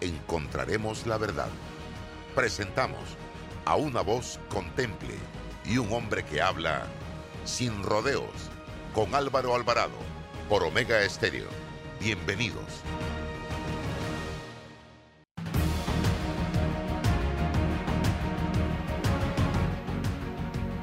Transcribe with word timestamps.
encontraremos 0.00 1.06
la 1.06 1.18
verdad. 1.18 1.48
Presentamos 2.34 3.16
a 3.64 3.76
una 3.76 4.02
voz 4.02 4.40
contemple 4.48 5.14
y 5.64 5.78
un 5.78 5.92
hombre 5.92 6.24
que 6.24 6.40
habla 6.40 6.86
sin 7.44 7.82
rodeos 7.82 8.50
con 8.94 9.14
Álvaro 9.14 9.54
Alvarado 9.54 9.98
por 10.48 10.62
Omega 10.62 11.02
Estéreo. 11.02 11.48
Bienvenidos. 12.00 12.82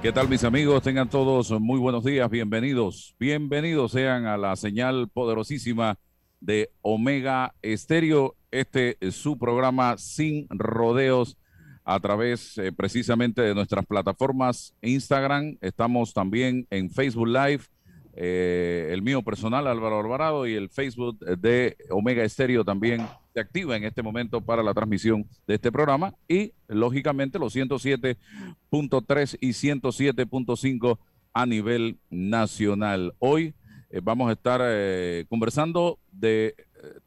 ¿Qué 0.01 0.11
tal 0.11 0.27
mis 0.27 0.43
amigos? 0.43 0.81
Tengan 0.81 1.11
todos 1.11 1.51
muy 1.51 1.79
buenos 1.79 2.03
días, 2.03 2.27
bienvenidos. 2.27 3.15
Bienvenidos 3.19 3.91
sean 3.91 4.25
a 4.25 4.35
la 4.35 4.55
señal 4.55 5.09
poderosísima 5.09 5.99
de 6.39 6.71
Omega 6.81 7.53
Estéreo 7.61 8.35
este 8.51 8.97
es 8.99 9.15
su 9.15 9.37
programa 9.37 9.97
Sin 9.97 10.47
Rodeos 10.49 11.37
a 11.83 11.99
través 11.99 12.57
eh, 12.57 12.71
precisamente 12.71 13.41
de 13.41 13.55
nuestras 13.55 13.85
plataformas 13.85 14.73
Instagram. 14.81 15.57
Estamos 15.61 16.13
también 16.13 16.67
en 16.69 16.89
Facebook 16.91 17.27
Live, 17.27 17.63
eh, 18.13 18.89
el 18.91 19.01
mío 19.01 19.21
personal 19.23 19.67
Álvaro 19.67 19.99
Alvarado 20.01 20.45
y 20.45 20.53
el 20.53 20.69
Facebook 20.69 21.19
de 21.19 21.77
Omega 21.89 22.23
Estéreo 22.23 22.65
también 22.65 23.07
se 23.33 23.39
activa 23.39 23.77
en 23.77 23.85
este 23.85 24.03
momento 24.03 24.41
para 24.41 24.61
la 24.61 24.73
transmisión 24.73 25.25
de 25.47 25.55
este 25.55 25.71
programa 25.71 26.13
y 26.27 26.53
lógicamente 26.67 27.39
los 27.39 27.55
107.3 27.55 29.37
y 29.39 29.49
107.5 29.51 30.99
a 31.33 31.45
nivel 31.45 31.97
nacional. 32.09 33.13
Hoy 33.19 33.53
eh, 33.89 34.01
vamos 34.03 34.29
a 34.29 34.33
estar 34.33 34.59
conversando 35.29 35.99
de 36.11 36.53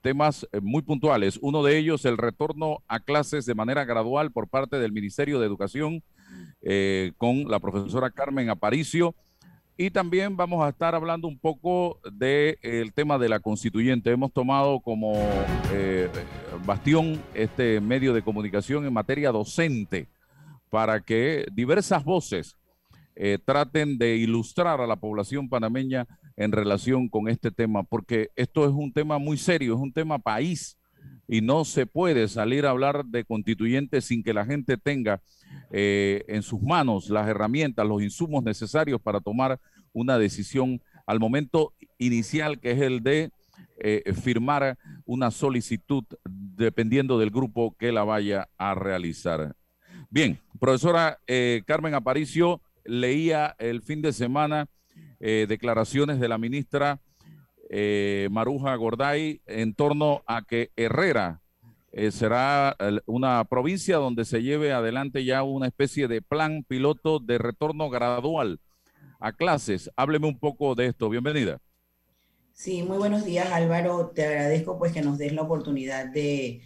temas 0.01 0.47
eh, 0.53 0.61
muy 0.61 0.83
puntuales. 0.83 1.39
Uno 1.41 1.63
de 1.63 1.79
ellos, 1.79 2.05
el 2.05 2.19
retorno 2.19 2.83
a 2.89 3.01
clases 3.01 3.47
de 3.47 3.55
manera 3.55 3.85
gradual 3.85 4.31
por 4.31 4.49
parte 4.49 4.79
del 4.79 4.93
Ministerio 4.93 5.41
de 5.41 5.47
Educación 5.47 6.03
eh, 6.63 7.13
con 7.19 7.49
la 7.49 7.61
profesora 7.61 8.11
Carmen 8.11 8.51
Aparicio. 8.51 9.15
Y 9.77 9.91
también 9.91 10.37
vamos 10.37 10.65
a 10.65 10.69
estar 10.69 10.95
hablando 10.95 11.27
un 11.27 11.39
poco 11.39 11.99
del 12.13 12.93
tema 12.95 13.19
de 13.19 13.29
la 13.29 13.41
constituyente. 13.41 14.13
Hemos 14.13 14.33
tomado 14.33 14.79
como 14.79 15.15
eh, 15.73 16.09
bastión 16.65 17.21
este 17.35 17.81
medio 17.81 18.15
de 18.15 18.23
comunicación 18.23 18.87
en 18.87 18.93
materia 18.93 19.33
docente 19.33 20.07
para 20.71 21.01
que 21.01 21.47
diversas 21.53 22.05
voces 22.05 22.57
traten 23.45 23.97
de 23.97 24.17
ilustrar 24.17 24.81
a 24.81 24.89
la 24.89 24.97
población 24.97 25.49
panameña 25.49 26.05
en 26.37 26.53
relación 26.53 27.09
con 27.09 27.29
este 27.29 27.51
tema, 27.51 27.83
porque 27.83 28.31
esto 28.37 28.65
es 28.65 28.73
un 28.73 28.93
tema 28.93 29.19
muy 29.19 29.37
serio, 29.37 29.75
es 29.75 29.81
un 29.81 29.93
tema 29.93 30.19
país 30.19 30.77
y 31.29 31.41
no 31.41 31.65
se 31.65 31.87
puede 31.87 32.29
salir 32.29 32.67
a 32.67 32.71
hablar 32.71 33.05
de 33.07 33.25
constituyentes 33.25 34.05
sin 34.05 34.23
que 34.23 34.35
la 34.35 34.45
gente 34.45 34.77
tenga 34.77 35.23
eh, 35.71 36.25
en 36.29 36.43
sus 36.43 36.61
manos 36.61 37.09
las 37.09 37.29
herramientas, 37.29 37.87
los 37.87 38.03
insumos 38.03 38.43
necesarios 38.43 39.01
para 39.01 39.21
tomar 39.21 39.61
una 39.93 40.19
decisión 40.19 40.83
al 41.07 41.21
momento 41.21 41.73
inicial, 41.99 42.61
que 42.61 42.73
es 42.73 42.81
el 42.81 43.03
de 43.03 43.31
eh, 43.79 44.13
firmar 44.15 44.79
una 45.05 45.31
solicitud 45.31 46.05
dependiendo 46.25 47.19
del 47.19 47.31
grupo 47.31 47.77
que 47.79 47.93
la 47.93 48.05
vaya 48.05 48.49
a 48.57 48.75
realizar. 48.75 49.55
Bien, 50.11 50.39
profesora 50.61 51.19
eh, 51.27 51.63
Carmen 51.67 51.95
Aparicio 51.95 52.61
leía 52.85 53.55
el 53.59 53.83
fin 53.83 54.03
de 54.03 54.13
semana 54.13 54.69
eh, 55.27 55.47
declaraciones 55.49 56.21
de 56.21 56.29
la 56.29 56.37
ministra 56.37 57.01
eh, 57.71 58.29
Maruja 58.31 58.77
Gorday 58.77 59.41
en 59.47 59.75
torno 59.75 60.23
a 60.27 60.43
que 60.43 60.71
Herrera 60.77 61.41
eh, 61.93 62.11
será 62.11 62.77
una 63.07 63.43
provincia 63.47 63.97
donde 63.97 64.27
se 64.27 64.43
lleve 64.43 64.75
adelante 64.75 65.25
ya 65.25 65.43
una 65.43 65.67
especie 65.67 66.09
de 66.09 66.21
plan 66.21 66.63
piloto 66.69 67.21
de 67.21 67.39
retorno 67.39 67.89
gradual 67.89 68.61
a 69.19 69.33
clases. 69.33 69.91
Hábleme 69.97 70.27
un 70.27 70.39
poco 70.39 70.75
de 70.75 70.89
esto. 70.89 71.09
Bienvenida. 71.09 71.59
Sí, 72.53 72.83
muy 72.83 72.99
buenos 72.99 73.25
días 73.25 73.51
Álvaro. 73.51 74.13
Te 74.15 74.27
agradezco 74.27 74.79
pues 74.79 74.93
que 74.93 75.01
nos 75.01 75.17
des 75.17 75.33
la 75.33 75.41
oportunidad 75.41 76.05
de, 76.13 76.61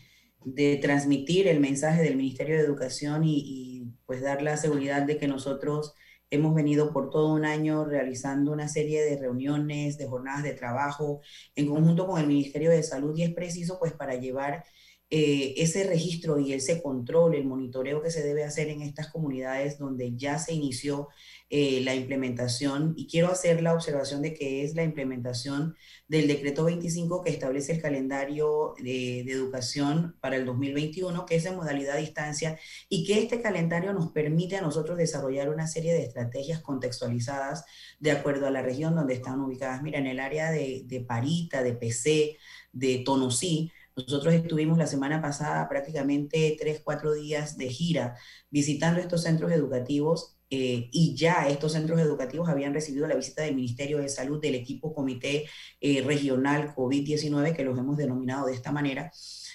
transmitir 0.82 1.46
el 1.46 1.60
mensaje 1.60 2.02
del 2.02 2.16
Ministerio 2.16 2.56
de 2.56 2.64
Educación 2.64 3.22
y, 3.22 3.36
y, 3.38 3.84
pues 4.04 4.20
dar 4.20 4.42
la 4.42 4.56
seguridad 4.56 5.02
de 5.02 5.16
que 5.16 5.28
nosotros 5.28 5.94
Hemos 6.30 6.54
venido 6.54 6.92
por 6.92 7.10
todo 7.10 7.32
un 7.32 7.44
año 7.44 7.84
realizando 7.84 8.52
una 8.52 8.68
serie 8.68 9.02
de 9.02 9.18
reuniones, 9.18 9.96
de 9.96 10.06
jornadas 10.06 10.42
de 10.42 10.52
trabajo 10.52 11.20
en 11.54 11.66
conjunto 11.68 12.06
con 12.06 12.20
el 12.20 12.26
Ministerio 12.26 12.70
de 12.70 12.82
Salud 12.82 13.16
y 13.16 13.22
es 13.22 13.34
preciso 13.34 13.78
pues 13.78 13.92
para 13.92 14.14
llevar 14.16 14.64
eh, 15.10 15.54
ese 15.56 15.84
registro 15.84 16.38
y 16.38 16.52
ese 16.52 16.82
control, 16.82 17.34
el 17.34 17.46
monitoreo 17.46 18.02
que 18.02 18.10
se 18.10 18.22
debe 18.22 18.44
hacer 18.44 18.68
en 18.68 18.82
estas 18.82 19.10
comunidades 19.10 19.78
donde 19.78 20.14
ya 20.14 20.38
se 20.38 20.52
inició 20.52 21.08
eh, 21.50 21.80
la 21.82 21.94
implementación. 21.94 22.92
Y 22.96 23.06
quiero 23.06 23.28
hacer 23.28 23.62
la 23.62 23.72
observación 23.72 24.20
de 24.20 24.34
que 24.34 24.64
es 24.64 24.74
la 24.74 24.82
implementación 24.82 25.76
del 26.06 26.28
decreto 26.28 26.64
25 26.64 27.22
que 27.22 27.30
establece 27.30 27.72
el 27.72 27.80
calendario 27.80 28.74
de, 28.82 29.20
educación 29.20 30.16
para 30.20 30.36
el 30.36 30.44
2021, 30.44 31.24
que 31.24 31.36
es 31.36 31.46
en 31.46 31.56
modalidad 31.56 31.96
a 31.96 32.00
distancia, 32.00 32.58
y 32.88 33.06
que 33.06 33.18
este 33.22 33.40
calendario 33.40 33.94
nos 33.94 34.12
permite 34.12 34.56
a 34.56 34.62
nosotros 34.62 34.98
desarrollar 34.98 35.48
una 35.48 35.66
serie 35.66 35.94
de 35.94 36.02
estrategias 36.02 36.60
contextualizadas 36.60 37.64
de 37.98 38.10
acuerdo 38.10 38.46
a 38.46 38.50
la 38.50 38.62
región 38.62 38.94
donde 38.94 39.14
están 39.14 39.40
ubicadas. 39.40 39.82
Mira, 39.82 39.98
en 39.98 40.06
el 40.06 40.20
área 40.20 40.50
de, 40.50 40.82
de 40.86 41.00
Parita, 41.00 41.62
de 41.62 41.72
PC, 41.72 42.36
de 42.72 42.98
Tonosí, 43.04 43.72
nosotros 43.96 44.34
estuvimos 44.34 44.78
la 44.78 44.86
semana 44.86 45.20
pasada 45.20 45.68
prácticamente 45.68 46.56
tres, 46.60 46.80
cuatro 46.84 47.14
días 47.14 47.56
de 47.56 47.68
gira 47.68 48.16
visitando 48.50 49.00
estos 49.00 49.22
centros 49.22 49.50
educativos 49.50 50.37
eh, 50.50 50.88
y 50.92 51.14
ya 51.14 51.48
estos 51.48 51.72
centros 51.72 52.00
educativos 52.00 52.48
habían 52.48 52.74
recibido 52.74 53.06
la 53.06 53.16
visita 53.16 53.42
del 53.42 53.54
Ministerio 53.54 53.98
de 53.98 54.08
Salud, 54.08 54.40
del 54.40 54.54
equipo 54.54 54.94
Comité 54.94 55.46
eh, 55.80 56.02
Regional 56.02 56.74
COVID-19, 56.74 57.54
que 57.54 57.64
los 57.64 57.78
hemos 57.78 57.96
denominado 57.96 58.46
de 58.46 58.54
esta 58.54 58.72
manera. 58.72 59.10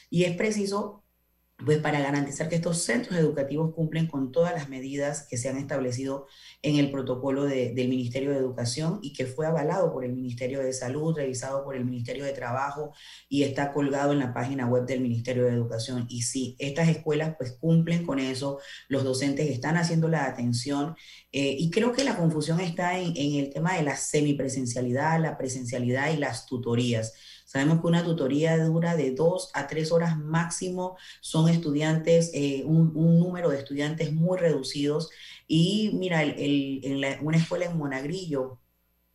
Y 0.10 0.26
es 0.26 0.36
preciso 0.36 1.03
pues 1.58 1.78
para 1.80 2.02
garantizar 2.02 2.50
que 2.50 2.56
estos 2.56 2.80
centros 2.80 3.18
educativos 3.18 3.74
cumplen 3.74 4.08
con 4.08 4.32
todas 4.32 4.54
las 4.54 4.70
medidas 4.70 5.28
que 5.30 5.38
se 5.38 5.50
han 5.50 5.58
establecido 5.58 6.28
en 6.62 6.78
el 6.78 6.92
protocolo 6.92 7.46
del 7.46 7.90
Ministerio 7.90 8.32
de 8.32 8.38
Educación 8.38 9.00
y 9.02 9.14
que 9.14 9.26
fue 9.26 9.46
avalado 9.46 9.94
por 9.94 10.04
el 10.04 10.14
Ministerio 10.14 10.60
de 10.62 10.74
Salud, 10.74 11.16
revisado 11.16 11.64
por 11.64 11.76
el 11.76 11.86
Ministerio 11.86 12.26
de 12.26 12.34
Trabajo 12.34 12.94
y 13.30 13.44
está 13.44 13.72
colgado 13.72 14.12
en 14.12 14.20
la 14.20 14.34
página 14.34 14.68
web 14.68 14.86
del 14.86 15.02
Ministerio 15.02 15.46
de 15.46 15.54
Educación. 15.54 16.06
Y 16.10 16.24
sí, 16.24 16.56
estas 16.60 16.90
escuelas 16.90 17.36
pues 17.38 17.54
cumplen 17.54 18.06
con 18.06 18.20
eso, 18.20 18.60
los 18.90 19.04
docentes 19.04 19.50
están 19.50 19.78
haciendo 19.78 20.10
la 20.10 20.26
atención 20.26 20.96
eh, 21.32 21.56
y 21.58 21.70
creo 21.70 21.94
que 21.94 22.04
la 22.04 22.18
confusión 22.18 22.60
está 22.60 23.00
en, 23.00 23.14
en 23.16 23.36
el 23.36 23.54
tema 23.54 23.76
de 23.76 23.84
la 23.84 23.96
semipresencialidad, 23.96 25.20
la 25.22 25.38
presencialidad 25.38 26.12
y 26.12 26.18
las 26.18 26.46
tutorías. 26.46 27.14
Sabemos 27.54 27.82
que 27.82 27.88
una 27.88 28.04
tutoría 28.04 28.58
dura 28.66 28.96
de 28.96 29.12
dos 29.12 29.52
a 29.54 29.68
tres 29.68 29.92
horas 29.92 30.18
máximo, 30.18 30.98
son 31.22 31.50
estudiantes, 31.50 32.32
eh, 32.34 32.64
un, 32.66 32.92
número 32.96 33.52
de 33.52 33.60
estudiantes 33.60 34.12
muy 34.12 34.40
reducidos. 34.40 35.12
Y 35.48 35.92
mira, 35.94 36.24
en 36.24 37.24
una 37.24 37.38
escuela 37.38 37.66
en 37.66 37.78
Monagrillo, 37.78 38.60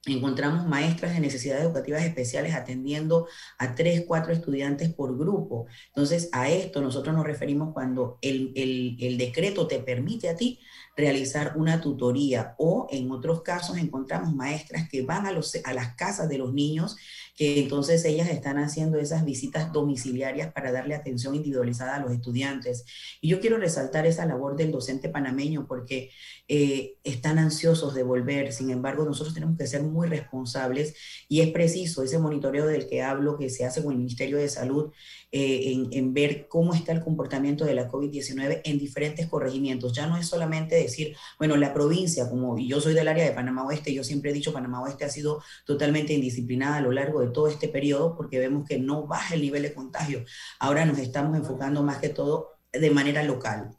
encontramos 0.07 0.69
maestras 0.69 1.15
de 1.15 1.21
necesidades 1.21 1.65
educativas 1.65 2.05
especiales 2.05 2.55
atendiendo 2.55 3.27
a 3.59 3.75
tres, 3.75 4.05
cuatro 4.07 4.33
estudiantes 4.33 4.95
por 4.95 5.19
grupo. 5.19 5.67
Entonces, 5.89 6.29
a 6.31 6.49
esto 6.49 6.81
nosotros 6.81 7.17
nos 7.17 7.27
referimos 7.27 7.73
cuando 7.75 8.21
el, 8.23 8.53
el, 8.55 9.19
decreto 9.19 9.67
te 9.67 9.81
permite 9.81 10.29
a 10.29 10.37
ti 10.37 10.61
realizar 10.97 11.55
una 11.57 11.81
tutoría 11.81 12.55
o 12.59 12.87
en 12.91 13.11
otros 13.11 13.43
casos 13.43 13.79
encontramos 13.79 14.33
maestras 14.33 14.89
que 14.89 15.03
van 15.03 15.27
a, 15.27 15.33
los, 15.33 15.57
a 15.65 15.73
las 15.73 15.95
casas 15.97 16.29
de 16.29 16.39
los 16.39 16.55
niños 16.55 16.97
que 17.39 17.61
entonces 17.61 18.05
ellas 18.05 18.29
están 18.31 18.59
haciendo 18.59 18.99
esas 18.99 19.25
visitas 19.25 19.73
domiciliarias 19.73 20.53
para 20.53 20.73
darle 20.73 20.97
atención 20.97 21.37
individualizada 21.37 21.95
a 21.95 22.01
los 22.01 22.11
estudiantes. 22.11 22.85
Y 23.21 23.29
yo 23.29 23.39
quiero 23.39 23.59
resaltar 23.59 24.07
esa 24.07 24.27
labor 24.27 24.57
del 24.57 24.73
docente 24.73 25.09
panameño 25.09 25.69
porque 25.69 26.11
eh, 26.49 26.97
están 27.05 27.39
ansiosos 27.39 27.95
de 27.95 28.03
volver, 28.03 28.53
sin 28.53 28.71
embargo 28.71 29.05
nosotros 29.05 29.35
tenemos 29.35 29.57
que 29.57 29.69
ser 29.69 29.85
muy 29.85 30.09
responsables 30.09 30.97
y 31.29 31.41
es 31.41 31.51
preciso 31.51 32.03
ese 32.03 32.19
monitoreo 32.19 32.67
del 32.67 32.89
que 32.89 33.03
hablo 33.03 33.39
que 33.39 33.51
se 33.51 33.65
hace 33.65 33.85
con 33.85 33.93
el 33.93 33.99
Ministerio 33.99 34.39
de 34.39 34.49
Salud 34.49 34.91
eh, 35.31 35.89
en, 35.93 36.15
ver 36.15 36.49
cómo 36.49 36.73
está 36.73 36.93
el 36.93 37.03
comportamiento 37.03 37.65
de 37.65 37.75
la 37.75 37.91
COVID-19 37.91 38.63
en 38.65 38.79
diferentes 38.79 39.27
corregimientos. 39.27 39.93
Ya 39.93 40.07
no 40.07 40.17
es 40.17 40.27
solamente 40.27 40.75
decir, 40.75 41.17
bueno, 41.39 41.57
la 41.57 41.75
provincia, 41.75 42.29
como 42.31 42.59
yo 42.59 42.81
soy 42.81 42.95
del 42.95 43.09
área 43.09 43.25
de 43.25 43.33
Panamá 43.33 43.65
Oeste, 43.67 43.93
yo 43.93 44.05
siempre 44.05 44.31
he 44.31 44.35
dicho 44.35 44.53
Panamá 44.53 44.83
Oeste 44.83 45.05
ha 45.05 45.11
sido 45.11 45.43
totalmente 45.67 46.15
indisciplinada 46.15 46.77
a 46.77 46.81
lo 46.81 46.93
largo 46.93 47.21
de 47.21 47.31
todo 47.31 47.49
este 47.49 47.69
periodo 47.69 48.17
porque 48.17 48.39
vemos 48.39 48.67
que 48.67 48.79
no 48.79 49.07
baja 49.07 49.35
el 49.35 49.43
nivel 49.43 49.63
de 49.63 49.75
contagio. 49.75 50.25
Ahora 50.59 50.85
nos 50.85 50.99
estamos 50.99 51.37
enfocando 51.37 51.83
más 51.83 51.99
que 51.99 52.09
todo 52.09 52.59
de 52.73 52.91
manera 52.91 53.23
local 53.23 53.78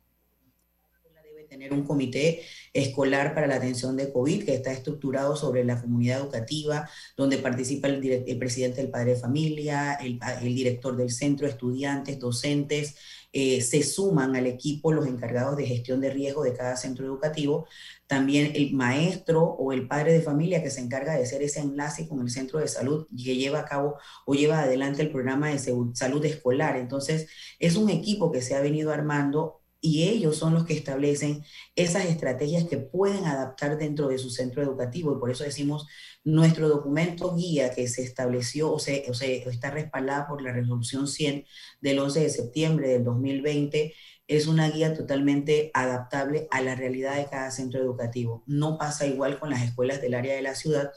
tener 1.59 1.73
un 1.73 1.83
comité 1.83 2.41
escolar 2.73 3.35
para 3.35 3.45
la 3.45 3.56
atención 3.56 3.97
de 3.97 4.13
COVID 4.13 4.45
que 4.45 4.56
está 4.56 4.71
estructurado 4.71 5.35
sobre 5.35 5.65
la 5.65 5.81
comunidad 5.81 6.21
educativa, 6.21 6.89
donde 7.17 7.38
participa 7.38 7.89
el, 7.89 8.01
el 8.06 8.38
presidente 8.38 8.81
del 8.81 8.89
padre 8.89 9.15
de 9.15 9.19
familia, 9.19 9.95
el, 9.95 10.19
el, 10.41 10.56
director 10.56 10.95
del 10.95 11.11
centro, 11.11 11.47
estudiantes, 11.47 12.17
docentes, 12.17 12.95
eh, 13.33 13.61
se 13.61 13.83
suman 13.83 14.35
al 14.38 14.47
equipo 14.47 14.94
los 14.94 15.06
encargados 15.06 15.57
de 15.57 15.65
gestión 15.65 16.00
de 16.00 16.09
riesgo 16.09 16.44
de 16.44 16.53
cada 16.53 16.77
centro 16.77 17.06
educativo, 17.06 17.67
también 18.07 18.53
el 18.56 18.73
maestro 18.73 19.44
o 19.44 19.73
el 19.73 19.88
padre 19.88 20.13
de 20.13 20.21
familia 20.21 20.63
que 20.63 20.71
se 20.71 20.79
encarga 20.81 21.15
de 21.15 21.23
hacer 21.23 21.44
ese 21.44 21.59
enlace 21.59 22.07
con 22.07 22.21
el 22.21 22.29
centro 22.29 22.59
de 22.59 22.69
salud 22.69 23.06
que 23.09 23.35
lleva 23.35 23.59
a 23.59 23.65
cabo 23.65 23.97
o 24.25 24.33
lleva 24.33 24.61
adelante 24.61 25.01
el 25.01 25.11
programa 25.11 25.50
de 25.50 25.59
salud 25.59 26.25
escolar. 26.25 26.77
Entonces, 26.77 27.27
es 27.59 27.75
un 27.75 27.89
equipo 27.89 28.31
que 28.31 28.41
se 28.41 28.56
ha 28.56 28.61
venido 28.61 28.91
armando 28.91 29.58
y 29.81 30.10
ellos 30.10 30.38
son 30.38 30.54
los 30.54 30.66
que 30.66 30.74
establecen 30.74 31.44
esas 31.76 32.06
estrategias 32.06 32.66
que 32.66 32.78
pueden 32.78 33.26
adaptar 33.26 33.78
dentro 33.78 34.10
de 34.10 34.18
su 34.18 34.30
centro 34.30 34.62
educativo. 34.62 35.14
Y 35.14 35.20
por 35.20 35.31
eso 35.31 35.44
decimos, 35.44 35.88
nuestro 36.24 36.68
documento 36.68 37.36
guía 37.36 37.72
que 37.74 37.88
se 37.88 38.04
estableció 38.04 38.72
o, 38.72 38.80
se, 38.80 39.06
o, 39.10 39.14
se, 39.14 39.38
está 39.50 39.72
respaldada 39.72 40.28
por 40.28 40.42
la 40.42 40.52
resolución 40.52 41.08
100 41.08 41.46
del 41.81 42.00
11 42.00 42.20
de 42.22 42.30
septiembre 42.30 42.90
del 42.90 43.04
2020 43.04 43.94
es 44.28 44.46
una 44.46 44.70
guía 44.70 44.94
totalmente 44.94 45.72
adaptable 45.74 46.48
a 46.52 46.62
la 46.62 46.76
realidad 46.76 47.16
de 47.16 47.26
cada 47.26 47.50
centro 47.50 47.81
educativo. 47.81 48.44
No 48.46 48.78
pasa 48.78 49.08
igual 49.08 49.40
con 49.40 49.50
las 49.50 49.64
escuelas 49.64 50.02
del 50.02 50.14
área 50.14 50.36
de 50.36 50.44
la 50.44 50.54
ciudad, 50.54 50.92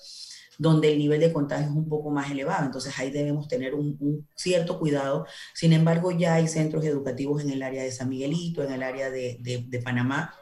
donde 0.62 0.92
el 0.92 0.98
nivel 0.98 1.18
de 1.18 1.32
contagio 1.32 1.66
es 1.66 1.72
un 1.72 1.88
poco 1.88 2.10
más 2.10 2.30
elevado. 2.30 2.64
Entonces 2.64 2.96
ahí 2.96 3.10
debemos 3.10 3.48
tener 3.48 3.74
un, 3.74 4.28
cierto 4.36 4.78
cuidado. 4.78 5.26
Sin 5.54 5.72
embargo, 5.72 6.12
ya 6.12 6.34
hay 6.34 6.46
centros 6.46 6.84
educativos 6.84 7.42
en 7.42 7.50
el 7.50 7.64
área 7.64 7.82
de 7.82 7.90
San 7.90 8.08
Miguelito, 8.08 8.62
en 8.62 8.72
el 8.72 8.84
área 8.84 9.10
de, 9.10 9.80
Panamá, 9.84 10.32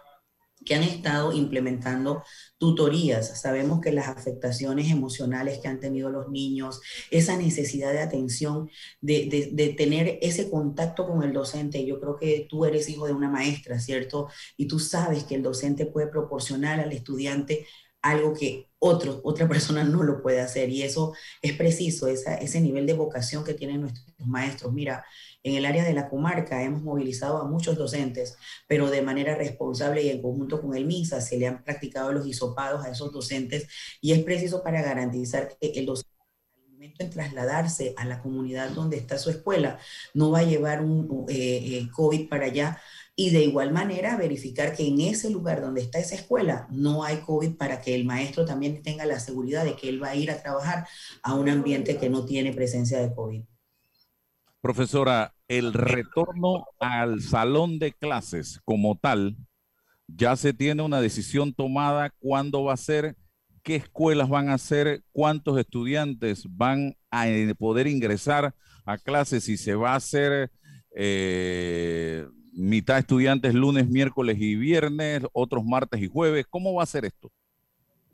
que 0.67 0.75
han 0.75 0.83
estado 0.83 1.33
implementando 1.33 2.23
tutorías. 2.59 3.41
Sabemos 3.41 3.81
que 3.81 3.93
las 3.93 4.09
afectaciones 4.09 4.91
emocionales 4.91 5.59
que 5.59 5.69
han 5.69 5.81
tenido 5.81 6.11
los 6.11 6.29
niños, 6.29 6.83
esa 7.11 7.39
necesidad 7.39 7.91
de 7.91 8.03
atención, 8.03 8.69
de, 9.01 9.75
tener 9.79 10.19
ese 10.21 10.51
contacto 10.51 11.07
con 11.09 11.23
el 11.23 11.33
docente. 11.33 11.87
Yo 11.87 11.99
creo 11.99 12.19
que 12.19 12.47
tú 12.47 12.67
eres 12.67 12.91
hijo 12.91 13.07
de 13.07 13.15
una 13.15 13.31
maestra, 13.31 13.79
¿cierto? 13.79 14.29
Y 14.59 14.69
tú 14.69 14.81
sabes 14.81 15.25
que 15.25 15.37
el 15.37 15.43
docente 15.43 15.87
puede 15.87 16.09
proporcionar 16.09 16.79
al 16.79 16.93
estudiante 16.93 17.67
algo 18.03 18.35
que 18.35 18.69
otro, 18.79 19.21
otra 19.25 19.47
persona 19.49 19.85
no 19.85 20.03
lo 20.03 20.23
puede 20.23 20.41
hacer. 20.41 20.71
Y 20.71 20.83
eso 20.83 21.13
es 21.43 21.53
preciso, 21.55 22.09
esa, 22.09 22.35
ese 22.37 22.61
nivel 22.61 22.87
de 22.87 22.95
vocación 22.95 23.45
que 23.45 23.55
tienen 23.55 23.81
nuestros 23.81 24.07
maestros. 24.27 24.73
Mira, 24.73 25.05
en 25.43 25.55
el 25.55 25.65
área 25.65 25.85
de 25.85 25.93
la 25.93 26.09
comarca 26.09 26.63
hemos 26.63 26.83
movilizado 26.83 27.39
a 27.39 27.49
muchos 27.49 27.77
docentes, 27.77 28.37
pero 28.67 28.91
de 28.91 29.03
manera 29.03 29.35
responsable 29.35 30.03
y 30.03 30.11
en 30.11 30.23
conjunto 30.23 30.61
con 30.61 30.77
el 30.77 30.87
MINSA 30.87 31.21
se 31.21 31.39
le 31.39 31.47
han 31.47 31.63
practicado 31.63 32.13
los 32.13 32.27
hisopados 32.27 32.85
a 32.85 32.91
esos 32.91 33.13
docentes 33.13 33.67
y 34.01 34.13
es 34.13 34.23
preciso 34.23 34.63
para 34.63 34.83
garantizar 34.83 35.49
que 35.49 35.73
el 35.75 35.87
docente 35.87 36.11
en 36.99 37.11
trasladarse 37.11 37.95
a 37.97 38.05
la 38.07 38.23
comunidad 38.23 38.71
donde 38.71 38.97
está 38.97 39.19
su 39.19 39.29
escuela 39.29 39.79
no 40.15 40.31
va 40.31 40.41
a 40.41 40.45
llevar 40.45 40.83
un 40.83 41.27
eh, 41.29 41.35
eh, 41.79 41.89
COVID 41.95 42.29
para 42.29 42.47
allá 42.47 42.81
y 43.21 43.29
de 43.29 43.45
igual 43.45 43.71
manera 43.71 44.17
verificar 44.17 44.75
que 44.75 44.89
en 44.89 44.99
ese 44.99 45.29
lugar 45.29 45.61
donde 45.61 45.83
está 45.83 45.99
esa 45.99 46.15
escuela 46.15 46.67
no 46.71 47.05
hay 47.05 47.19
COVID 47.19 47.55
para 47.59 47.83
que 47.83 47.95
el 47.95 48.07
maestro 48.07 48.47
también 48.47 48.81
tenga 48.81 49.05
la 49.05 49.21
seguridad 49.21 49.63
de 49.63 49.77
que 49.77 49.91
él 49.91 50.03
va 50.03 50.09
a 50.09 50.15
ir 50.15 50.31
a 50.31 50.43
trabajar 50.43 50.89
a 51.23 51.35
un 51.35 51.51
ambiente 51.51 51.99
que 51.99 52.09
no 52.09 52.25
tiene 52.25 52.55
presencia 52.55 52.99
de 52.99 53.15
COVID. 53.15 53.43
Profesora, 54.63 55.35
el 55.49 55.75
retorno 55.75 56.65
al 56.79 57.21
salón 57.21 57.79
de 57.79 57.93
clases 57.93 58.59
como 58.65 58.97
tal, 58.97 59.37
ya 60.07 60.35
se 60.35 60.55
tiene 60.55 60.81
una 60.83 61.03
decisión 61.03 61.53
tomada 61.53 62.15
cuándo 62.21 62.65
va 62.65 62.73
a 62.73 62.79
ser, 62.79 63.17
qué 63.63 63.77
escuelas 63.77 64.31
van 64.31 64.49
a 64.49 64.57
ser, 64.57 65.03
cuántos 65.13 65.59
estudiantes 65.59 66.45
van 66.49 66.97
a 67.11 67.27
poder 67.59 67.87
ingresar 67.87 68.55
a 68.87 68.97
clases, 68.97 69.45
si 69.45 69.59
se 69.59 69.75
va 69.75 69.93
a 69.93 69.97
hacer 69.97 70.51
eh, 70.97 72.27
mitad 72.53 72.99
estudiantes 72.99 73.55
lunes, 73.55 73.89
miércoles 73.89 74.37
y 74.41 74.57
viernes, 74.57 75.23
otros 75.33 75.65
martes 75.65 76.01
y 76.03 76.09
jueves. 76.09 76.47
¿Cómo 76.49 76.75
va 76.75 76.83
a 76.85 76.87
ser 76.87 77.05
esto? 77.05 77.31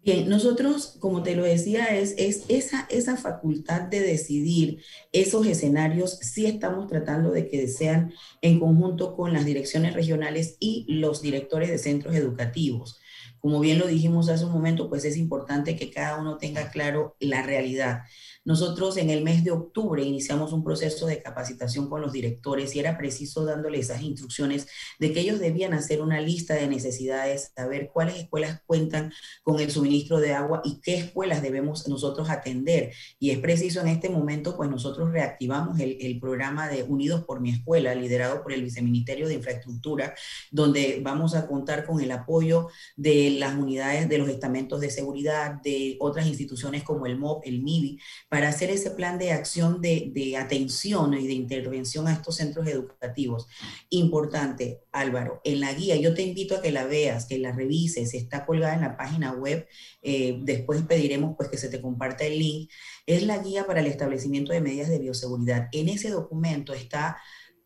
Bien, 0.03 0.29
nosotros, 0.29 0.97
como 1.01 1.25
te 1.25 1.35
lo 1.35 1.43
decía, 1.43 1.87
es, 1.87 2.15
es 2.17 2.45
esa, 2.49 2.87
esa 2.91 3.17
facultad 3.17 3.83
de 3.83 4.01
decidir 4.01 4.81
esos 5.11 5.45
escenarios, 5.49 6.19
sí 6.21 6.47
estamos 6.47 6.87
tratando 6.87 7.33
de 7.33 7.49
que 7.49 7.67
sean 7.67 8.13
en 8.41 8.61
conjunto 8.61 9.17
con 9.17 9.33
las 9.33 9.45
direcciones 9.45 9.95
regionales 9.95 10.59
y 10.61 10.87
los 10.89 11.23
directores 11.23 11.71
de 11.71 11.79
centros 11.79 12.15
educativos. 12.15 13.01
Como 13.41 13.59
bien 13.59 13.81
lo 13.81 13.89
dijimos 13.89 14.29
hace 14.29 14.45
un 14.45 14.53
momento, 14.53 14.89
pues 14.89 15.05
es 15.05 15.17
importante 15.17 15.75
que 15.75 15.91
cada 15.91 16.21
uno 16.21 16.39
tenga 16.39 16.71
claro 16.71 17.17
la 17.19 17.43
realidad. 17.43 18.03
Nosotros 18.47 18.97
en 18.97 19.11
el 19.11 19.25
mes 19.25 19.43
de 19.43 19.51
octubre 19.51 20.05
iniciamos 20.05 20.53
un 20.53 20.63
proceso 20.63 21.09
de 21.09 21.21
capacitación 21.21 21.91
con 21.91 22.01
los 22.01 22.13
directores 22.13 22.77
y 22.77 22.79
era 22.79 22.97
preciso 22.97 23.45
dándole 23.45 23.81
esas 23.81 24.03
instrucciones 24.03 24.69
de 25.01 25.13
que 25.13 25.19
ellos 25.19 25.41
debían 25.41 25.75
hacer 25.75 26.01
una 26.01 26.21
lista 26.21 26.55
de 26.55 26.69
necesidades, 26.69 27.51
saber 27.57 27.91
cuáles 27.93 28.15
escuelas 28.15 28.61
cuentan 28.65 29.13
con 29.43 29.59
el 29.59 29.73
suministro 29.73 30.21
de 30.21 30.33
agua 30.33 30.63
y 30.65 30.81
qué 30.81 30.95
escuelas 30.95 31.43
debemos 31.43 31.89
nosotros 31.89 32.31
atender. 32.31 32.93
Y 33.19 33.31
es 33.31 33.39
preciso 33.39 33.81
en 33.81 33.89
este 33.89 34.11
momento, 34.11 34.57
pues 34.57 34.71
nosotros 34.71 35.11
reactivamos 35.11 35.81
el, 35.81 35.99
el 36.01 36.21
programa 36.21 36.69
de 36.69 36.85
Unidos 36.85 37.25
por 37.25 37.41
mi 37.41 37.51
escuela, 37.51 37.97
liderado 37.97 38.45
por 38.45 38.53
el 38.53 38.63
Viceministerio 38.63 39.27
de 39.27 39.35
Infraestructura, 39.35 40.15
donde 40.53 41.01
vamos 41.03 41.35
a 41.35 41.49
contar 41.49 41.85
con 41.85 42.01
el 42.01 42.13
apoyo 42.13 42.69
de 42.95 43.31
las 43.31 43.57
unidades 43.57 44.09
de 44.09 44.19
los 44.19 44.29
estamentos 44.29 44.81
de 44.81 44.91
seguridad, 44.91 45.61
de 45.65 45.97
otras 45.99 46.29
instituciones 46.29 46.85
como 46.85 47.07
el 47.07 47.19
MOB, 47.19 47.41
el 47.45 47.61
MIBI, 47.61 47.99
para 48.37 48.51
hacer 48.51 48.69
ese 48.69 48.91
plan 48.91 49.17
de 49.19 49.33
acción 49.33 49.81
de, 49.81 50.37
atención 50.39 51.15
y 51.15 51.27
de 51.27 51.33
intervención 51.33 52.07
a 52.07 52.13
estos 52.13 52.37
centros 52.37 52.67
educativos. 52.67 53.49
Importante, 53.89 54.83
Álvaro, 54.93 55.41
en 55.43 55.61
la 55.61 55.73
guía, 55.73 55.97
yo 55.97 56.13
te 56.13 56.21
invito 56.21 56.55
a 56.55 56.61
que 56.61 56.71
la 56.71 56.85
veas, 56.85 57.25
que 57.25 57.39
la 57.39 57.53
revises, 57.53 58.13
está 58.13 58.45
colgada 58.45 58.75
en 58.75 58.83
la 58.83 58.99
página 58.99 59.33
web, 59.33 59.67
eh, 60.03 60.39
después 60.43 60.83
pediremos 60.83 61.35
pues 61.35 61.49
que 61.49 61.57
se 61.57 61.71
te 61.71 61.81
comparta 61.81 62.27
el 62.27 62.39
link, 62.39 62.71
es 63.07 63.23
la 63.23 63.39
guía 63.39 63.67
para 63.67 63.81
el 63.81 63.87
establecimiento 63.87 64.53
de 64.53 64.61
medidas 64.61 64.91
de 64.91 64.99
bioseguridad. 64.99 65.71
En 65.73 65.89
ese 65.89 66.11
documento 66.11 66.75
está 66.75 67.17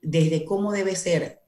desde 0.00 0.44
cómo 0.44 0.70
debe 0.70 0.94
ser, 0.94 1.40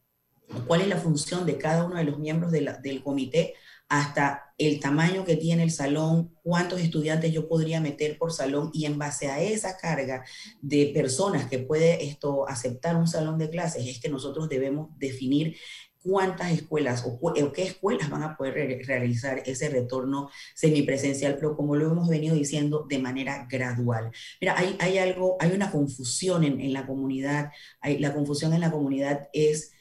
cuál 0.66 0.80
es 0.80 0.88
la 0.88 0.96
función 0.96 1.46
de 1.46 1.58
cada 1.58 1.84
uno 1.84 1.94
de 1.94 2.02
los 2.02 2.18
miembros 2.18 2.50
del 2.50 3.04
comité, 3.04 3.54
hasta 3.88 4.51
el 4.68 4.80
tamaño 4.80 5.24
que 5.24 5.36
tiene 5.36 5.62
el 5.62 5.70
salón, 5.70 6.36
cuántos 6.42 6.80
estudiantes 6.80 7.32
yo 7.32 7.48
podría 7.48 7.80
meter 7.80 8.18
por 8.18 8.32
salón 8.32 8.70
y 8.72 8.86
en 8.86 8.98
base 8.98 9.28
a 9.28 9.42
esa 9.42 9.76
carga 9.76 10.24
de 10.60 10.90
personas 10.94 11.48
que 11.48 11.58
puede 11.58 12.04
esto 12.04 12.48
aceptar 12.48 12.96
un 12.96 13.08
salón 13.08 13.38
de 13.38 13.50
clases 13.50 13.86
es 13.86 14.00
que 14.00 14.08
nosotros 14.08 14.48
debemos 14.48 14.88
definir 14.98 15.56
cuántas 16.02 16.50
escuelas 16.52 17.04
o, 17.06 17.32
qué 17.52 17.62
escuelas 17.62 18.10
van 18.10 18.22
a 18.22 18.36
poder 18.36 18.54
re 18.54 18.82
realizar 18.84 19.42
ese 19.46 19.68
retorno 19.68 20.28
semipresencial, 20.54 21.36
pero 21.36 21.56
como 21.56 21.76
lo 21.76 21.90
hemos 21.90 22.08
venido 22.08 22.34
diciendo, 22.34 22.86
de 22.88 22.98
manera 22.98 23.46
gradual. 23.48 24.10
Mira, 24.40 24.56
hay, 24.58 24.98
algo, 24.98 25.36
hay 25.40 25.52
una 25.52 25.70
confusión 25.70 26.44
en, 26.44 26.72
la 26.72 26.86
comunidad, 26.86 27.50
la 27.82 28.12
confusión 28.12 28.52
en 28.52 28.60
la 28.60 28.70
comunidad 28.70 29.28
es 29.32 29.72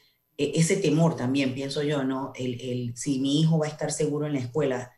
ese 0.56 0.78
temor 0.78 1.16
también, 1.16 1.54
pienso 1.54 1.84
yo, 1.84 2.04
¿no? 2.04 2.32
El, 2.36 2.60
el, 2.62 2.98
si 2.98 3.20
mi 3.20 3.42
hijo 3.42 3.60
va 3.60 3.68
a 3.68 3.70
estar 3.70 3.92
seguro 3.92 4.28
en 4.28 4.34
la 4.34 4.40
escuela, 4.40 4.92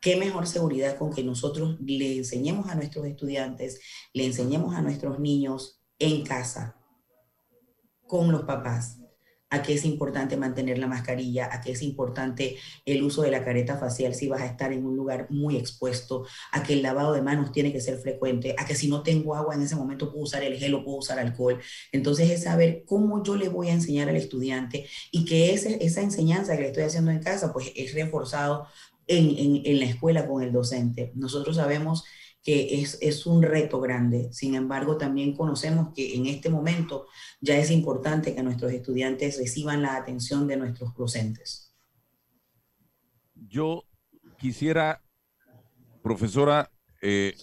qué 0.00 0.16
mejor 0.16 0.46
seguridad 0.46 0.96
con 0.96 1.12
que 1.12 1.22
nosotros 1.22 1.76
le 1.80 2.16
enseñemos 2.16 2.68
a 2.68 2.74
nuestros 2.74 3.06
estudiantes, 3.06 3.80
le 4.12 4.24
enseñemos 4.24 4.74
a 4.74 4.82
nuestros 4.82 5.20
niños 5.20 5.82
en 5.98 6.24
casa, 6.24 6.76
con 8.06 8.32
los 8.32 8.42
papás, 8.42 8.98
a 9.50 9.62
qué 9.62 9.74
es 9.74 9.84
importante 9.84 10.36
mantener 10.36 10.78
la 10.78 10.86
mascarilla, 10.86 11.48
a 11.52 11.60
qué 11.60 11.72
es 11.72 11.82
importante 11.82 12.56
el 12.86 13.02
uso 13.02 13.22
de 13.22 13.30
la 13.30 13.44
careta 13.44 13.76
facial 13.76 14.14
si 14.14 14.28
vas 14.28 14.40
a 14.42 14.46
estar 14.46 14.72
en 14.72 14.86
un 14.86 14.96
lugar 14.96 15.26
muy 15.30 15.56
expuesto, 15.56 16.24
a 16.52 16.62
que 16.62 16.74
el 16.74 16.82
lavado 16.82 17.12
de 17.12 17.22
manos 17.22 17.52
tiene 17.52 17.72
que 17.72 17.80
ser 17.80 17.98
frecuente, 17.98 18.54
a 18.56 18.64
que 18.64 18.74
si 18.74 18.88
no 18.88 19.02
tengo 19.02 19.34
agua 19.34 19.54
en 19.54 19.62
ese 19.62 19.76
momento 19.76 20.10
puedo 20.10 20.24
usar 20.24 20.42
el 20.44 20.56
gel 20.56 20.74
o 20.74 20.84
puedo 20.84 20.98
usar 20.98 21.18
alcohol. 21.18 21.60
Entonces 21.92 22.30
es 22.30 22.44
saber 22.44 22.84
cómo 22.86 23.22
yo 23.24 23.36
le 23.36 23.48
voy 23.48 23.68
a 23.68 23.72
enseñar 23.72 24.08
al 24.08 24.16
estudiante 24.16 24.86
y 25.10 25.24
que 25.24 25.52
esa 25.52 26.00
enseñanza 26.00 26.56
que 26.56 26.62
le 26.62 26.68
estoy 26.68 26.84
haciendo 26.84 27.10
en 27.10 27.20
casa 27.20 27.52
pues 27.52 27.72
es 27.74 27.92
reforzado 27.94 28.66
en, 29.06 29.62
en 29.64 29.80
la 29.80 29.86
escuela 29.86 30.26
con 30.28 30.42
el 30.42 30.52
docente. 30.52 31.10
Nosotros 31.16 31.56
sabemos 31.56 32.04
que 32.42 32.80
es, 32.80 32.98
es, 33.02 33.26
un 33.26 33.42
reto 33.42 33.80
grande. 33.80 34.32
Sin 34.32 34.54
embargo, 34.54 34.96
también 34.96 35.36
conocemos 35.36 35.92
que 35.94 36.14
en 36.14 36.26
este 36.26 36.48
momento 36.48 37.06
ya 37.40 37.56
es 37.56 37.70
importante 37.70 38.34
que 38.34 38.42
nuestros 38.42 38.72
estudiantes 38.72 39.38
reciban 39.38 39.82
la 39.82 39.96
atención 39.96 40.46
de 40.46 40.56
nuestros 40.56 40.94
docentes. 40.94 41.74
Yo 43.34 43.84
quisiera, 44.38 45.02
profesora, 46.02 46.70
eh, 47.02 47.34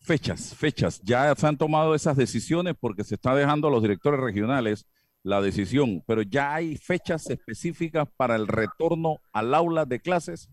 fechas, 0.00 0.54
fechas. 0.54 1.00
Ya 1.02 1.34
se 1.34 1.46
han 1.46 1.58
tomado 1.58 1.94
esas 1.94 2.16
decisiones 2.16 2.74
porque 2.78 3.04
se 3.04 3.16
está 3.16 3.34
dejando 3.34 3.68
a 3.68 3.70
los 3.70 3.82
directores 3.82 4.20
regionales 4.20 4.86
la 5.22 5.40
decisión, 5.40 6.04
pero 6.06 6.22
ya 6.22 6.54
hay 6.54 6.76
fechas 6.76 7.28
específicas 7.28 8.06
para 8.16 8.36
el 8.36 8.46
retorno 8.46 9.16
al 9.32 9.54
aula 9.54 9.84
de 9.84 9.98
clases. 9.98 10.48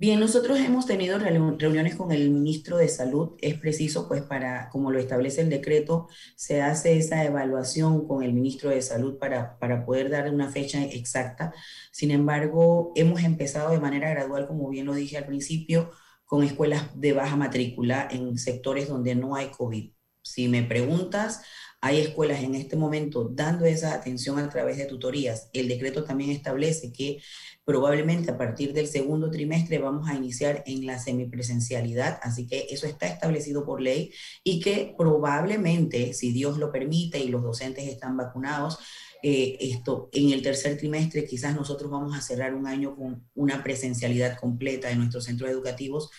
Bien, 0.00 0.18
nosotros 0.18 0.58
hemos 0.60 0.86
tenido 0.86 1.18
reuniones 1.18 1.94
con 1.94 2.10
el 2.10 2.30
ministro 2.30 2.78
de 2.78 2.88
Salud. 2.88 3.32
Es 3.38 3.58
preciso, 3.58 4.08
pues, 4.08 4.22
para, 4.22 4.70
como 4.70 4.90
lo 4.90 4.98
establece 4.98 5.42
el 5.42 5.50
decreto, 5.50 6.08
se 6.36 6.62
hace 6.62 6.96
esa 6.96 7.22
evaluación 7.22 8.08
con 8.08 8.22
el 8.22 8.32
ministro 8.32 8.70
de 8.70 8.80
Salud 8.80 9.18
para, 9.18 9.58
para 9.58 9.84
poder 9.84 10.08
dar 10.08 10.32
una 10.32 10.50
fecha 10.50 10.82
exacta. 10.82 11.52
Sin 11.92 12.12
embargo, 12.12 12.92
hemos 12.96 13.22
empezado 13.22 13.72
de 13.72 13.78
manera 13.78 14.08
gradual, 14.08 14.46
como 14.46 14.70
bien 14.70 14.86
lo 14.86 14.94
dije 14.94 15.18
al 15.18 15.26
principio, 15.26 15.90
con 16.24 16.44
escuelas 16.44 16.98
de 16.98 17.12
baja 17.12 17.36
matrícula 17.36 18.08
en 18.10 18.38
sectores 18.38 18.88
donde 18.88 19.14
no 19.14 19.36
hay 19.36 19.50
COVID. 19.50 19.92
Si 20.22 20.48
me 20.48 20.62
preguntas, 20.62 21.42
hay 21.80 22.00
escuelas 22.00 22.42
en 22.42 22.54
este 22.54 22.76
momento 22.76 23.28
dando 23.32 23.64
esa 23.64 23.94
atención 23.94 24.38
a 24.38 24.48
través 24.50 24.76
de 24.76 24.84
tutorías. 24.84 25.48
El 25.52 25.68
decreto 25.68 26.04
también 26.04 26.30
establece 26.30 26.92
que 26.92 27.22
probablemente 27.64 28.30
a 28.30 28.38
partir 28.38 28.72
del 28.72 28.86
segundo 28.86 29.30
trimestre 29.30 29.78
vamos 29.78 30.08
a 30.08 30.14
iniciar 30.14 30.62
en 30.66 30.86
la 30.86 30.98
semipresencialidad, 30.98 32.18
así 32.22 32.46
que 32.46 32.66
eso 32.70 32.86
está 32.86 33.06
establecido 33.06 33.64
por 33.64 33.80
ley 33.80 34.12
y 34.44 34.60
que 34.60 34.94
probablemente, 34.96 36.12
si 36.12 36.32
Dios 36.32 36.58
lo 36.58 36.72
permite 36.72 37.18
y 37.18 37.28
los 37.28 37.42
docentes 37.42 37.88
están 37.88 38.16
vacunados, 38.16 38.78
eh, 39.22 39.58
esto 39.60 40.08
en 40.12 40.30
el 40.30 40.40
tercer 40.40 40.78
trimestre 40.78 41.26
quizás 41.26 41.54
nosotros 41.54 41.90
vamos 41.90 42.16
a 42.16 42.22
cerrar 42.22 42.54
un 42.54 42.66
año 42.66 42.96
con 42.96 43.28
una 43.34 43.62
presencialidad 43.62 44.38
completa 44.38 44.90
en 44.90 44.98
nuestros 44.98 45.24
centros 45.24 45.50
educativos 45.50 46.10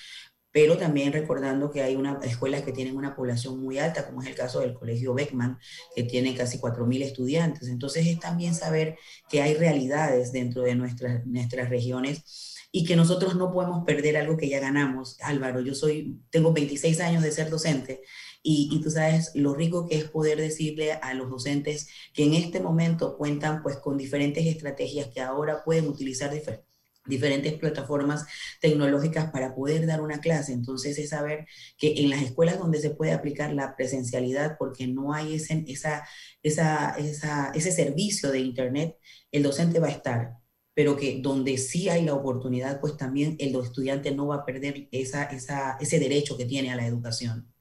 pero 0.51 0.77
también 0.77 1.13
recordando 1.13 1.71
que 1.71 1.81
hay 1.81 1.95
unas 1.95 2.23
escuelas 2.25 2.63
que 2.63 2.73
tienen 2.73 2.97
una 2.97 3.15
población 3.15 3.59
muy 3.59 3.79
alta, 3.79 4.05
como 4.05 4.21
es 4.21 4.27
el 4.27 4.35
caso 4.35 4.59
del 4.59 4.73
Colegio 4.73 5.13
Beckman, 5.13 5.57
que 5.95 6.03
tiene 6.03 6.35
casi 6.35 6.59
4.000 6.59 7.03
estudiantes. 7.03 7.69
Entonces 7.69 8.07
es 8.07 8.19
también 8.19 8.53
saber 8.53 8.97
que 9.29 9.41
hay 9.41 9.53
realidades 9.53 10.31
dentro 10.31 10.63
de 10.63 10.75
nuestras, 10.75 11.25
nuestras 11.25 11.69
regiones 11.69 12.57
y 12.71 12.85
que 12.85 12.95
nosotros 12.95 13.35
no 13.35 13.51
podemos 13.51 13.85
perder 13.85 14.17
algo 14.17 14.37
que 14.37 14.49
ya 14.49 14.59
ganamos. 14.59 15.17
Álvaro, 15.21 15.61
yo 15.61 15.73
soy, 15.73 16.19
tengo 16.29 16.53
26 16.53 16.99
años 17.01 17.23
de 17.23 17.31
ser 17.31 17.49
docente 17.49 18.01
y, 18.43 18.69
y, 18.71 18.81
tú 18.81 18.89
sabes 18.89 19.31
lo 19.35 19.53
rico 19.53 19.87
que 19.87 19.97
es 19.97 20.05
poder 20.05 20.39
decirle 20.39 20.93
a 20.93 21.13
los 21.13 21.29
docentes 21.29 21.87
que 22.13 22.23
en 22.23 22.33
este 22.33 22.59
momento 22.59 23.15
cuentan 23.17 23.61
pues 23.61 23.77
con 23.77 23.97
diferentes 23.97 24.45
estrategias 24.47 25.09
que 25.09 25.21
ahora 25.21 25.63
pueden 25.63 25.87
utilizar 25.87 26.31
diferentes 26.31 26.70
diferentes 27.11 27.53
plataformas 27.53 28.25
tecnológicas 28.59 29.29
para 29.31 29.53
poder 29.53 29.85
dar 29.85 30.01
una 30.01 30.19
clase. 30.19 30.53
Entonces 30.53 30.97
es 30.97 31.09
saber 31.09 31.45
que 31.77 31.93
en 31.97 32.09
las 32.09 32.21
escuelas 32.23 32.57
donde 32.57 32.79
se 32.79 32.89
puede 32.89 33.11
aplicar 33.11 33.53
la 33.53 33.75
presencialidad, 33.75 34.55
porque 34.57 34.87
no 34.87 35.13
hay 35.13 35.35
ese, 35.35 35.63
esa, 35.67 36.07
esa, 36.41 36.95
esa, 36.97 37.51
ese 37.53 37.71
servicio 37.71 38.31
de 38.31 38.39
Internet, 38.39 38.97
el 39.31 39.43
docente 39.43 39.79
va 39.79 39.87
a 39.87 39.91
estar, 39.91 40.37
pero 40.73 40.95
que 40.95 41.19
donde 41.21 41.57
sí 41.57 41.89
hay 41.89 42.05
la 42.05 42.13
oportunidad, 42.13 42.79
pues 42.79 42.97
también 42.97 43.35
el 43.39 43.55
estudiante 43.55 44.15
no 44.15 44.27
va 44.27 44.37
a 44.37 44.45
perder 44.45 44.87
esa, 44.91 45.25
esa, 45.25 45.77
ese 45.79 45.99
derecho 45.99 46.37
que 46.37 46.45
tiene 46.45 46.71
a 46.71 46.75
la 46.75 46.87
educación. 46.87 47.53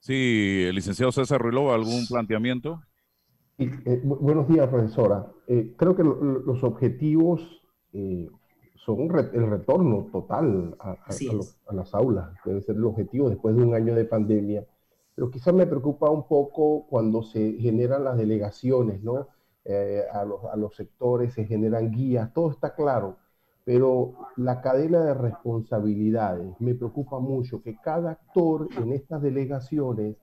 Sí, 0.00 0.64
el 0.66 0.74
licenciado 0.74 1.12
César 1.12 1.40
Ruiló, 1.40 1.72
¿algún 1.72 2.06
planteamiento? 2.06 2.82
Eh, 3.58 4.00
buenos 4.02 4.48
días, 4.48 4.68
profesora. 4.68 5.32
Eh, 5.46 5.74
creo 5.76 5.94
que 5.94 6.02
los 6.02 6.62
objetivos 6.64 7.40
eh, 7.92 8.28
son 8.84 9.00
el 9.32 9.50
retorno 9.50 10.08
total 10.12 10.76
a, 10.78 10.96
las 11.72 11.94
aulas, 11.94 12.30
debe 12.44 12.60
ser 12.60 12.76
el 12.76 12.84
objetivo 12.84 13.30
después 13.30 13.56
de 13.56 13.62
un 13.62 13.74
año 13.74 13.94
de 13.94 14.04
pandemia. 14.04 14.66
Pero 15.14 15.30
quizás 15.30 15.54
me 15.54 15.66
preocupa 15.66 16.10
un 16.10 16.26
poco 16.26 16.86
cuando 16.86 17.22
se 17.22 17.54
generan 17.54 18.04
las 18.04 18.16
delegaciones, 18.16 19.02
¿no? 19.02 19.28
Eh, 19.64 20.02
a, 20.12 20.24
los, 20.24 20.44
a 20.44 20.56
los 20.56 20.76
sectores 20.76 21.32
se 21.32 21.46
generan 21.46 21.90
guías, 21.90 22.34
todo 22.34 22.50
está 22.50 22.74
claro, 22.74 23.16
pero 23.64 24.12
la 24.36 24.60
cadena 24.60 25.02
de 25.02 25.14
responsabilidades 25.14 26.60
me 26.60 26.74
preocupa 26.74 27.18
mucho 27.18 27.62
que 27.62 27.78
cada 27.80 28.10
actor 28.10 28.68
en 28.76 28.92
estas 28.92 29.22
delegaciones 29.22 30.16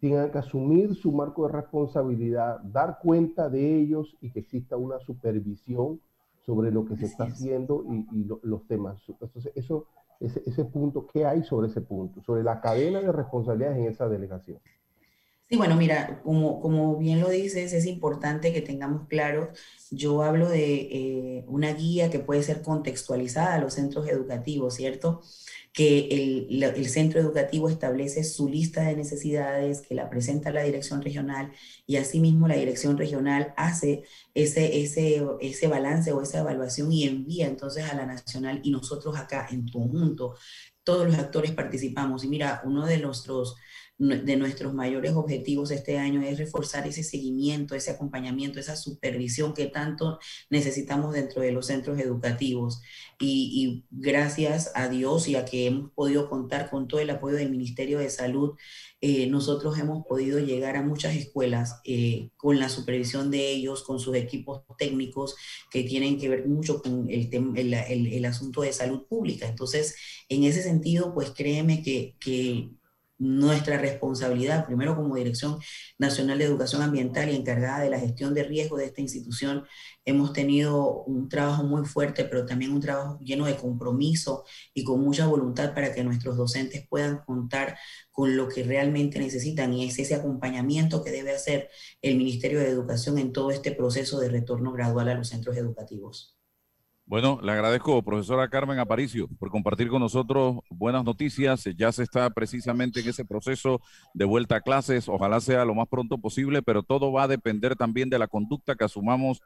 tenga 0.00 0.30
que 0.30 0.38
asumir 0.38 0.94
su 0.94 1.12
marco 1.12 1.46
de 1.46 1.52
responsabilidad, 1.52 2.60
dar 2.60 2.98
cuenta 3.02 3.50
de 3.50 3.76
ellos 3.78 4.16
y 4.22 4.30
que 4.30 4.40
exista 4.40 4.78
una 4.78 4.98
supervisión 5.00 6.00
sobre 6.48 6.72
lo 6.72 6.86
que 6.86 6.96
se 6.96 7.04
está 7.04 7.24
haciendo 7.24 7.84
y, 8.10 8.24
los 8.24 8.66
temas. 8.66 9.06
Entonces, 9.06 9.52
eso, 9.54 9.84
ese, 10.18 10.42
ese 10.46 10.64
punto, 10.64 11.06
¿qué 11.06 11.26
hay 11.26 11.42
sobre 11.42 11.68
ese 11.68 11.82
punto? 11.82 12.22
Sobre 12.22 12.42
la 12.42 12.58
cadena 12.62 13.02
de 13.02 13.12
responsabilidades 13.12 13.76
en 13.76 13.84
esa 13.84 14.08
delegación. 14.08 14.58
Sí, 15.50 15.56
bueno, 15.56 15.76
mira, 15.76 16.20
como, 16.22 16.60
como 16.60 16.98
bien 16.98 17.20
lo 17.20 17.30
dices, 17.30 17.72
es 17.72 17.86
importante 17.86 18.52
que 18.52 18.60
tengamos 18.60 19.08
claro, 19.08 19.50
yo 19.90 20.22
hablo 20.22 20.50
de 20.50 20.74
eh, 20.92 21.44
una 21.46 21.72
guía 21.72 22.10
que 22.10 22.18
puede 22.18 22.42
ser 22.42 22.60
contextualizada 22.60 23.54
a 23.54 23.58
los 23.58 23.72
centros 23.74 24.06
educativos, 24.08 24.74
¿cierto? 24.74 25.22
que 25.78 26.48
el, 26.56 26.88
centro 26.88 27.20
educativo 27.20 27.68
establece 27.68 28.24
su 28.24 28.48
lista 28.48 28.82
de 28.82 28.96
necesidades, 28.96 29.80
que 29.80 29.94
la 29.94 30.10
presenta 30.10 30.50
la 30.50 30.64
dirección 30.64 31.02
regional 31.02 31.52
y 31.86 31.98
asimismo 31.98 32.48
la 32.48 32.56
dirección 32.56 32.98
regional 32.98 33.54
hace 33.56 34.02
ese, 34.34 34.80
ese, 34.82 35.24
ese 35.40 35.68
balance 35.68 36.12
o 36.12 36.20
esa 36.20 36.40
evaluación 36.40 36.92
y 36.92 37.04
envía 37.04 37.46
entonces 37.46 37.84
a 37.84 37.94
la 37.94 38.06
nacional 38.06 38.60
y 38.64 38.72
nosotros 38.72 39.16
acá 39.16 39.46
en 39.52 39.68
conjunto, 39.68 40.34
todos 40.82 41.06
los 41.06 41.16
actores 41.16 41.52
participamos. 41.52 42.24
Y 42.24 42.28
mira, 42.28 42.60
uno 42.64 42.84
de 42.84 42.98
nuestros 42.98 43.54
de 43.98 44.36
nuestros 44.36 44.74
mayores 44.74 45.14
objetivos 45.14 45.72
este 45.72 45.98
año 45.98 46.22
es 46.22 46.38
reforzar 46.38 46.86
ese 46.86 47.02
seguimiento, 47.02 47.74
ese 47.74 47.90
acompañamiento, 47.90 48.60
esa 48.60 48.76
supervisión 48.76 49.54
que 49.54 49.66
tanto 49.66 50.20
necesitamos 50.50 51.14
dentro 51.14 51.42
de 51.42 51.50
los 51.50 51.66
centros 51.66 51.98
educativos. 51.98 52.80
Y, 53.18 53.84
gracias 53.90 54.70
a 54.76 54.88
Dios 54.88 55.26
y 55.26 55.34
a 55.34 55.44
que 55.44 55.66
hemos 55.66 55.90
podido 55.92 56.30
contar 56.30 56.70
con 56.70 56.86
todo 56.86 57.00
el 57.00 57.10
apoyo 57.10 57.36
del 57.36 57.50
Ministerio 57.50 57.98
de 57.98 58.10
Salud, 58.10 58.54
eh, 59.00 59.26
nosotros 59.26 59.78
hemos 59.78 60.06
podido 60.06 60.38
llegar 60.38 60.76
a 60.76 60.82
muchas 60.82 61.16
escuelas 61.16 61.80
eh, 61.84 62.30
con 62.36 62.60
la 62.60 62.68
supervisión 62.68 63.30
de 63.32 63.50
ellos, 63.50 63.82
con 63.82 63.98
sus 63.98 64.14
equipos 64.16 64.62
técnicos 64.76 65.34
que 65.70 65.82
tienen 65.82 66.18
que 66.18 66.28
ver 66.28 66.46
mucho 66.46 66.80
con 66.82 67.08
el, 67.10 67.28
el, 67.32 68.06
el, 68.12 68.24
asunto 68.24 68.62
de 68.62 68.72
salud 68.72 69.06
pública. 69.08 69.48
Entonces, 69.48 69.96
en 70.28 70.44
ese 70.44 70.62
sentido, 70.62 71.14
pues 71.14 71.30
créeme 71.30 71.82
que, 71.82 72.16
que 72.20 72.70
nuestra 73.18 73.78
responsabilidad, 73.78 74.66
primero 74.66 74.96
como 74.96 75.16
Dirección 75.16 75.58
Nacional 75.98 76.38
de 76.38 76.44
Educación 76.44 76.82
Ambiental 76.82 77.28
y 77.28 77.36
encargada 77.36 77.80
de 77.80 77.90
la 77.90 77.98
gestión 77.98 78.32
de 78.34 78.44
riesgo 78.44 78.76
de 78.76 78.86
esta 78.86 79.00
institución, 79.00 79.64
hemos 80.04 80.32
tenido 80.32 81.02
un 81.04 81.28
trabajo 81.28 81.64
muy 81.64 81.84
fuerte, 81.84 82.24
pero 82.24 82.46
también 82.46 82.72
un 82.72 82.80
trabajo 82.80 83.18
lleno 83.20 83.46
de 83.46 83.56
compromiso 83.56 84.44
y 84.72 84.84
con 84.84 85.00
mucha 85.00 85.26
voluntad 85.26 85.74
para 85.74 85.92
que 85.92 86.04
nuestros 86.04 86.36
docentes 86.36 86.86
puedan 86.88 87.18
contar 87.26 87.76
con 88.10 88.36
lo 88.36 88.48
que 88.48 88.62
realmente 88.62 89.18
necesitan 89.18 89.72
y 89.74 89.86
es 89.86 89.98
ese 89.98 90.14
acompañamiento 90.14 91.02
que 91.02 91.10
debe 91.10 91.34
hacer 91.34 91.70
el 92.02 92.16
Ministerio 92.16 92.60
de 92.60 92.68
Educación 92.68 93.18
en 93.18 93.32
todo 93.32 93.50
este 93.50 93.72
proceso 93.72 94.18
de 94.20 94.28
retorno 94.28 94.72
gradual 94.72 95.08
a 95.08 95.14
los 95.14 95.28
centros 95.28 95.56
educativos. 95.56 96.37
Bueno, 97.08 97.40
le 97.42 97.52
agradezco, 97.52 98.02
profesora 98.02 98.50
Carmen 98.50 98.78
Aparicio, 98.78 99.28
por 99.38 99.48
compartir 99.48 99.88
con 99.88 100.02
nosotros 100.02 100.58
buenas 100.68 101.04
noticias. 101.04 101.64
Ya 101.74 101.90
se 101.90 102.02
está 102.02 102.28
precisamente 102.28 103.00
en 103.00 103.08
ese 103.08 103.24
proceso 103.24 103.80
de 104.12 104.26
vuelta 104.26 104.56
a 104.56 104.60
clases. 104.60 105.08
Ojalá 105.08 105.40
sea 105.40 105.64
lo 105.64 105.74
más 105.74 105.88
pronto 105.88 106.18
posible, 106.18 106.60
pero 106.60 106.82
todo 106.82 107.10
va 107.10 107.22
a 107.22 107.28
depender 107.28 107.76
también 107.76 108.10
de 108.10 108.18
la 108.18 108.28
conducta 108.28 108.74
que 108.74 108.84
asumamos 108.84 109.40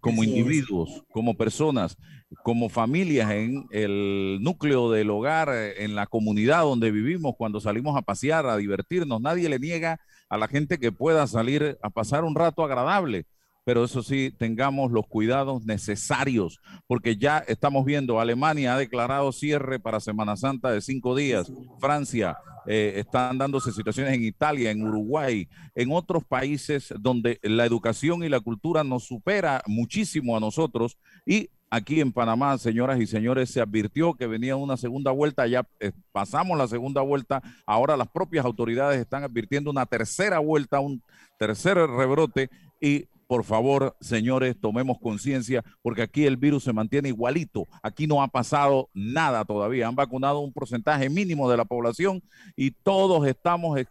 como 0.00 0.24
individuos, 0.24 1.04
como 1.10 1.36
personas, 1.36 1.98
como 2.42 2.70
familias 2.70 3.30
en 3.30 3.66
el 3.72 4.38
núcleo 4.40 4.90
del 4.90 5.10
hogar, 5.10 5.50
en 5.50 5.96
la 5.96 6.06
comunidad 6.06 6.62
donde 6.62 6.90
vivimos, 6.90 7.34
cuando 7.36 7.60
salimos 7.60 7.94
a 7.98 8.00
pasear, 8.00 8.46
a 8.46 8.56
divertirnos. 8.56 9.20
Nadie 9.20 9.50
le 9.50 9.58
niega 9.58 10.00
a 10.30 10.38
la 10.38 10.48
gente 10.48 10.78
que 10.78 10.92
pueda 10.92 11.26
salir 11.26 11.76
a 11.82 11.90
pasar 11.90 12.24
un 12.24 12.34
rato 12.34 12.64
agradable 12.64 13.26
pero 13.66 13.82
eso 13.82 14.00
sí, 14.00 14.32
tengamos 14.38 14.92
los 14.92 15.08
cuidados 15.08 15.64
necesarios, 15.64 16.60
porque 16.86 17.16
ya 17.16 17.38
estamos 17.38 17.84
viendo, 17.84 18.20
Alemania 18.20 18.74
ha 18.74 18.78
declarado 18.78 19.32
cierre 19.32 19.80
para 19.80 19.98
Semana 19.98 20.36
Santa 20.36 20.70
de 20.70 20.80
cinco 20.80 21.16
días, 21.16 21.50
Francia, 21.80 22.36
eh, 22.68 22.92
están 22.94 23.38
dándose 23.38 23.72
situaciones 23.72 24.14
en 24.14 24.22
Italia, 24.22 24.70
en 24.70 24.86
Uruguay, 24.86 25.48
en 25.74 25.90
otros 25.90 26.22
países 26.22 26.94
donde 27.00 27.40
la 27.42 27.66
educación 27.66 28.22
y 28.22 28.28
la 28.28 28.38
cultura 28.38 28.84
nos 28.84 29.02
supera 29.02 29.60
muchísimo 29.66 30.36
a 30.36 30.40
nosotros. 30.40 30.96
Y 31.26 31.50
aquí 31.68 32.00
en 32.00 32.12
Panamá, 32.12 32.58
señoras 32.58 33.00
y 33.00 33.08
señores, 33.08 33.50
se 33.50 33.60
advirtió 33.60 34.14
que 34.14 34.28
venía 34.28 34.54
una 34.54 34.76
segunda 34.76 35.10
vuelta, 35.10 35.44
ya 35.48 35.66
eh, 35.80 35.90
pasamos 36.12 36.56
la 36.56 36.68
segunda 36.68 37.00
vuelta, 37.00 37.42
ahora 37.66 37.96
las 37.96 38.06
propias 38.06 38.44
autoridades 38.44 39.00
están 39.00 39.24
advirtiendo 39.24 39.72
una 39.72 39.86
tercera 39.86 40.38
vuelta, 40.38 40.78
un 40.78 41.02
tercer 41.36 41.76
rebrote 41.76 42.48
y 42.80 43.08
por 43.26 43.44
favor, 43.44 43.96
señores, 44.00 44.56
tomemos 44.60 44.98
conciencia 44.98 45.64
porque 45.82 46.02
aquí 46.02 46.26
el 46.26 46.36
virus 46.36 46.64
se 46.64 46.72
mantiene 46.72 47.08
igualito. 47.08 47.66
Aquí 47.82 48.06
no 48.06 48.22
ha 48.22 48.28
pasado 48.28 48.88
nada 48.94 49.44
todavía. 49.44 49.88
Han 49.88 49.96
vacunado 49.96 50.40
un 50.40 50.52
porcentaje 50.52 51.08
mínimo 51.10 51.50
de 51.50 51.56
la 51.56 51.64
población 51.64 52.22
y 52.54 52.70
todos 52.70 53.26
estamos 53.26 53.78
eh, 53.78 53.86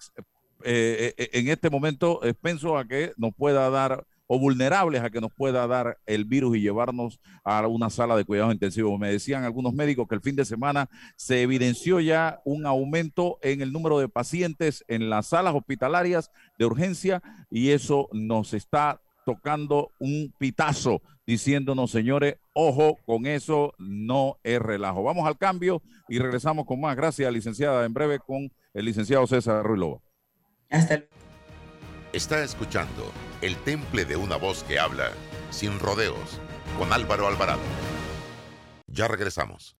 eh, 0.63 1.30
en 1.34 1.50
este 1.50 1.70
momento 1.70 2.24
expensos 2.24 2.80
a 2.80 2.86
que 2.86 3.13
nos 3.18 3.34
pueda 3.36 3.70
dar 3.70 4.06
o 4.27 4.39
vulnerables 4.39 5.01
a 5.01 5.10
que 5.10 5.22
nos 5.22 5.32
pueda 5.32 5.68
dar 5.68 6.00
el 6.06 6.25
virus 6.25 6.58
y 6.58 6.62
llevarnos 6.62 7.20
a 7.44 7.68
una 7.68 7.89
sala 7.89 8.15
de 8.15 8.25
cuidados 8.25 8.54
intensivos. 8.54 9.00
Me 9.00 9.12
decían 9.12 9.44
algunos 9.44 9.74
médicos 9.74 10.08
que 10.08 10.15
el 10.15 10.22
fin 10.22 10.36
de 10.36 10.46
semana 10.46 10.89
se 11.15 11.42
evidenció 11.42 12.00
ya 12.00 12.42
un 12.44 12.65
aumento 12.65 13.38
en 13.42 13.62
el 13.62 13.72
número 13.72 14.00
de 14.00 14.10
pacientes 14.10 14.84
en 14.88 15.10
las 15.10 15.27
salas 15.27 15.54
hospitalarias 15.54 16.32
de 16.58 16.65
urgencia 16.65 17.22
y 17.50 17.70
eso 17.70 18.10
nos 18.12 18.54
está 18.54 19.01
tocando 19.25 19.91
un 20.00 20.34
pitazo 20.38 21.01
diciéndonos, 21.25 21.91
señores, 21.91 22.38
ojo 22.53 22.98
con 23.05 23.25
eso, 23.25 23.74
no 23.77 24.38
es 24.44 24.62
relajo. 24.62 25.03
Vamos 25.03 25.27
al 25.27 25.38
cambio 25.38 25.82
y 26.08 26.20
regresamos 26.20 26.65
con 26.65 26.79
más. 26.79 26.96
Gracias, 26.96 27.32
licenciada, 27.34 27.86
en 27.86 27.94
breve 27.94 28.20
con 28.20 28.51
el 28.74 28.86
licenciado 28.86 29.25
César 29.27 29.63
Ruilova. 29.65 30.00
Hasta 30.70 30.98
luego. 30.98 31.12
Está 32.13 32.44
escuchando 32.44 33.12
El 33.41 33.58
Temple 33.58 34.05
de 34.05 34.15
una 34.15 34.38
voz 34.38 34.63
que 34.63 34.79
habla 34.79 35.12
sin 35.50 35.79
rodeos 35.79 36.39
con 36.77 36.94
Álvaro 36.94 37.27
Alvarado. 37.27 37.60
Ya 38.88 39.08
regresamos. 39.08 39.75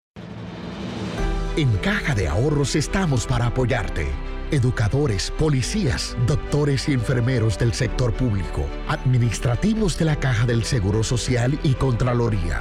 En 1.56 1.74
Caja 1.78 2.14
de 2.14 2.28
Ahorros 2.28 2.76
estamos 2.76 3.26
para 3.26 3.46
apoyarte. 3.46 4.06
Educadores, 4.50 5.32
policías, 5.38 6.16
doctores 6.26 6.88
y 6.88 6.92
enfermeros 6.92 7.58
del 7.58 7.72
sector 7.72 8.12
público, 8.12 8.64
administrativos 8.88 9.98
de 9.98 10.04
la 10.04 10.16
Caja 10.16 10.46
del 10.46 10.64
Seguro 10.64 11.02
Social 11.02 11.58
y 11.62 11.74
Contraloría. 11.74 12.60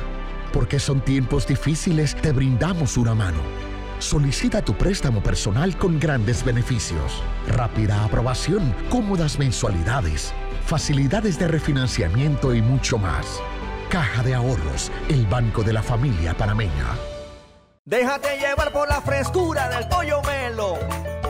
Porque 0.52 0.80
son 0.80 1.02
tiempos 1.02 1.48
difíciles, 1.48 2.16
te 2.16 2.32
brindamos 2.32 2.98
una 2.98 3.14
mano 3.14 3.42
Solicita 4.00 4.62
tu 4.62 4.76
préstamo 4.76 5.24
personal 5.24 5.78
con 5.78 6.00
grandes 6.00 6.44
beneficios, 6.44 7.24
rápida 7.48 8.04
aprobación, 8.04 8.76
cómodas 8.90 9.40
mensualidades, 9.40 10.34
facilidades 10.66 11.40
de 11.40 11.48
refinanciamiento 11.48 12.54
y 12.54 12.62
mucho 12.62 12.98
más. 12.98 13.42
Caja 13.90 14.22
de 14.24 14.36
Ahorros, 14.36 14.92
el 15.08 15.26
banco 15.26 15.64
de 15.64 15.74
la 15.74 15.82
familia 15.82 16.36
panameña. 16.36 16.88
Déjate 17.86 18.38
llevar 18.38 18.74
por 18.74 18.90
la 18.90 19.00
frescura 19.00 19.70
del 19.70 19.88
pollo 19.88 20.22
melo, 20.24 20.78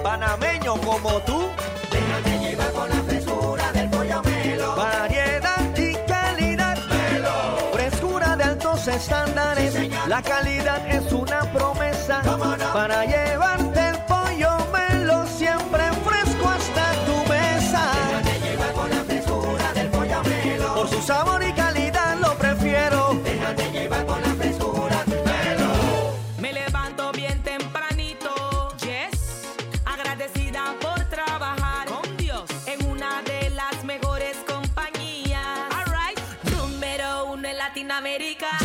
panameño 0.06 0.76
como 0.82 1.20
tú. 1.22 1.50
Déjate 1.92 2.34
llevar 2.40 2.72
por 2.78 2.88
la 2.90 3.02
frescura 3.08 3.72
del 3.72 3.90
pollo 3.90 4.22
melo. 4.22 4.76
Variedad 4.76 5.78
y 5.78 5.94
calidad. 6.08 6.78
Melo. 6.94 7.36
Frescura 7.74 8.36
de 8.36 8.44
altos 8.44 8.88
estándares. 8.88 9.74
la 10.08 10.22
calidad 10.22 10.82
es 10.88 11.12
una 11.12 11.42
promesa 11.52 12.22
para 12.72 13.06
llevarte 13.06 13.65
uno 38.02 38.65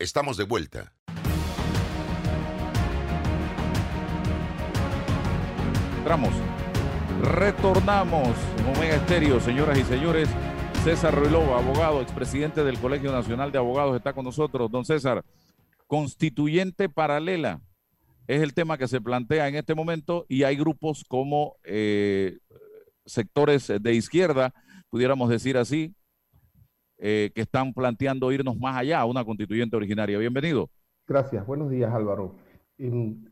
Estamos 0.00 0.38
de 0.38 0.44
vuelta. 0.44 0.94
Entramos. 5.98 6.32
Retornamos 7.22 8.28
en 8.56 8.74
Omega 8.74 8.96
Estéreo, 8.96 9.40
señoras 9.40 9.78
y 9.78 9.84
señores. 9.84 10.30
César 10.84 11.14
Ruilova, 11.14 11.58
abogado, 11.58 12.00
expresidente 12.00 12.64
del 12.64 12.78
Colegio 12.78 13.12
Nacional 13.12 13.52
de 13.52 13.58
Abogados, 13.58 13.94
está 13.94 14.14
con 14.14 14.24
nosotros. 14.24 14.70
Don 14.70 14.86
César, 14.86 15.22
constituyente 15.86 16.88
paralela 16.88 17.60
es 18.26 18.40
el 18.40 18.54
tema 18.54 18.78
que 18.78 18.88
se 18.88 19.02
plantea 19.02 19.48
en 19.48 19.56
este 19.56 19.74
momento 19.74 20.24
y 20.30 20.44
hay 20.44 20.56
grupos 20.56 21.04
como 21.06 21.56
eh, 21.62 22.38
sectores 23.04 23.70
de 23.78 23.92
izquierda, 23.92 24.54
pudiéramos 24.88 25.28
decir 25.28 25.58
así, 25.58 25.94
eh, 27.02 27.30
que 27.34 27.40
están 27.40 27.72
planteando 27.72 28.30
irnos 28.30 28.58
más 28.58 28.76
allá 28.76 29.00
a 29.00 29.06
una 29.06 29.24
constituyente 29.24 29.74
originaria. 29.74 30.18
Bienvenido. 30.18 30.68
Gracias, 31.06 31.46
buenos 31.46 31.70
días 31.70 31.92
Álvaro. 31.92 32.36
Em, 32.76 33.24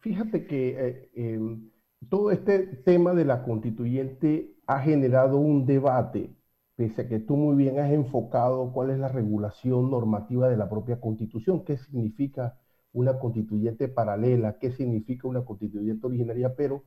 fíjate 0.00 0.46
que 0.46 0.76
eh, 0.78 1.10
em, 1.14 1.68
todo 2.08 2.30
este 2.30 2.60
tema 2.60 3.14
de 3.14 3.24
la 3.24 3.42
constituyente 3.42 4.54
ha 4.68 4.80
generado 4.80 5.38
un 5.38 5.66
debate, 5.66 6.30
pese 6.76 7.02
a 7.02 7.08
que 7.08 7.18
tú 7.18 7.36
muy 7.36 7.56
bien 7.56 7.80
has 7.80 7.90
enfocado 7.90 8.72
cuál 8.72 8.90
es 8.90 8.98
la 8.98 9.08
regulación 9.08 9.90
normativa 9.90 10.48
de 10.48 10.56
la 10.56 10.70
propia 10.70 11.00
constitución, 11.00 11.64
qué 11.64 11.76
significa 11.76 12.56
una 12.92 13.18
constituyente 13.18 13.88
paralela, 13.88 14.58
qué 14.60 14.70
significa 14.70 15.26
una 15.26 15.44
constituyente 15.44 16.06
originaria, 16.06 16.54
pero 16.54 16.84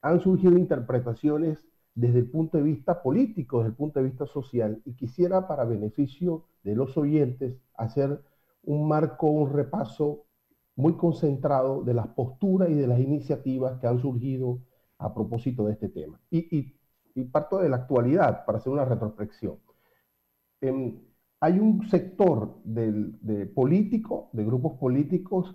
han 0.00 0.20
surgido 0.20 0.56
interpretaciones 0.56 1.66
desde 1.94 2.20
el 2.20 2.30
punto 2.30 2.58
de 2.58 2.64
vista 2.64 3.02
político, 3.02 3.58
desde 3.58 3.70
el 3.70 3.76
punto 3.76 4.00
de 4.00 4.06
vista 4.06 4.26
social, 4.26 4.80
y 4.84 4.94
quisiera 4.94 5.46
para 5.46 5.64
beneficio 5.64 6.44
de 6.62 6.74
los 6.74 6.96
oyentes 6.96 7.56
hacer 7.74 8.22
un 8.64 8.88
marco, 8.88 9.26
un 9.28 9.52
repaso 9.52 10.24
muy 10.76 10.96
concentrado 10.96 11.82
de 11.82 11.94
las 11.94 12.08
posturas 12.08 12.70
y 12.70 12.74
de 12.74 12.86
las 12.86 13.00
iniciativas 13.00 13.78
que 13.78 13.86
han 13.86 14.00
surgido 14.00 14.60
a 14.98 15.12
propósito 15.12 15.66
de 15.66 15.72
este 15.72 15.88
tema. 15.88 16.20
Y, 16.30 16.74
parto 17.30 17.58
de 17.58 17.68
la 17.68 17.76
actualidad 17.76 18.46
para 18.46 18.56
hacer 18.56 18.72
una 18.72 18.86
retrospección. 18.86 19.58
Em, 20.62 20.98
hay 21.40 21.58
un 21.58 21.86
sector 21.88 22.58
de 22.64 23.46
político, 23.54 24.30
de 24.32 24.44
grupos 24.44 24.78
políticos, 24.78 25.54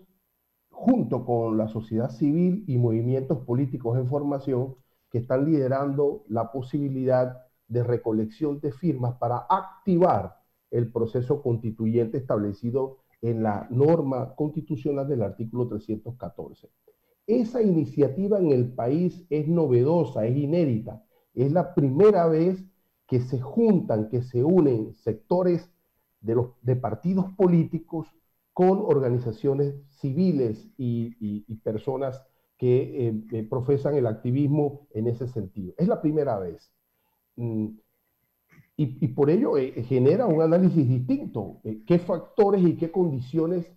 junto 0.70 1.26
con 1.26 1.58
la 1.58 1.68
sociedad 1.68 2.12
civil 2.12 2.64
y 2.68 2.78
movimientos 2.78 3.40
políticos 3.40 3.98
en 3.98 4.08
formación, 4.08 4.76
que 5.10 5.20
están 5.20 5.46
liderando 5.46 6.24
la 6.28 6.52
posibilidad 6.52 7.46
de 7.68 7.84
recolección 7.84 8.60
de 8.60 8.72
firmas 8.72 9.16
para 9.16 9.46
activar 9.50 10.38
el 10.72 10.92
proceso 10.92 11.42
constituyente 11.42 12.18
establecido 12.18 12.98
en 13.22 13.44
la 13.44 13.68
norma 13.70 14.36
constitucional 14.36 15.08
del 15.08 15.24
artículo 15.24 15.68
314. 15.68 16.70
Esa 17.26 17.62
iniciativa 17.62 18.40
en 18.40 18.52
el 18.52 18.74
país 18.74 19.26
es 19.30 19.48
novedosa, 19.48 20.26
es 20.26 20.38
inédita. 20.38 21.04
Es 21.34 21.52
la 21.52 21.74
primera 21.74 22.28
vez 22.28 22.64
que 23.08 23.20
se 23.20 23.40
juntan, 23.40 24.10
que 24.10 24.22
se 24.22 24.44
unen 24.44 24.94
sectores 24.94 25.72
de, 26.22 26.76
partidos 26.76 27.26
políticos 27.36 28.08
con 28.54 28.80
organizaciones 28.80 29.76
civiles 29.90 30.70
y, 30.78 31.54
personas 31.64 32.24
que 32.58 33.08
eh, 33.08 33.24
eh, 33.32 33.44
profesan 33.44 33.96
el 33.96 34.08
activismo 34.08 34.88
en 34.92 35.08
ese 35.08 35.28
sentido. 35.28 35.74
Es 35.78 35.88
la 35.88 36.02
primera 36.02 36.40
vez. 36.40 36.74
Mm, 37.36 37.68
y, 38.80 39.08
por 39.08 39.32
ello 39.32 39.58
eh, 39.58 39.72
genera 39.84 40.28
un 40.28 40.40
análisis 40.40 40.88
distinto. 40.88 41.62
¿Qué 41.88 41.98
factores 41.98 42.64
y 42.64 42.78
qué 42.78 42.92
condiciones 42.92 43.72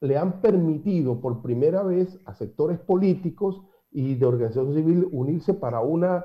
le 0.00 0.16
han 0.16 0.40
permitido 0.40 1.20
por 1.20 1.42
primera 1.42 1.82
vez 1.82 2.20
a 2.24 2.34
sectores 2.34 2.78
políticos 2.78 3.62
y 3.90 4.14
de 4.14 4.26
organización 4.26 4.72
civil 4.72 5.08
unirse 5.10 5.54
para 5.54 5.80
una, 5.80 6.24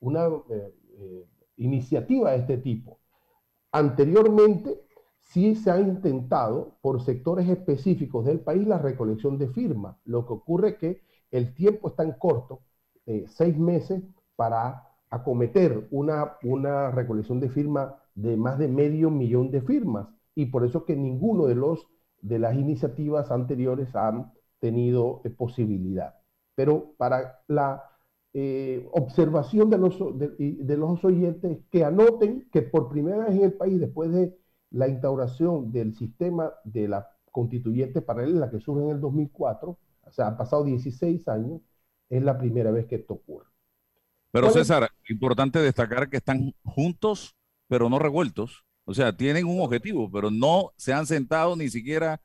una 0.00 0.28
iniciativa 1.56 2.30
de 2.30 2.38
este 2.38 2.56
tipo? 2.56 3.00
Anteriormente, 3.70 4.80
sí 5.22 5.54
se 5.54 5.70
ha 5.70 5.80
intentado 5.80 6.76
por 6.82 7.02
sectores 7.02 7.48
específicos 7.48 8.24
del 8.26 8.40
país 8.40 8.66
la 8.66 8.78
recolección 8.78 9.38
de 9.38 9.48
firmas. 9.48 9.96
Lo 10.04 10.26
que 10.26 10.34
ocurre 10.34 10.68
es 10.70 10.76
que 10.76 11.02
el 11.30 11.54
tiempo 11.54 11.88
es 11.88 11.96
tan 11.96 12.12
corto, 12.12 12.60
seis 13.26 13.58
meses, 13.58 14.02
para 14.36 14.88
acometer 15.10 15.88
una, 15.90 16.36
una 16.42 16.90
recolección 16.90 17.40
de 17.40 17.48
firmas 17.48 17.94
de 18.14 18.36
más 18.36 18.58
de 18.58 18.68
medio 18.68 19.10
millón 19.10 19.50
de 19.50 19.62
firmas 19.62 20.08
y 20.34 20.46
por 20.46 20.64
eso 20.64 20.84
que 20.84 20.96
ninguno 20.96 21.46
de, 21.46 21.54
los, 21.54 21.86
de 22.20 22.38
las 22.38 22.54
iniciativas 22.54 23.30
anteriores 23.30 23.94
han 23.94 24.32
tenido 24.58 25.20
eh, 25.24 25.30
posibilidad. 25.30 26.14
Pero 26.54 26.94
para 26.96 27.40
la 27.48 27.84
eh, 28.34 28.88
observación 28.92 29.70
de 29.70 29.78
los, 29.78 29.98
de, 30.18 30.76
los 30.76 31.04
oyentes, 31.04 31.58
que 31.70 31.84
anoten 31.84 32.48
que 32.50 32.62
por 32.62 32.88
primera 32.88 33.26
vez 33.26 33.36
en 33.36 33.44
el 33.44 33.52
país, 33.54 33.80
después 33.80 34.12
de 34.12 34.36
la 34.72 34.88
instauración 34.88 35.70
del 35.70 35.94
sistema 35.94 36.52
de 36.64 36.88
la 36.88 37.08
constituyente 37.30 38.02
paralela 38.02 38.50
que 38.50 38.60
surge 38.60 38.84
en 38.84 38.90
el 38.90 39.00
2004, 39.00 39.78
o 40.04 40.10
sea, 40.10 40.28
han 40.28 40.36
pasado 40.36 40.64
16 40.64 41.28
años, 41.28 41.60
es 42.08 42.22
la 42.22 42.38
primera 42.38 42.70
vez 42.70 42.86
que 42.86 42.96
esto 42.96 43.14
ocurre. 43.14 43.46
Pero 44.30 44.50
César, 44.50 44.90
importante 45.08 45.58
destacar 45.58 46.08
que 46.08 46.16
están 46.16 46.54
juntos, 46.64 47.36
pero 47.68 47.88
no 47.88 47.98
revueltos. 47.98 48.64
O 48.84 48.94
sea, 48.94 49.16
tienen 49.16 49.46
un 49.46 49.60
objetivo, 49.60 50.10
pero 50.10 50.30
no 50.30 50.72
se 50.76 50.92
han 50.92 51.06
sentado 51.06 51.54
ni 51.54 51.68
siquiera 51.68 52.20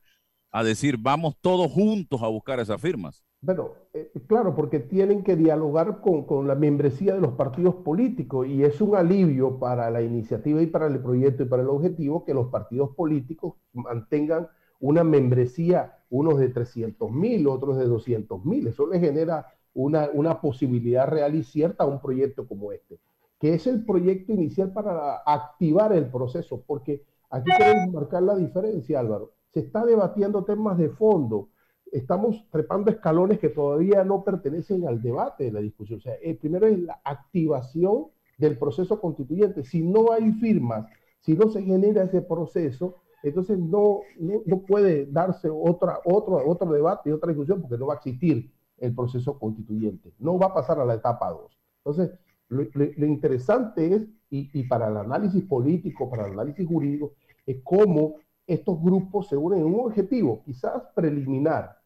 a 0.50 0.64
decir, 0.64 0.96
vamos 0.98 1.36
todos 1.40 1.70
juntos 1.70 2.22
a 2.22 2.28
buscar 2.28 2.60
esas 2.60 2.80
firmas. 2.80 3.24
Bueno, 3.40 3.70
eh, 3.92 4.10
claro, 4.26 4.54
porque 4.54 4.80
tienen 4.80 5.22
que 5.22 5.36
dialogar 5.36 6.00
con, 6.00 6.24
con, 6.24 6.48
la 6.48 6.56
membresía 6.56 7.14
de 7.14 7.20
los 7.20 7.34
partidos 7.34 7.76
políticos 7.76 8.48
y 8.48 8.64
es 8.64 8.80
un 8.80 8.96
alivio 8.96 9.58
para 9.60 9.90
la 9.90 10.02
iniciativa 10.02 10.60
y 10.60 10.66
para 10.66 10.88
el 10.88 11.00
proyecto 11.00 11.44
y 11.44 11.46
para 11.46 11.62
el 11.62 11.68
objetivo 11.68 12.24
que 12.24 12.34
los 12.34 12.48
partidos 12.48 12.96
políticos 12.96 13.54
mantengan 13.72 14.48
una 14.80 15.04
membresía, 15.04 15.98
unos 16.10 16.38
de 16.38 16.48
300 16.48 17.10
mil, 17.12 17.46
otros 17.46 17.78
de 17.78 17.86
200 17.86 18.44
mil. 18.44 18.66
Eso 18.66 18.86
les 18.86 19.00
genera 19.00 19.46
una, 19.74 20.40
posibilidad 20.40 21.06
real 21.06 21.34
y 21.34 21.42
cierta 21.42 21.84
a 21.84 21.86
un 21.86 22.00
proyecto 22.00 22.46
como 22.46 22.72
este, 22.72 22.98
que 23.38 23.54
es 23.54 23.66
el 23.66 23.84
proyecto 23.84 24.32
inicial 24.32 24.72
para 24.72 25.18
activar 25.24 25.92
el 25.92 26.10
proceso, 26.10 26.62
porque 26.66 27.04
aquí 27.30 27.50
queremos 27.56 27.92
marcar 27.92 28.22
la 28.22 28.36
diferencia, 28.36 29.00
Álvaro. 29.00 29.32
Se 29.52 29.60
está 29.60 29.84
debatiendo 29.84 30.44
temas 30.44 30.76
de 30.78 30.88
fondo, 30.90 31.48
estamos 31.92 32.44
trepando 32.50 32.90
escalones 32.90 33.38
que 33.38 33.48
todavía 33.48 34.04
no 34.04 34.24
pertenecen 34.24 34.86
al 34.86 35.00
debate 35.00 35.44
de 35.44 35.52
la 35.52 35.60
discusión. 35.60 35.98
O 35.98 36.02
sea, 36.02 36.14
el 36.22 36.36
primero 36.36 36.66
es 36.66 36.78
la 36.78 37.00
activación 37.04 38.06
del 38.38 38.58
proceso 38.58 39.00
constituyente. 39.00 39.64
Si 39.64 39.82
no 39.82 40.12
hay 40.12 40.32
firmas, 40.32 40.86
si 41.20 41.34
no 41.34 41.48
se 41.48 41.62
genera 41.62 42.04
ese 42.04 42.22
proceso, 42.22 42.96
entonces 43.22 43.58
no, 43.58 44.00
no, 44.18 44.60
puede 44.60 45.06
darse 45.06 45.48
otra, 45.50 45.98
otro, 46.04 46.40
otro 46.46 46.72
debate 46.72 47.10
y 47.10 47.12
otra 47.12 47.28
discusión 47.28 47.60
porque 47.60 47.76
no 47.76 47.86
va 47.86 47.94
a 47.94 47.96
existir 47.96 48.50
el 48.78 48.94
proceso 48.94 49.38
constituyente. 49.38 50.12
No 50.18 50.38
va 50.38 50.46
a 50.46 50.54
pasar 50.54 50.78
a 50.78 50.84
la 50.84 50.94
etapa 50.94 51.30
2. 51.30 51.58
Entonces, 51.84 52.18
lo, 52.48 53.06
interesante 53.06 53.94
es, 53.94 54.02
y, 54.30 54.62
para 54.64 54.88
el 54.88 54.96
análisis 54.96 55.42
político, 55.44 56.08
para 56.08 56.26
el 56.26 56.32
análisis 56.32 56.66
jurídico, 56.66 57.14
es 57.44 57.58
cómo 57.64 58.16
estos 58.46 58.80
grupos 58.80 59.28
se 59.28 59.36
unen 59.36 59.60
en 59.60 59.66
un 59.66 59.80
objetivo, 59.86 60.42
quizás 60.44 60.82
preliminar, 60.94 61.77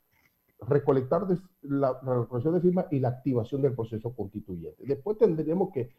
recolectar 0.69 1.27
la, 1.63 1.99
recolección 2.01 2.55
de 2.55 2.61
firmas 2.61 2.87
y 2.91 3.01
la 3.01 3.09
activación 3.09 3.63
del 3.63 3.75
proceso 3.75 4.15
constituyente. 4.15 4.85
Después 4.85 5.19
tendremos 5.19 5.71
que, 5.73 5.91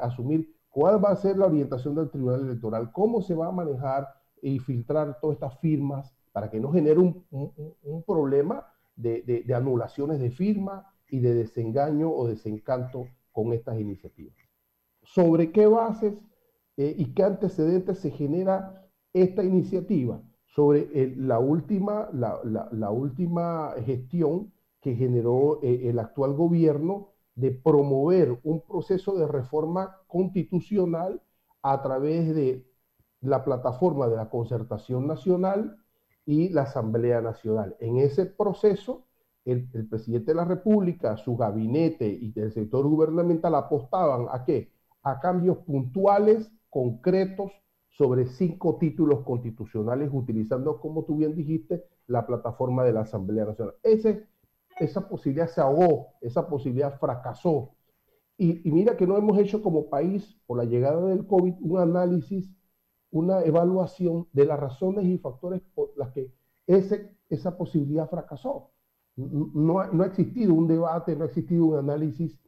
asumir 0.00 0.54
cuál 0.70 1.04
va 1.04 1.10
a 1.10 1.16
ser 1.16 1.36
la 1.36 1.46
orientación 1.46 1.94
del 1.94 2.10
Tribunal 2.10 2.42
Electoral, 2.42 2.90
cómo 2.92 3.20
se 3.20 3.34
va 3.34 3.48
a 3.48 3.52
manejar 3.52 4.08
y 4.40 4.58
filtrar 4.58 5.18
todas 5.20 5.36
estas 5.36 5.58
firmas 5.60 6.14
para 6.32 6.50
que 6.50 6.58
no 6.58 6.72
genere 6.72 6.98
un, 6.98 8.04
problema 8.06 8.66
de, 8.96 9.44
anulaciones 9.54 10.20
de 10.20 10.30
firma 10.30 10.86
y 11.08 11.20
de 11.20 11.34
desengaño 11.34 12.10
o 12.10 12.26
desencanto 12.26 13.06
con 13.32 13.52
estas 13.52 13.78
iniciativas. 13.78 14.36
¿Sobre 15.02 15.52
qué 15.52 15.66
bases 15.66 16.14
eh, 16.76 16.94
y 16.96 17.12
qué 17.12 17.24
antecedentes 17.24 17.98
se 17.98 18.10
genera 18.10 18.88
esta 19.12 19.44
iniciativa? 19.44 20.22
Sobre 20.54 21.14
la, 21.16 21.38
última, 21.38 22.10
la, 22.12 22.90
última 22.90 23.72
gestión 23.86 24.52
que 24.80 24.94
generó 24.94 25.60
eh, 25.62 25.88
el 25.88 25.98
actual 25.98 26.34
gobierno 26.34 27.08
de 27.34 27.52
promover 27.52 28.38
un 28.44 28.60
proceso 28.60 29.16
de 29.16 29.26
reforma 29.26 29.96
constitucional 30.06 31.22
a 31.62 31.80
través 31.82 32.34
de 32.34 32.66
la 33.22 33.44
plataforma 33.44 34.08
de 34.08 34.16
la 34.16 34.28
concertación 34.28 35.06
nacional 35.06 35.78
y 36.26 36.50
la 36.50 36.62
Asamblea 36.62 37.20
Nacional. 37.20 37.76
En 37.80 37.98
ese 37.98 38.26
proceso, 38.26 39.06
el, 39.44 39.68
presidente 39.88 40.32
de 40.32 40.36
la 40.36 40.44
República, 40.44 41.16
su 41.16 41.36
gabinete 41.36 42.06
y 42.06 42.32
el 42.36 42.52
sector 42.52 42.86
gubernamental 42.86 43.54
apostaban 43.54 44.26
a 44.30 44.44
qué? 44.44 44.72
A 45.02 45.18
cambios 45.18 45.58
puntuales, 45.58 46.52
concretos, 46.68 47.52
sobre 47.92 48.26
cinco 48.26 48.76
títulos 48.76 49.20
constitucionales, 49.20 50.10
utilizando, 50.12 50.80
como 50.80 51.04
tú 51.04 51.16
bien 51.16 51.34
dijiste, 51.34 51.84
la 52.06 52.26
plataforma 52.26 52.84
de 52.84 52.92
la 52.92 53.02
Asamblea 53.02 53.44
Nacional. 53.44 53.74
Ese, 53.82 54.26
esa 54.78 55.08
posibilidad 55.08 55.48
se 55.48 55.60
ahogó, 55.60 56.14
esa 56.20 56.48
posibilidad 56.48 56.98
fracasó. 56.98 57.74
Y, 58.38 58.70
mira 58.70 58.96
que 58.96 59.06
no 59.06 59.16
hemos 59.16 59.38
hecho 59.38 59.62
como 59.62 59.88
país, 59.88 60.36
por 60.46 60.58
la 60.58 60.64
llegada 60.64 61.04
del 61.06 61.26
COVID, 61.26 61.54
un 61.60 61.78
análisis 61.78 62.50
una 63.12 63.42
evaluación 63.42 64.26
de 64.32 64.46
las 64.46 64.58
razones 64.58 65.04
y 65.04 65.18
factores 65.18 65.60
por 65.74 65.92
las 65.96 66.12
que 66.12 66.32
ese, 66.66 67.14
esa 67.28 67.56
posibilidad 67.56 68.08
fracasó. 68.08 68.70
No, 69.14 69.80
ha 69.80 70.06
existido 70.06 70.54
un 70.54 70.66
debate, 70.66 71.14
no 71.14 71.24
ha 71.24 71.26
existido 71.26 71.66
un 71.66 71.78
análisis 71.78 72.38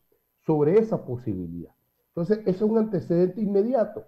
sobre 0.40 0.78
esa 0.78 1.04
posibilidad. 1.04 1.74
Entonces, 2.08 2.38
ese 2.40 2.50
es 2.50 2.62
un 2.62 2.78
antecedente 2.78 3.42
inmediato. 3.42 4.04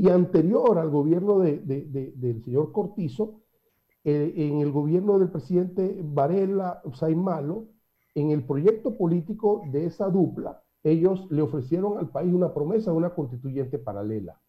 Y 0.00 0.08
anterior 0.08 0.78
al 0.78 0.88
gobierno 0.88 1.40
del 1.40 2.42
señor 2.42 2.72
Cortizo, 2.72 3.42
eh, 4.02 4.32
en 4.34 4.60
el 4.60 4.72
gobierno 4.72 5.18
del 5.18 5.28
presidente 5.28 6.00
Varela 6.02 6.80
Saimalo, 6.94 7.66
en 8.14 8.30
el 8.30 8.42
proyecto 8.46 8.96
político 8.96 9.62
de 9.70 9.84
esa 9.84 10.08
dupla, 10.08 10.62
ellos 10.82 11.30
le 11.30 11.42
ofrecieron 11.42 11.98
al 11.98 12.08
país 12.08 12.32
una 12.32 12.54
promesa 12.54 12.90
de 12.90 12.96
una 12.96 13.14
constituyente 13.14 13.78
paralela. 13.78 14.40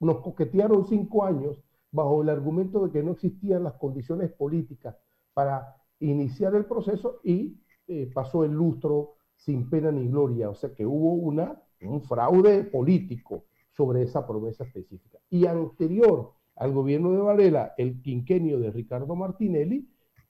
Nos 0.00 0.22
coquetearon 0.22 0.84
cinco 0.88 1.24
años 1.24 1.62
bajo 1.92 2.22
el 2.22 2.28
argumento 2.28 2.84
de 2.84 2.90
que 2.90 3.04
no 3.04 3.12
existían 3.12 3.62
las 3.62 3.74
condiciones 3.74 4.32
políticas 4.32 4.96
para 5.34 5.76
iniciar 6.00 6.56
el 6.56 6.64
proceso 6.64 7.20
y 7.22 7.60
eh, 7.86 8.10
pasó 8.12 8.42
el 8.42 8.50
lustro 8.50 9.18
sin 9.36 9.70
pena 9.70 9.92
ni 9.92 10.08
gloria. 10.08 10.50
O 10.50 10.56
sea 10.56 10.74
que 10.74 10.84
hubo 10.84 11.12
una, 11.12 11.62
un 11.80 12.02
fraude 12.02 12.64
político 12.64 13.44
sobre 13.80 14.02
esa 14.02 14.26
promesa 14.26 14.64
específica. 14.64 15.18
Y 15.30 15.46
anterior 15.46 16.32
al 16.56 16.70
gobierno 16.74 17.12
de 17.12 17.22
Varela, 17.22 17.72
el 17.78 18.02
quinquenio 18.02 18.60
de 18.60 18.70
Ricardo 18.70 19.16
Martinelli, 19.16 19.88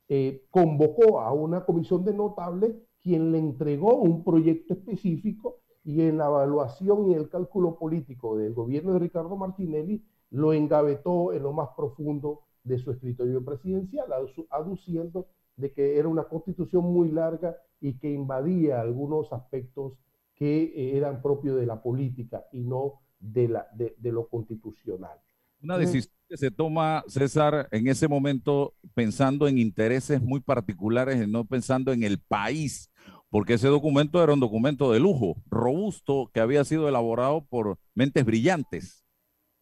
eh, 0.08 0.44
convocó 0.50 1.18
a 1.20 1.32
una 1.32 1.64
comisión 1.64 2.04
de 2.04 2.14
notables 2.14 2.76
quien 3.02 3.32
le 3.32 3.38
entregó 3.38 3.96
un 3.96 4.22
proyecto 4.22 4.74
específico 4.74 5.56
y 5.82 6.02
en 6.02 6.18
la 6.18 6.26
evaluación 6.26 7.10
y 7.10 7.14
el 7.14 7.28
cálculo 7.28 7.76
político 7.76 8.36
del 8.36 8.54
gobierno 8.54 8.92
de 8.92 9.00
Ricardo 9.00 9.36
Martinelli 9.36 10.04
lo 10.30 10.52
engavetó 10.52 11.32
en 11.32 11.42
lo 11.42 11.52
más 11.52 11.70
profundo 11.76 12.42
de 12.62 12.78
su 12.78 12.92
escritorio 12.92 13.44
presidencial, 13.44 14.06
aduciendo 14.50 15.26
de 15.56 15.72
que 15.72 15.98
era 15.98 16.06
una 16.06 16.22
constitución 16.22 16.84
muy 16.84 17.10
larga 17.10 17.56
y 17.80 17.98
que 17.98 18.12
invadía 18.12 18.80
algunos 18.80 19.32
aspectos 19.32 19.94
que 20.36 20.62
eh, 20.62 20.96
eran 20.96 21.20
propios 21.20 21.56
de 21.56 21.66
la 21.66 21.82
política 21.82 22.46
y 22.52 22.60
no 22.60 23.00
de, 23.20 23.48
la, 23.48 23.68
de, 23.74 24.12
lo 24.12 24.28
constitucional. 24.28 25.18
Una 25.62 25.76
decisión 25.76 26.14
que 26.26 26.38
se 26.38 26.50
toma, 26.50 27.04
César, 27.06 27.68
en 27.70 27.86
ese 27.86 28.08
momento 28.08 28.74
pensando 28.94 29.46
en 29.46 29.58
intereses 29.58 30.22
muy 30.22 30.40
particulares 30.40 31.22
y 31.22 31.30
no 31.30 31.44
pensando 31.44 31.92
en 31.92 32.02
el 32.02 32.18
país, 32.18 32.90
porque 33.28 33.54
ese 33.54 33.68
documento 33.68 34.22
era 34.22 34.32
un 34.32 34.40
documento 34.40 34.90
de 34.90 35.00
lujo, 35.00 35.36
robusto, 35.50 36.30
que 36.32 36.40
había 36.40 36.64
sido 36.64 36.88
elaborado 36.88 37.44
por 37.44 37.78
mentes 37.94 38.24
brillantes. 38.24 39.04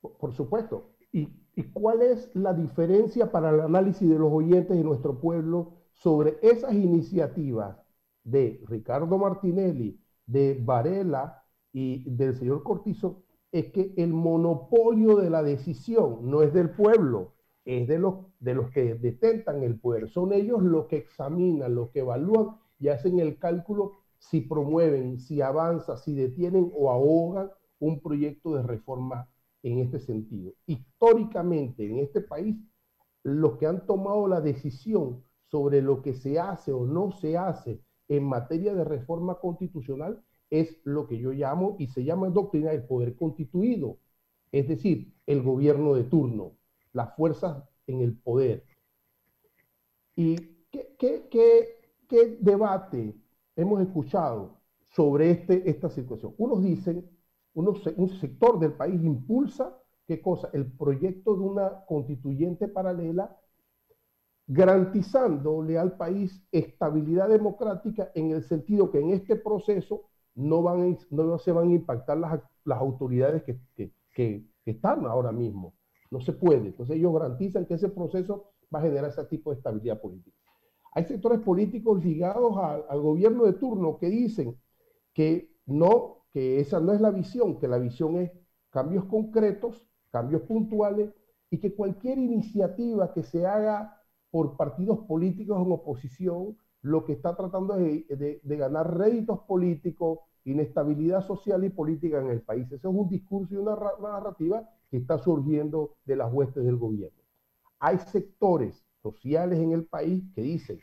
Por, 0.01 0.33
supuesto. 0.33 0.95
¿Y, 1.13 1.29
¿Y 1.57 1.65
cuál 1.65 2.03
es 2.03 2.31
la 2.35 2.55
diferencia 2.55 3.33
para 3.33 3.51
el 3.51 3.61
análisis 3.61 4.09
de 4.09 4.19
los 4.19 4.33
oyentes 4.33 4.77
de 4.77 4.85
nuestro 4.85 5.21
pueblo 5.21 5.75
sobre 5.93 6.39
esas 6.43 6.73
iniciativas 6.75 7.77
de 8.23 8.63
Ricardo 8.69 9.19
Martinelli, 9.19 10.01
de 10.27 10.61
Varela 10.63 11.43
y 11.73 12.09
del 12.09 12.37
señor 12.37 12.63
Cortizo? 12.63 13.25
Es 13.53 13.73
que 13.73 13.95
el 13.97 14.13
monopolio 14.13 15.17
de 15.17 15.31
la 15.31 15.43
decisión 15.43 16.31
no 16.31 16.43
es 16.43 16.53
del 16.53 16.71
pueblo, 16.71 17.35
es 17.65 17.89
de 17.89 17.99
los, 17.99 18.15
de 18.41 18.55
los 18.55 18.71
que 18.71 18.95
detentan 18.95 19.63
el 19.63 19.79
poder. 19.79 20.09
Son 20.09 20.33
ellos 20.33 20.63
los 20.63 20.87
que 20.87 20.97
examinan, 20.97 21.75
los 21.75 21.91
que 21.91 22.01
evalúan 22.01 22.57
y 22.79 22.89
hacen 22.89 23.19
el 23.19 23.39
cálculo 23.39 23.99
si 24.19 24.41
promueven, 24.41 25.21
si 25.21 25.41
avanzan, 25.41 25.99
si 25.99 26.15
detienen 26.15 26.71
o 26.75 26.91
ahogan 26.91 27.51
un 27.79 28.01
proyecto 28.01 28.55
de 28.55 28.63
reforma 28.63 29.29
en 29.63 29.79
este 29.81 29.99
sentido. 29.99 30.53
Históricamente 30.67 31.87
en 31.87 31.99
este 31.99 32.21
país, 32.21 32.57
los 33.23 33.57
que 33.59 33.67
han 33.67 33.87
tomado 33.87 34.27
la 34.29 34.41
decisión 34.41 35.23
sobre 35.51 35.83
lo 35.83 36.03
que 36.03 36.15
se 36.15 36.39
hace 36.39 36.73
o 36.73 36.87
no 36.87 37.13
se 37.13 37.37
hace 37.37 37.81
en 38.09 38.25
materia 38.25 38.75
de 38.75 38.85
reforma 38.85 39.37
constitucional 39.37 40.23
es 40.51 40.81
lo 40.85 41.07
que 41.07 41.19
yo 41.19 41.33
llamo 41.33 41.77
y 41.79 41.89
se 41.89 42.05
llama 42.05 42.27
en 42.27 42.35
doctrina 42.35 42.73
el 42.73 42.85
poder 42.85 43.15
constituido, 43.17 43.99
es 44.53 44.69
decir, 44.69 45.13
el 45.27 45.43
gobierno 45.43 45.95
de 45.95 46.05
turno, 46.05 46.53
las 46.93 47.15
fuerzas 47.17 47.63
en 47.87 48.01
el 48.01 48.17
poder. 48.17 48.65
¿Y 50.17 50.37
qué, 50.71 51.29
qué 52.09 52.39
debate 52.41 53.15
hemos 53.57 53.81
escuchado 53.81 54.59
sobre 54.95 55.31
este, 55.31 55.69
esta 55.69 55.91
situación? 55.91 56.35
Unos 56.39 56.63
dicen 56.65 57.09
un 57.55 58.09
sector 58.21 58.59
del 58.59 58.73
país 58.73 59.03
impulsa, 59.03 59.77
¿qué 60.07 60.21
cosa? 60.23 60.49
El 60.53 60.71
proyecto 60.73 61.35
de 61.35 61.41
una 61.41 61.85
constituyente 61.87 62.69
paralela, 62.69 63.37
garantizándole 64.47 65.77
al 65.77 65.97
país 65.97 66.43
estabilidad 66.53 67.29
democrática 67.29 68.11
en 68.15 68.31
el 68.31 68.43
sentido 68.43 68.91
que 68.91 69.01
en 69.01 69.11
este 69.11 69.37
proceso 69.37 70.09
no, 70.39 70.63
van, 70.63 70.97
no 71.11 71.39
se 71.39 71.53
van 71.53 71.71
a 71.71 71.75
impactar 71.75 72.17
las, 72.17 72.41
las 72.65 72.79
autoridades 72.79 73.43
que, 73.43 73.59
que, 73.75 73.93
que, 74.13 74.45
están 74.65 75.07
ahora 75.07 75.33
mismo. 75.33 75.75
No 76.11 76.21
se 76.21 76.33
puede. 76.33 76.69
Entonces 76.69 76.97
ellos 76.97 77.13
garantizan 77.13 77.67
que 77.67 77.75
ese 77.75 77.89
proceso 77.89 78.53
va 78.75 78.79
a 78.79 78.83
generar 78.83 79.11
ese 79.11 79.25
tipo 79.25 79.51
de 79.51 79.57
estabilidad 79.57 80.01
política. 80.01 80.37
Hay 80.93 81.05
sectores 81.05 81.41
políticos 81.41 82.05
ligados 82.05 82.57
al 82.57 83.01
gobierno 83.01 83.45
de 83.45 83.55
turno 83.55 83.99
que 83.99 84.09
dicen 84.09 84.57
que 85.13 85.51
no 85.67 86.19
que 86.33 86.61
esa 86.61 86.81
no 86.81 86.93
es 86.93 87.01
la 87.01 87.11
visión, 87.11 87.59
que 87.59 87.69
la 87.69 87.79
visión 87.79 88.17
es 88.17 88.31
cambios 88.71 89.07
concretos, 89.07 89.89
cambios 90.11 90.43
puntuales 90.43 91.15
y 91.51 91.59
que 91.59 91.75
cualquier 91.75 92.19
iniciativa 92.19 93.13
que 93.13 93.23
se 93.23 93.47
haga 93.47 94.03
por 94.31 94.57
partidos 94.57 95.01
políticos 95.07 95.65
en 95.65 95.73
oposición, 95.73 96.59
lo 96.83 97.05
que 97.05 97.13
está 97.13 97.35
tratando 97.37 97.77
es 97.77 98.07
de, 98.09 98.41
ganar 98.45 98.97
réditos 98.97 99.41
políticos, 99.41 100.21
inestabilidad 100.45 101.27
social 101.27 101.65
y 101.65 101.71
política 101.71 102.21
en 102.21 102.31
el 102.31 102.43
país. 102.43 102.67
Ese 102.67 102.77
es 102.77 102.85
un 102.85 103.09
discurso 103.09 103.55
y 103.55 103.59
una, 103.59 103.77
narrativa 104.01 104.69
que 104.91 104.99
está 104.99 105.19
surgiendo 105.19 105.97
de 106.05 106.17
las 106.17 106.33
huestes 106.33 106.65
del 106.65 106.77
gobierno. 106.77 107.19
Hay 107.81 107.99
sectores 107.99 108.85
sociales 109.03 109.59
en 109.59 109.73
el 109.73 109.87
país 109.87 110.23
que 110.35 110.43
dicen, 110.43 110.81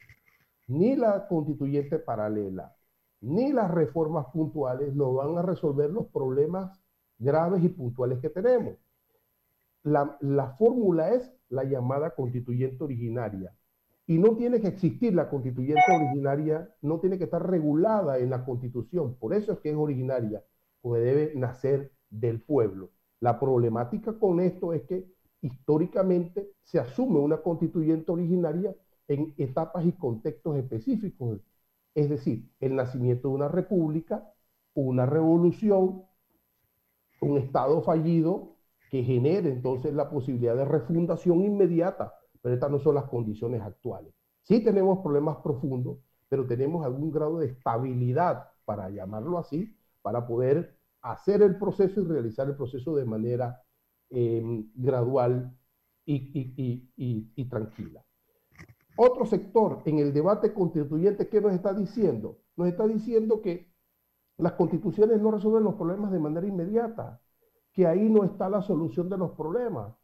ni 0.67 0.95
la 0.95 1.27
constituyente 1.27 1.99
paralela, 1.99 2.75
ni 3.21 3.51
las 3.51 3.71
reformas 3.71 4.27
puntuales 4.27 4.93
nos 4.95 5.15
van 5.15 5.38
a 5.38 5.41
resolver 5.41 5.89
los 5.89 6.08
problemas 6.08 6.79
graves 7.17 7.63
y 7.63 7.69
puntuales 7.69 8.19
que 8.19 8.29
tenemos. 8.29 8.75
La, 9.84 10.55
fórmula 10.58 11.13
es 11.13 11.31
la 11.49 11.63
llamada 11.63 12.15
constituyente 12.15 12.84
originaria. 12.84 13.55
Y 14.08 14.20
no 14.20 14.36
tiene 14.36 14.62
que 14.62 14.68
existir 14.68 15.15
la 15.15 15.30
constituyente 15.30 15.82
originaria, 15.89 16.70
no 16.82 17.00
tiene 17.00 17.18
que 17.18 17.24
estar 17.24 17.50
regulada 17.50 18.20
en 18.20 18.30
la 18.30 18.46
constitución. 18.46 19.15
Por 19.15 19.34
eso 19.34 19.54
es 19.54 19.60
que 19.60 19.72
es 19.72 19.76
originaria, 19.76 20.44
porque 20.82 21.02
debe 21.02 21.34
nacer 21.36 21.91
del 22.10 22.41
pueblo. 22.41 22.91
La 23.20 23.39
problemática 23.39 24.18
con 24.20 24.39
esto 24.39 24.74
es 24.74 24.84
que 24.84 25.08
históricamente 25.41 26.52
se 26.63 26.80
asume 26.80 27.20
una 27.20 27.38
constituyente 27.38 28.12
originaria 28.12 28.76
en 29.08 29.34
etapas 29.38 29.86
y 29.86 29.91
contextos 29.94 30.58
específicos 30.58 31.41
es 31.96 32.10
decir, 32.10 32.52
el 32.60 32.76
nacimiento 32.76 33.30
de 33.30 33.36
una 33.36 33.48
república, 33.48 34.30
una 34.74 35.06
revolución, 35.06 36.04
un 37.22 37.38
Estado 37.38 37.82
fallido 37.82 38.58
que 38.91 39.02
genere 39.04 39.50
entonces 39.50 39.94
la 39.94 40.10
posibilidad 40.10 40.56
de 40.58 40.65
refundación 40.65 41.41
inmediata, 41.41 42.13
pero 42.45 42.53
estas 42.53 42.69
no 42.69 42.77
son 42.77 42.93
las 42.93 43.05
condiciones 43.05 43.60
actuales. 43.63 44.13
Sí 44.43 44.63
tenemos 44.63 44.99
problemas 44.99 45.38
profundos, 45.38 45.97
pero 46.29 46.45
tenemos 46.45 46.86
algún 46.86 47.10
grado 47.10 47.39
de 47.39 47.47
estabilidad, 47.47 48.51
para 48.65 48.88
llamarlo 48.91 49.39
así, 49.39 49.75
para 50.03 50.27
poder 50.27 50.77
hacer 51.01 51.41
el 51.41 51.58
proceso 51.58 52.01
y 52.01 52.03
realizar 52.05 52.47
el 52.47 52.55
proceso 52.55 52.95
de 52.95 53.03
manera 53.03 53.63
em, 54.12 54.69
gradual 54.75 55.58
y 56.05 57.49
tranquila. 57.49 58.05
Otro 58.95 59.25
sector 59.25 59.81
en 59.86 59.97
el 59.97 60.13
debate 60.13 60.53
constituyente, 60.53 61.27
¿qué 61.27 61.41
nos 61.41 61.51
está 61.51 61.73
diciendo? 61.73 62.38
Nos 62.58 62.67
está 62.67 62.86
diciendo 62.86 63.41
que 63.41 63.73
las 64.38 64.51
constituciones 64.51 65.19
no 65.19 65.31
resuelven 65.31 65.63
los 65.63 65.73
problemas 65.73 66.12
de 66.12 66.19
manera 66.19 66.45
inmediata, 66.45 67.19
que 67.73 67.88
ahí 67.88 68.08
no 68.08 68.23
está 68.23 68.49
la 68.49 68.62
solución 68.62 69.10
de 69.10 69.17
los 69.17 69.31
problemas. 69.31 69.95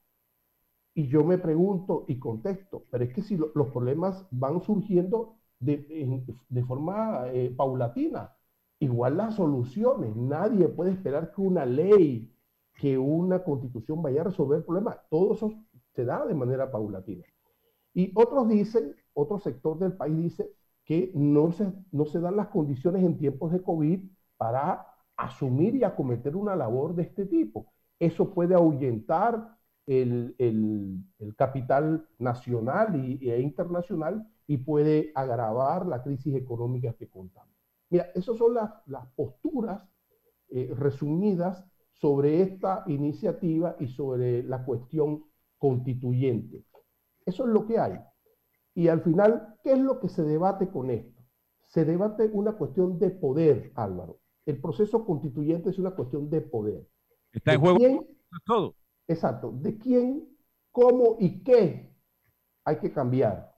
Y 0.94 1.08
yo 1.08 1.24
me 1.24 1.38
pregunto 1.38 2.06
y 2.08 2.20
contesto, 2.20 2.86
pero 2.90 3.04
es 3.04 3.14
que 3.14 3.22
si 3.22 3.38
los 3.38 3.68
problemas 3.70 4.28
van 4.32 4.62
surgiendo 4.62 5.36
de, 5.60 6.64
forma 6.68 7.28
eh, 7.28 7.54
paulatina, 7.56 8.36
igual 8.80 9.18
las 9.18 9.36
soluciones, 9.36 10.16
nadie 10.16 10.68
puede 10.68 10.92
esperar 10.92 11.32
que 11.32 11.42
una 11.42 11.66
ley, 11.66 12.34
que 12.74 12.98
una 12.98 13.44
constitución 13.44 14.02
vaya 14.02 14.22
a 14.22 14.26
resolver 14.26 14.58
el 14.58 14.66
problema, 14.66 14.98
todo 15.10 15.34
eso 15.34 15.54
se 15.94 16.04
da 16.04 16.26
de 16.26 16.34
manera 16.34 16.72
paulatina. 16.72 17.26
Y 17.94 18.12
otros 18.16 18.50
dicen, 18.50 18.96
otro 19.14 19.40
sector 19.40 19.78
del 19.78 19.94
país 19.94 20.18
dice 20.18 20.52
que 20.84 21.12
no 21.14 21.52
se, 21.52 21.72
no 21.92 22.06
se 22.06 22.20
dan 22.20 22.36
las 22.36 22.48
condiciones 22.48 23.04
en 23.04 23.18
tiempos 23.18 23.52
de 23.52 23.62
COVID 23.62 24.02
para 24.38 24.88
asumir 25.16 25.76
y 25.76 25.84
acometer 25.84 26.36
una 26.36 26.56
labor 26.56 26.96
de 26.96 27.04
este 27.04 27.26
tipo. 27.26 27.72
Eso 28.00 28.34
puede 28.34 28.56
ahuyentar 28.56 29.58
el, 29.88 31.04
capital 31.36 32.08
nacional 32.20 32.96
y, 32.96 33.30
e 33.30 33.42
internacional 33.42 34.28
y 34.48 34.58
puede 34.58 35.12
agravar 35.16 35.86
la 35.86 36.04
crisis 36.04 36.36
económica 36.36 36.94
que 36.94 37.10
contamos. 37.10 37.56
Mira, 37.90 38.10
esas 38.16 38.38
son 38.38 38.54
las, 38.54 39.08
posturas 39.16 39.88
eh, 40.50 40.74
resumidas 40.76 41.66
sobre 41.94 42.42
esta 42.42 42.84
iniciativa 42.88 43.76
y 43.80 43.88
sobre 43.88 44.44
la 44.44 44.64
cuestión 44.64 45.26
constituyente. 45.58 46.66
Eso 47.26 47.46
es 47.46 47.54
lo 47.54 47.66
que 47.66 47.78
hay. 47.78 48.00
Y 48.74 48.88
al 48.88 49.02
final, 49.02 49.56
¿qué 49.64 49.74
es 49.74 49.80
lo 49.80 50.00
que 50.00 50.10
se 50.10 50.24
debate 50.24 50.70
con 50.70 50.90
esto? 50.90 51.22
Se 51.68 51.86
debate 51.86 52.30
una 52.32 52.54
cuestión 52.54 52.98
de 52.98 53.12
poder, 53.12 53.72
Álvaro. 53.76 54.20
el 54.46 54.60
proceso 54.60 55.06
constituyente 55.06 55.70
es 55.70 55.78
una 55.78 55.92
cuestión 55.92 56.30
de 56.30 56.42
poder. 56.42 56.88
Está 57.32 57.54
en 57.54 57.62
juego 57.62 58.06
todo. 58.46 58.76
Exacto. 59.08 59.52
De 59.52 59.78
quién, 59.78 60.28
cómo 60.72 61.18
y 61.20 61.44
qué 61.44 61.96
hay 62.64 62.78
que 62.78 62.92
cambiar. 62.92 63.52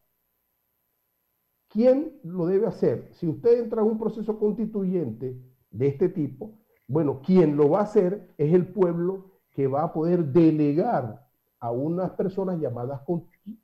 ¿Quién 1.70 2.20
lo 2.24 2.46
debe 2.46 2.68
hacer? 2.68 3.10
Si 3.14 3.28
usted 3.28 3.60
entra 3.60 3.82
en 3.82 3.88
un 3.88 3.98
proceso 4.00 4.38
constituyente 4.38 5.42
de 5.72 5.88
este 5.88 6.10
tipo, 6.10 6.60
bueno, 6.88 7.22
quien 7.22 7.58
lo 7.58 7.70
va 7.70 7.80
a 7.80 7.84
hacer 7.84 8.34
es 8.38 8.54
el 8.54 8.68
pueblo 8.68 9.32
que 9.52 9.68
va 9.68 9.84
a 9.84 9.94
poder 9.94 10.26
delegar 10.26 11.28
a 11.60 11.72
unas 11.72 12.12
personas 12.12 12.60
llamadas 12.60 13.02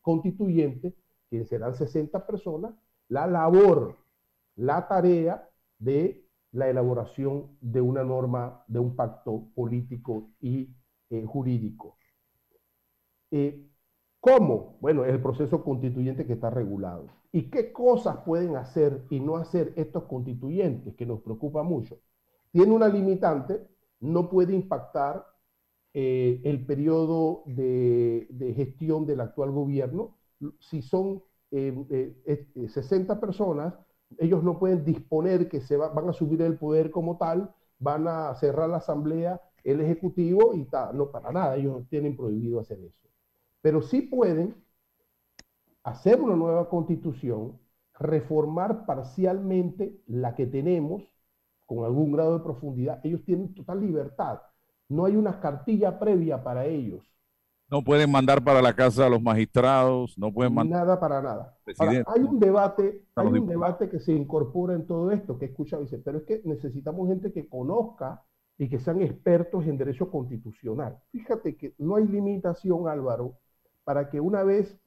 constituyentes, 0.01 0.93
que 1.29 1.45
serán 1.45 1.75
60 1.75 2.25
personas, 2.25 2.73
la 3.07 3.27
labor, 3.27 3.97
la 4.55 4.87
tarea 4.87 5.47
de 5.77 6.25
la 6.51 6.69
elaboración 6.69 7.57
de 7.61 7.81
una 7.81 8.03
norma, 8.03 8.63
de 8.67 8.79
un 8.79 8.95
pacto 8.95 9.51
político 9.53 10.31
y 10.39 10.75
eh, 11.09 11.25
jurídico. 11.25 11.97
Eh, 13.31 13.65
¿Cómo? 14.19 14.77
Bueno, 14.81 15.05
es 15.05 15.11
el 15.13 15.21
proceso 15.21 15.63
constituyente 15.63 16.25
que 16.25 16.33
está 16.33 16.49
regulado. 16.49 17.07
¿Y 17.31 17.49
qué 17.49 17.71
cosas 17.71 18.17
pueden 18.25 18.55
hacer 18.55 19.05
y 19.09 19.19
no 19.19 19.37
hacer 19.37 19.73
estos 19.75 20.03
constituyentes, 20.03 20.95
que 20.95 21.05
nos 21.05 21.21
preocupa 21.21 21.63
mucho? 21.63 21.99
Tiene 22.51 22.73
una 22.73 22.87
limitante, 22.87 23.67
no 23.99 24.29
puede 24.29 24.53
impactar 24.53 25.25
eh, 25.93 26.41
el 26.43 26.65
periodo 26.65 27.43
de, 27.45 28.27
gestión 28.55 29.05
del 29.05 29.21
actual 29.21 29.51
gobierno. 29.51 30.17
Si 30.59 30.81
son 30.81 31.23
60 31.51 33.19
personas, 33.19 33.73
ellos 34.17 34.43
no 34.43 34.59
pueden 34.59 34.83
disponer 34.83 35.49
que 35.49 35.61
se 35.61 35.77
van 35.77 36.09
a 36.09 36.13
subir 36.13 36.41
el 36.41 36.57
poder 36.57 36.91
como 36.91 37.17
tal, 37.17 37.53
van 37.79 38.07
a 38.07 38.33
cerrar 38.35 38.69
la 38.69 38.77
asamblea, 38.77 39.41
el 39.63 39.81
ejecutivo 39.81 40.53
y 40.53 40.65
tal. 40.65 40.97
No, 40.97 41.11
para 41.11 41.31
nada, 41.31 41.55
ellos 41.55 41.87
tienen 41.89 42.15
prohibido 42.15 42.59
hacer 42.59 42.79
eso. 42.79 43.09
Pero 43.61 43.81
sí 43.81 44.01
pueden 44.01 44.55
hacer 45.83 46.21
una 46.21 46.35
nueva 46.35 46.69
constitución, 46.69 47.59
reformar 47.99 48.85
parcialmente 48.85 50.01
la 50.07 50.35
que 50.35 50.45
tenemos 50.45 51.03
con 51.65 51.85
algún 51.85 52.11
grado 52.11 52.37
de 52.37 52.43
profundidad. 52.43 52.99
Ellos 53.03 53.23
tienen 53.25 53.53
total 53.53 53.81
libertad. 53.81 54.41
No 54.87 55.05
hay 55.05 55.15
una 55.15 55.39
cartilla 55.39 55.99
previa 55.99 56.43
para 56.43 56.65
ellos. 56.65 57.05
No 57.69 57.83
pueden 57.83 58.11
mandar 58.11 58.43
para 58.43 58.63
la 58.63 58.75
casa 58.75 59.05
a 59.05 59.09
los 59.09 59.21
magistrados, 59.21 60.17
no 60.17 60.33
pueden 60.33 60.55
mandar. 60.55 60.79
Nada 60.79 60.99
para 60.99 61.21
nada. 61.21 61.55
hay 61.77 62.21
un 62.23 62.39
debate, 62.39 63.05
hay 63.13 63.27
un 63.27 63.45
debate 63.45 63.89
que 63.89 63.99
se 63.99 64.11
incorpora 64.11 64.73
en 64.73 64.87
todo 64.87 65.11
esto, 65.11 65.37
que 65.37 65.45
escucha, 65.45 65.77
dice, 65.77 65.99
pero 65.99 66.17
es 66.17 66.23
que 66.23 66.41
necesitamos 66.45 67.07
gente 67.07 67.31
que 67.31 67.47
conozca 67.47 68.23
y 68.59 68.67
que 68.67 68.77
sean 68.77 69.01
expertos 69.01 69.65
en 69.65 69.77
derecho 69.77 70.11
constitucional. 70.11 71.01
Fíjate 71.11 71.55
que 71.55 71.73
no 71.77 71.95
hay 71.95 72.05
limitación, 72.05 72.89
Álvaro, 72.89 73.39
para 73.85 74.09
que 74.09 74.19
una 74.19 74.43
vez 74.43 74.77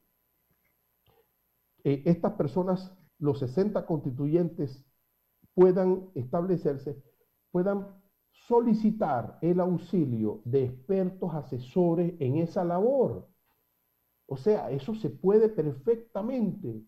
eh, 1.83 2.03
estas 2.05 2.35
personas, 2.35 2.95
los 3.19 3.39
60 3.39 3.87
constituyentes, 3.87 4.85
puedan 5.55 6.11
establecerse, 6.15 7.03
puedan 7.51 7.89
solicitar 8.31 9.39
el 9.41 9.59
auxilio 9.59 10.43
de 10.45 10.65
expertos 10.65 11.35
asesores 11.35 12.15
en 12.19 12.37
esa 12.37 12.65
labor. 12.65 13.27
O 14.27 14.37
sea, 14.37 14.71
eso 14.71 14.95
se 14.95 15.09
puede 15.09 15.49
perfectamente 15.49 16.85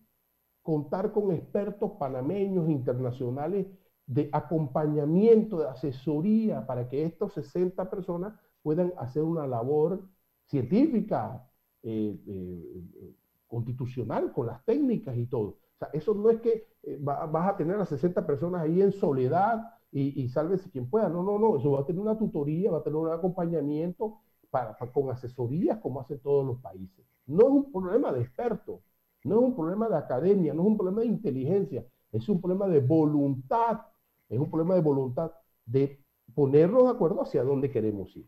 contar 0.61 1.11
con 1.11 1.31
expertos 1.31 1.93
panameños, 1.99 2.69
internacionales, 2.69 3.65
de 4.07 4.29
acompañamiento, 4.31 5.59
de 5.59 5.69
asesoría, 5.69 6.65
para 6.65 6.87
que 6.87 7.03
estos 7.05 7.33
60 7.33 7.89
personas 7.89 8.33
puedan 8.61 8.93
hacer 8.97 9.23
una 9.23 9.47
labor 9.47 10.01
científica, 10.47 11.49
eh, 11.83 12.19
eh, 12.27 13.15
constitucional, 13.47 14.31
con 14.33 14.47
las 14.47 14.63
técnicas 14.65 15.15
y 15.17 15.25
todo. 15.27 15.49
O 15.75 15.77
sea, 15.77 15.89
eso 15.93 16.13
no 16.13 16.29
es 16.29 16.41
que 16.41 16.67
eh, 16.83 16.99
vas 17.01 17.49
a 17.49 17.57
tener 17.57 17.75
a 17.79 17.85
60 17.85 18.25
personas 18.25 18.61
ahí 18.61 18.81
en 18.81 18.91
soledad 18.91 19.71
y, 19.91 20.21
y 20.23 20.29
sálvese 20.29 20.69
quien 20.69 20.89
pueda. 20.89 21.09
No, 21.09 21.23
no, 21.23 21.37
no. 21.37 21.57
Eso 21.57 21.71
va 21.71 21.81
a 21.81 21.85
tener 21.85 22.01
una 22.01 22.17
tutoría, 22.17 22.71
va 22.71 22.79
a 22.79 22.83
tener 22.83 22.97
un 22.97 23.11
acompañamiento 23.11 24.19
para, 24.49 24.75
con 24.77 25.09
asesorías 25.09 25.79
como 25.79 25.99
hacen 25.99 26.19
todos 26.19 26.45
los 26.45 26.59
países. 26.59 27.05
No 27.25 27.43
es 27.43 27.49
un 27.49 27.71
problema 27.71 28.11
de 28.11 28.21
expertos, 28.21 28.79
no 29.23 29.35
es 29.35 29.41
un 29.41 29.55
problema 29.55 29.89
de 29.89 29.97
academia, 29.97 30.53
no 30.53 30.61
es 30.61 30.67
un 30.67 30.77
problema 30.77 31.01
de 31.01 31.07
inteligencia, 31.07 31.85
es 32.11 32.29
un 32.29 32.39
problema 32.39 32.67
de 32.67 32.79
voluntad, 32.79 33.81
es 34.29 34.39
un 34.39 34.49
problema 34.49 34.75
de 34.75 34.81
voluntad 34.81 35.31
de 35.65 35.99
ponernos 36.33 36.83
de 36.83 36.89
acuerdo 36.89 37.21
hacia 37.21 37.43
dónde 37.43 37.71
queremos 37.71 38.15
ir. 38.15 38.27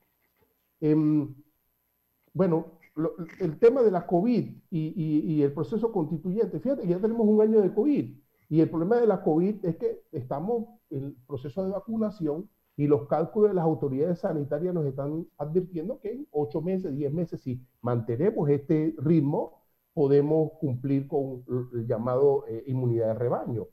Em, 0.80 1.34
bueno, 2.34 2.78
el 3.40 3.60
tema 3.60 3.82
de 3.82 3.92
la 3.92 4.06
COVID 4.06 4.50
y, 4.72 5.42
el 5.42 5.54
proceso 5.54 5.92
constituyente, 5.92 6.60
fíjate 6.60 6.88
ya 6.88 7.00
tenemos 7.00 7.28
un 7.28 7.42
año 7.42 7.62
de 7.62 7.74
COVID 7.74 8.16
y 8.50 8.60
el 8.60 8.70
problema 8.70 8.98
de 8.98 9.08
la 9.08 9.22
COVID 9.24 9.66
es 9.66 9.78
que 9.78 10.04
estamos 10.12 10.66
el 10.90 11.16
proceso 11.28 11.64
de 11.64 11.72
vacunación 11.72 12.50
y 12.76 12.88
los 12.88 13.08
cálculos 13.08 13.50
de 13.50 13.56
las 13.56 13.66
autoridades 13.66 14.20
sanitarias 14.20 14.74
nos 14.74 14.86
están 14.86 15.28
advirtiendo 15.38 16.00
que 16.00 16.12
en 16.12 16.28
ocho 16.32 16.62
meses, 16.62 16.96
diez 16.96 17.12
meses, 17.12 17.42
si 17.42 17.62
mantenemos 17.82 18.50
este 18.50 18.96
ritmo, 19.00 19.64
podemos 19.94 20.52
cumplir 20.60 21.08
con 21.08 21.44
el 21.74 21.88
llamado 21.88 22.46
eh, 22.48 22.64
inmunidad 22.68 23.08
de 23.08 23.14
rebaño. 23.16 23.68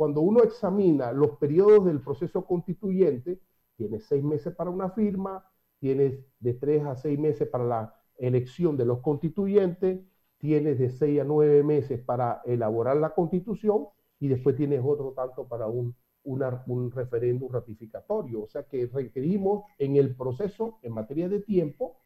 Cuando 0.00 0.22
uno 0.22 0.42
examina 0.42 1.12
los 1.12 1.32
periodos 1.36 1.84
del 1.84 2.00
proceso 2.00 2.46
constituyente, 2.46 3.38
tienes 3.76 4.06
seis 4.06 4.24
meses 4.24 4.54
para 4.54 4.70
una 4.70 4.88
firma, 4.88 5.44
tienes 5.78 6.24
de 6.38 6.54
tres 6.54 6.86
a 6.86 6.96
seis 6.96 7.18
meses 7.18 7.46
para 7.46 7.64
la 7.64 7.94
elección 8.16 8.78
de 8.78 8.86
los 8.86 9.00
constituyentes, 9.00 10.00
tienes 10.38 10.78
de 10.78 10.88
seis 10.88 11.20
a 11.20 11.24
nueve 11.24 11.62
meses 11.62 12.00
para 12.00 12.40
elaborar 12.46 12.96
la 12.96 13.12
constitución 13.12 13.88
y 14.18 14.28
después 14.28 14.56
tienes 14.56 14.80
otro 14.82 15.12
tanto 15.12 15.46
para 15.46 15.66
un 15.66 15.94
un 16.24 16.90
referéndum 16.90 17.52
ratificatorio. 17.52 18.44
O 18.44 18.48
sea 18.48 18.62
que 18.62 18.86
requerimos 18.86 19.64
en 19.76 19.96
el 19.96 20.16
proceso, 20.16 20.78
en 20.80 20.94
materia 20.94 21.28
de 21.28 21.40
tiempo, 21.40 21.98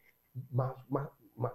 más, 0.50 0.74
más, 0.88 1.10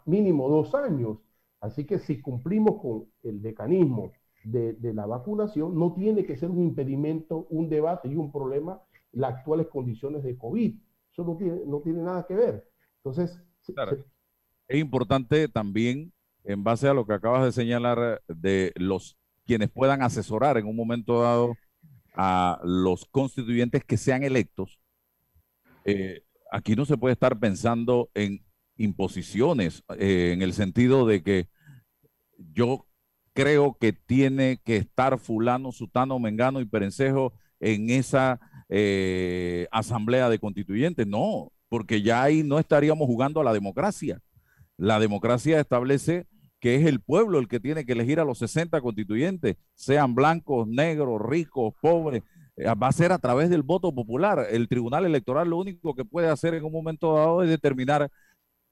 mínimo 0.05 0.47
dos 0.47 0.73
años. 0.73 1.17
Así 1.59 1.85
que 1.85 1.99
si 1.99 2.21
cumplimos 2.21 2.81
con 2.81 3.11
el 3.23 3.41
mecanismo 3.41 4.13
de, 4.43 4.73
de, 4.73 4.93
la 4.93 5.05
vacunación, 5.05 5.77
no 5.77 5.93
tiene 5.93 6.25
que 6.25 6.37
ser 6.37 6.49
un 6.49 6.63
impedimento, 6.63 7.47
un 7.49 7.69
debate 7.69 8.07
y 8.07 8.15
un 8.15 8.31
problema 8.31 8.81
las 9.11 9.35
actuales 9.35 9.67
condiciones 9.67 10.23
de 10.23 10.37
COVID. 10.37 10.75
Eso 11.11 11.23
no 11.23 11.37
tiene, 11.37 11.61
no 11.65 11.79
tiene 11.81 12.01
nada 12.01 12.25
que 12.27 12.35
ver. 12.35 12.69
Entonces, 12.97 13.41
es 14.67 14.79
importante 14.79 15.47
también, 15.47 16.13
en 16.43 16.63
base 16.63 16.87
a 16.87 16.93
lo 16.93 17.05
que 17.05 17.13
acabas 17.13 17.43
de 17.43 17.51
señalar, 17.51 18.21
de 18.27 18.71
los 18.75 19.17
quienes 19.45 19.69
puedan 19.69 20.01
asesorar 20.01 20.57
en 20.57 20.67
un 20.67 20.75
momento 20.75 21.21
dado 21.21 21.55
a 22.15 22.59
los 22.63 23.05
constituyentes 23.05 23.83
que 23.83 23.97
sean 23.97 24.23
electos, 24.23 24.79
eh, 25.85 26.23
aquí 26.51 26.75
no 26.75 26.85
se 26.85 26.97
puede 26.97 27.13
estar 27.13 27.39
pensando 27.39 28.09
en 28.13 28.45
imposiciones, 28.77 29.83
eh, 29.97 30.31
en 30.33 30.41
el 30.41 30.53
sentido 30.53 31.05
de 31.05 31.23
que 31.23 31.49
yo 32.37 32.85
creo 33.39 33.77
que 33.79 33.93
tiene 33.93 34.59
que 34.65 34.75
estar 34.75 35.17
fulano, 35.17 35.71
sutano, 35.71 36.19
mengano 36.19 36.59
y 36.59 36.65
perencejo 36.65 37.31
en 37.61 37.89
esa 37.89 38.37
eh, 38.67 39.65
asamblea 39.71 40.27
de 40.27 40.39
constituyentes. 40.39 41.07
No, 41.07 41.53
porque 41.69 42.01
ya 42.01 42.21
ahí 42.21 42.43
no 42.43 42.59
estaríamos 42.59 43.07
jugando 43.07 43.39
a 43.39 43.45
la 43.45 43.53
democracia. 43.53 44.19
La 44.75 44.99
democracia 44.99 45.57
establece 45.57 46.27
que 46.59 46.75
es 46.75 46.85
el 46.85 46.99
pueblo 46.99 47.39
el 47.39 47.47
que 47.47 47.61
tiene 47.61 47.85
que 47.85 47.93
elegir 47.93 48.19
a 48.19 48.25
los 48.25 48.39
60 48.39 48.81
constituyentes, 48.81 49.55
sean 49.73 50.15
blancos, 50.15 50.67
negros, 50.67 51.21
ricos, 51.21 51.73
pobres, 51.81 52.23
eh, 52.57 52.65
va 52.65 52.87
a 52.87 52.91
ser 52.91 53.13
a 53.13 53.19
través 53.19 53.49
del 53.49 53.63
voto 53.63 53.95
popular. 53.95 54.47
El 54.51 54.67
Tribunal 54.67 55.05
Electoral 55.05 55.49
lo 55.49 55.59
único 55.59 55.95
que 55.95 56.03
puede 56.03 56.27
hacer 56.27 56.55
en 56.55 56.65
un 56.65 56.73
momento 56.73 57.15
dado 57.15 57.41
es 57.41 57.49
determinar 57.49 58.11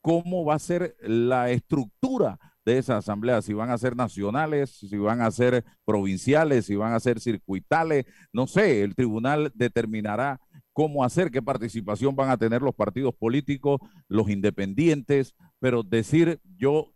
cómo 0.02 0.44
va 0.44 0.56
a 0.56 0.60
ser 0.60 0.98
la 1.00 1.52
estructura 1.52 2.38
de 2.68 2.78
esa 2.78 2.98
asamblea, 2.98 3.42
si 3.42 3.54
van 3.54 3.70
a 3.70 3.78
ser 3.78 3.96
nacionales, 3.96 4.72
si 4.72 4.98
van 4.98 5.22
a 5.22 5.32
ser 5.32 5.64
provinciales, 5.86 6.66
si 6.66 6.76
van 6.76 6.92
a 6.92 7.00
ser 7.00 7.22
circuitales, 7.22 8.06
no 8.34 8.46
sé, 8.46 8.84
el 8.84 8.94
tribunal 8.94 9.54
determinará 9.56 10.42
cómo 10.74 11.06
hacer, 11.06 11.32
qué 11.32 11.42
participación 11.42 12.14
van 12.18 12.30
a 12.30 12.38
tener 12.38 12.62
los 12.62 12.76
partidos 12.76 13.16
políticos, 13.16 13.80
los 14.10 14.30
independientes, 14.30 15.34
pero 15.60 15.82
decir 15.82 16.42
yo 16.58 16.94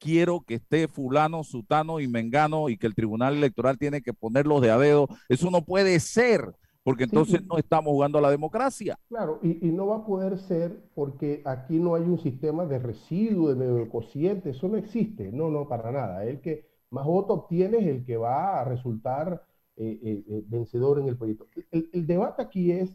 quiero 0.00 0.40
que 0.40 0.54
esté 0.54 0.88
fulano, 0.88 1.44
sutano 1.44 2.00
y 2.00 2.08
mengano 2.08 2.68
y 2.68 2.76
que 2.76 2.88
el 2.88 2.96
tribunal 2.96 3.36
electoral 3.36 3.78
tiene 3.78 4.02
que 4.02 4.12
ponerlos 4.12 4.62
de 4.62 4.72
a 4.72 4.78
dedo. 4.78 5.06
Eso 5.28 5.48
no 5.52 5.64
puede 5.64 6.00
ser, 6.00 6.56
porque 6.84 7.04
entonces 7.04 7.42
no 7.46 7.56
estamos 7.56 7.90
jugando 7.90 8.18
a 8.18 8.20
la 8.20 8.30
democracia. 8.30 8.98
Claro, 9.08 9.40
y, 9.42 9.54
no 9.72 9.86
va 9.86 9.96
a 9.96 10.06
poder 10.06 10.38
ser 10.38 10.84
porque 10.94 11.42
aquí 11.46 11.78
no 11.80 11.94
hay 11.94 12.02
un 12.02 12.18
sistema 12.18 12.66
de 12.66 12.78
residuo, 12.78 13.54
de 13.54 13.88
cociente, 13.88 14.50
eso 14.50 14.68
no 14.68 14.76
existe, 14.76 15.32
no, 15.32 15.50
no, 15.50 15.66
para 15.66 15.90
nada. 15.90 16.24
El 16.24 16.40
que 16.40 16.68
más 16.90 17.06
votos 17.06 17.38
obtiene 17.38 17.78
es 17.78 17.86
el 17.86 18.04
que 18.04 18.18
va 18.18 18.60
a 18.60 18.64
resultar 18.64 19.42
vencedor 19.76 21.00
en 21.00 21.08
el 21.08 21.16
proyecto. 21.16 21.46
El, 21.72 21.88
el, 21.92 22.06
debate 22.06 22.42
aquí 22.42 22.70
es 22.70 22.94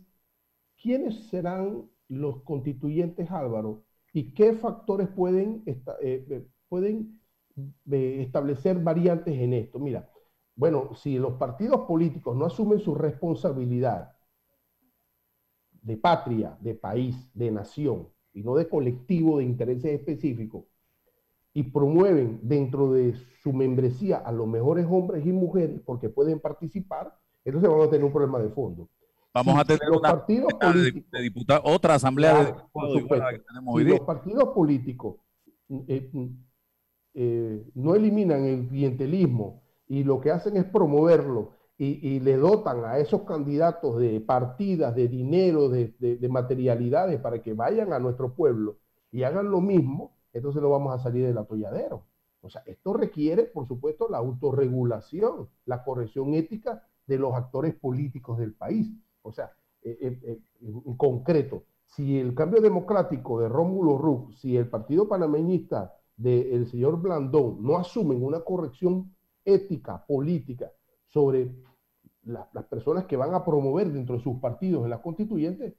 quiénes 0.81 1.27
serán 1.27 1.89
los 2.07 2.43
constituyentes, 2.43 3.29
Álvaro, 3.31 3.83
y 4.13 4.33
qué 4.33 4.53
factores 4.53 5.07
pueden, 5.07 5.63
pueden 6.67 7.19
establecer 7.89 8.79
variantes 8.79 9.35
en 9.35 9.53
esto. 9.53 9.79
Mira, 9.79 10.09
bueno, 10.59 10.93
si 10.93 11.17
los 11.17 11.35
partidos 11.35 11.87
políticos 11.87 12.35
no 12.35 12.45
asumen 12.45 12.81
su 12.81 12.93
responsabilidad 12.93 14.11
de 15.81 15.95
patria, 15.95 16.57
de 16.59 16.75
país, 16.75 17.15
de 17.33 17.49
nación, 17.49 18.09
y 18.33 18.43
no 18.43 18.55
de 18.55 18.67
colectivo 18.67 19.37
de 19.37 19.45
intereses 19.45 19.97
específicos, 19.97 20.65
y 21.53 21.63
promueven 21.63 22.41
dentro 22.43 22.91
de 22.91 23.15
su 23.41 23.53
membresía 23.53 24.17
a 24.17 24.33
los 24.33 24.49
mejores 24.49 24.85
hombres 24.89 25.25
y 25.25 25.31
mujeres 25.31 25.79
porque 25.85 26.09
pueden 26.09 26.41
participar, 26.41 27.17
entonces 27.45 27.69
vamos 27.69 27.87
a 27.87 27.91
tener 27.91 28.03
un 28.03 28.11
problema 28.11 28.39
de 28.39 28.49
fondo. 28.49 28.89
Vamos 29.33 29.57
a 29.57 29.63
tener 29.63 29.87
los 29.87 30.01
partidos 30.01 30.53
políticos, 30.55 31.09
de, 31.47 31.61
otra 31.63 31.95
asamblea 31.95 32.43
de 32.43 32.53
que 32.53 33.43
tenemos 33.47 33.79
si 33.79 33.85
los 33.85 33.99
partidos 34.01 34.49
políticos 34.49 35.15
eh, 35.87 36.11
eh, 37.13 37.63
no 37.75 37.95
eliminan 37.95 38.43
el 38.43 38.67
clientelismo 38.67 39.68
y 39.89 40.03
lo 40.03 40.21
que 40.21 40.31
hacen 40.31 40.55
es 40.55 40.63
promoverlo 40.65 41.51
y, 41.77 42.19
le 42.19 42.35
dotan 42.35 42.83
a 42.83 42.97
esos 42.97 43.21
candidatos 43.21 43.99
de 43.99 44.19
partidas, 44.19 44.93
de 44.95 45.07
dinero, 45.07 45.69
de, 45.69 46.27
materialidades 46.29 47.21
para 47.21 47.41
que 47.41 47.53
vayan 47.53 47.93
a 47.93 47.99
nuestro 47.99 48.33
pueblo 48.35 48.77
y 49.11 49.23
hagan 49.23 49.49
lo 49.49 49.61
mismo, 49.61 50.11
entonces 50.33 50.61
no 50.61 50.69
vamos 50.69 50.93
a 50.93 51.01
salir 51.01 51.25
del 51.25 51.37
atolladero. 51.37 52.03
O 52.41 52.49
sea, 52.49 52.63
esto 52.65 52.93
requiere, 52.93 53.43
por 53.45 53.65
supuesto, 53.65 54.07
la 54.09 54.17
autorregulación, 54.17 55.49
la 55.65 55.83
corrección 55.83 56.33
ética 56.33 56.85
de 57.07 57.17
los 57.17 57.33
actores 57.33 57.73
políticos 57.75 58.37
del 58.37 58.53
país. 58.53 58.91
O 59.21 59.31
sea, 59.31 59.53
eh, 59.81 59.97
eh, 60.01 60.19
eh, 60.23 60.39
en 60.61 60.97
concreto, 60.97 61.63
si 61.85 62.19
el 62.19 62.35
cambio 62.35 62.61
democrático 62.61 63.39
de 63.39 63.47
Rómulo 63.47 63.97
Rux, 63.97 64.37
si 64.39 64.57
el 64.57 64.69
partido 64.69 65.07
panameñista 65.07 65.95
del 66.17 66.67
señor 66.67 67.01
Blandón 67.01 67.63
no 67.63 67.77
asumen 67.77 68.21
una 68.21 68.41
corrección 68.41 69.13
ética, 69.45 70.05
política, 70.05 70.71
sobre 71.07 71.51
las 72.23 72.65
personas 72.65 73.05
que 73.05 73.17
van 73.17 73.33
a 73.33 73.43
promover 73.43 73.91
dentro 73.91 74.15
de 74.15 74.23
sus 74.23 74.39
partidos 74.39 74.83
en 74.83 74.91
las 74.91 74.99
constituyentes, 74.99 75.73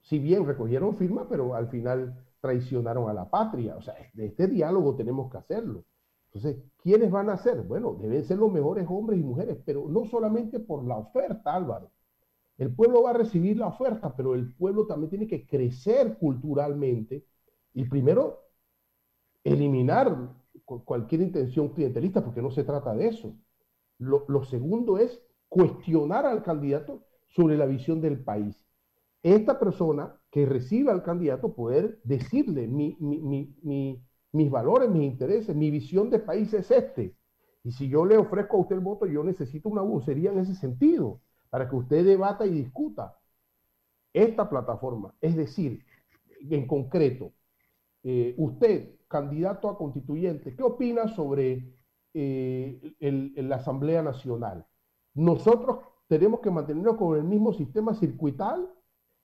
si 0.00 0.18
bien 0.18 0.46
recogieron 0.46 0.96
firmas, 0.96 1.26
pero 1.28 1.54
al 1.54 1.68
final 1.68 2.14
traicionaron 2.40 3.08
a 3.08 3.14
la 3.14 3.28
patria. 3.30 3.76
O 3.76 3.82
sea, 3.82 3.94
de 4.12 4.26
este 4.26 4.46
diálogo 4.46 4.94
tenemos 4.94 5.30
que 5.30 5.38
hacerlo. 5.38 5.84
Entonces, 6.26 6.62
¿quiénes 6.82 7.10
van 7.10 7.30
a 7.30 7.36
ser? 7.36 7.62
Bueno, 7.62 7.94
deben 7.94 8.24
ser 8.24 8.38
los 8.38 8.52
mejores 8.52 8.86
hombres 8.88 9.20
y 9.20 9.22
mujeres, 9.22 9.58
pero 9.64 9.88
no 9.88 10.04
solamente 10.04 10.60
por 10.60 10.84
la 10.84 10.96
oferta, 10.96 11.54
Álvaro. 11.54 11.90
El 12.58 12.74
pueblo 12.74 13.02
va 13.02 13.10
a 13.10 13.14
recibir 13.14 13.56
la 13.56 13.68
oferta, 13.68 14.14
pero 14.14 14.34
el 14.34 14.52
pueblo 14.52 14.86
también 14.86 15.10
tiene 15.10 15.26
que 15.26 15.46
crecer 15.46 16.18
culturalmente 16.18 17.24
y 17.72 17.84
primero 17.84 18.40
eliminar 19.42 20.34
cualquier 20.64 21.22
intención 21.22 21.68
clientelista, 21.68 22.24
porque 22.24 22.42
no 22.42 22.50
se 22.50 22.64
trata 22.64 22.94
de 22.94 23.08
eso. 23.08 23.36
Lo, 23.98 24.44
segundo 24.44 24.98
es 24.98 25.22
cuestionar 25.48 26.26
al 26.26 26.42
candidato 26.42 27.04
sobre 27.28 27.56
la 27.56 27.66
visión 27.66 28.00
del 28.00 28.22
país. 28.22 28.56
Esta 29.22 29.58
persona 29.58 30.14
que 30.30 30.46
reciba 30.46 30.92
al 30.92 31.02
candidato 31.02 31.54
poder 31.54 32.00
decirle 32.04 32.66
mis 32.66 34.50
valores, 34.50 34.90
mis 34.90 35.04
intereses, 35.04 35.54
mi 35.54 35.70
visión 35.70 36.10
de 36.10 36.18
país 36.18 36.52
es 36.54 36.70
este. 36.70 37.16
Y 37.62 37.72
si 37.72 37.88
yo 37.88 38.04
le 38.04 38.18
ofrezco 38.18 38.58
a 38.58 38.60
usted 38.60 38.76
el 38.76 38.82
voto, 38.82 39.06
yo 39.06 39.24
necesito 39.24 39.70
una 39.70 39.80
vocería 39.80 40.30
en 40.30 40.38
ese 40.38 40.54
sentido, 40.54 41.20
para 41.48 41.68
que 41.68 41.76
usted 41.76 42.04
debata 42.04 42.44
y 42.46 42.50
discuta 42.50 43.16
esta 44.12 44.48
plataforma. 44.48 45.14
Es 45.20 45.34
decir, 45.34 45.84
en 46.50 46.66
concreto, 46.66 47.32
eh, 48.02 48.34
usted, 48.36 48.93
candidato 49.08 49.68
a 49.68 49.76
constituyente, 49.76 50.54
¿qué 50.54 50.62
opina 50.62 51.08
sobre 51.08 51.74
eh, 52.16 52.94
la 53.36 53.56
Asamblea 53.56 54.00
Nacional. 54.00 54.64
Nosotros 55.14 55.80
tenemos 56.06 56.38
que 56.38 56.50
mantenernos 56.50 56.96
con 56.96 57.16
el 57.16 57.24
mismo 57.24 57.52
sistema 57.52 57.92
circuital, 57.92 58.72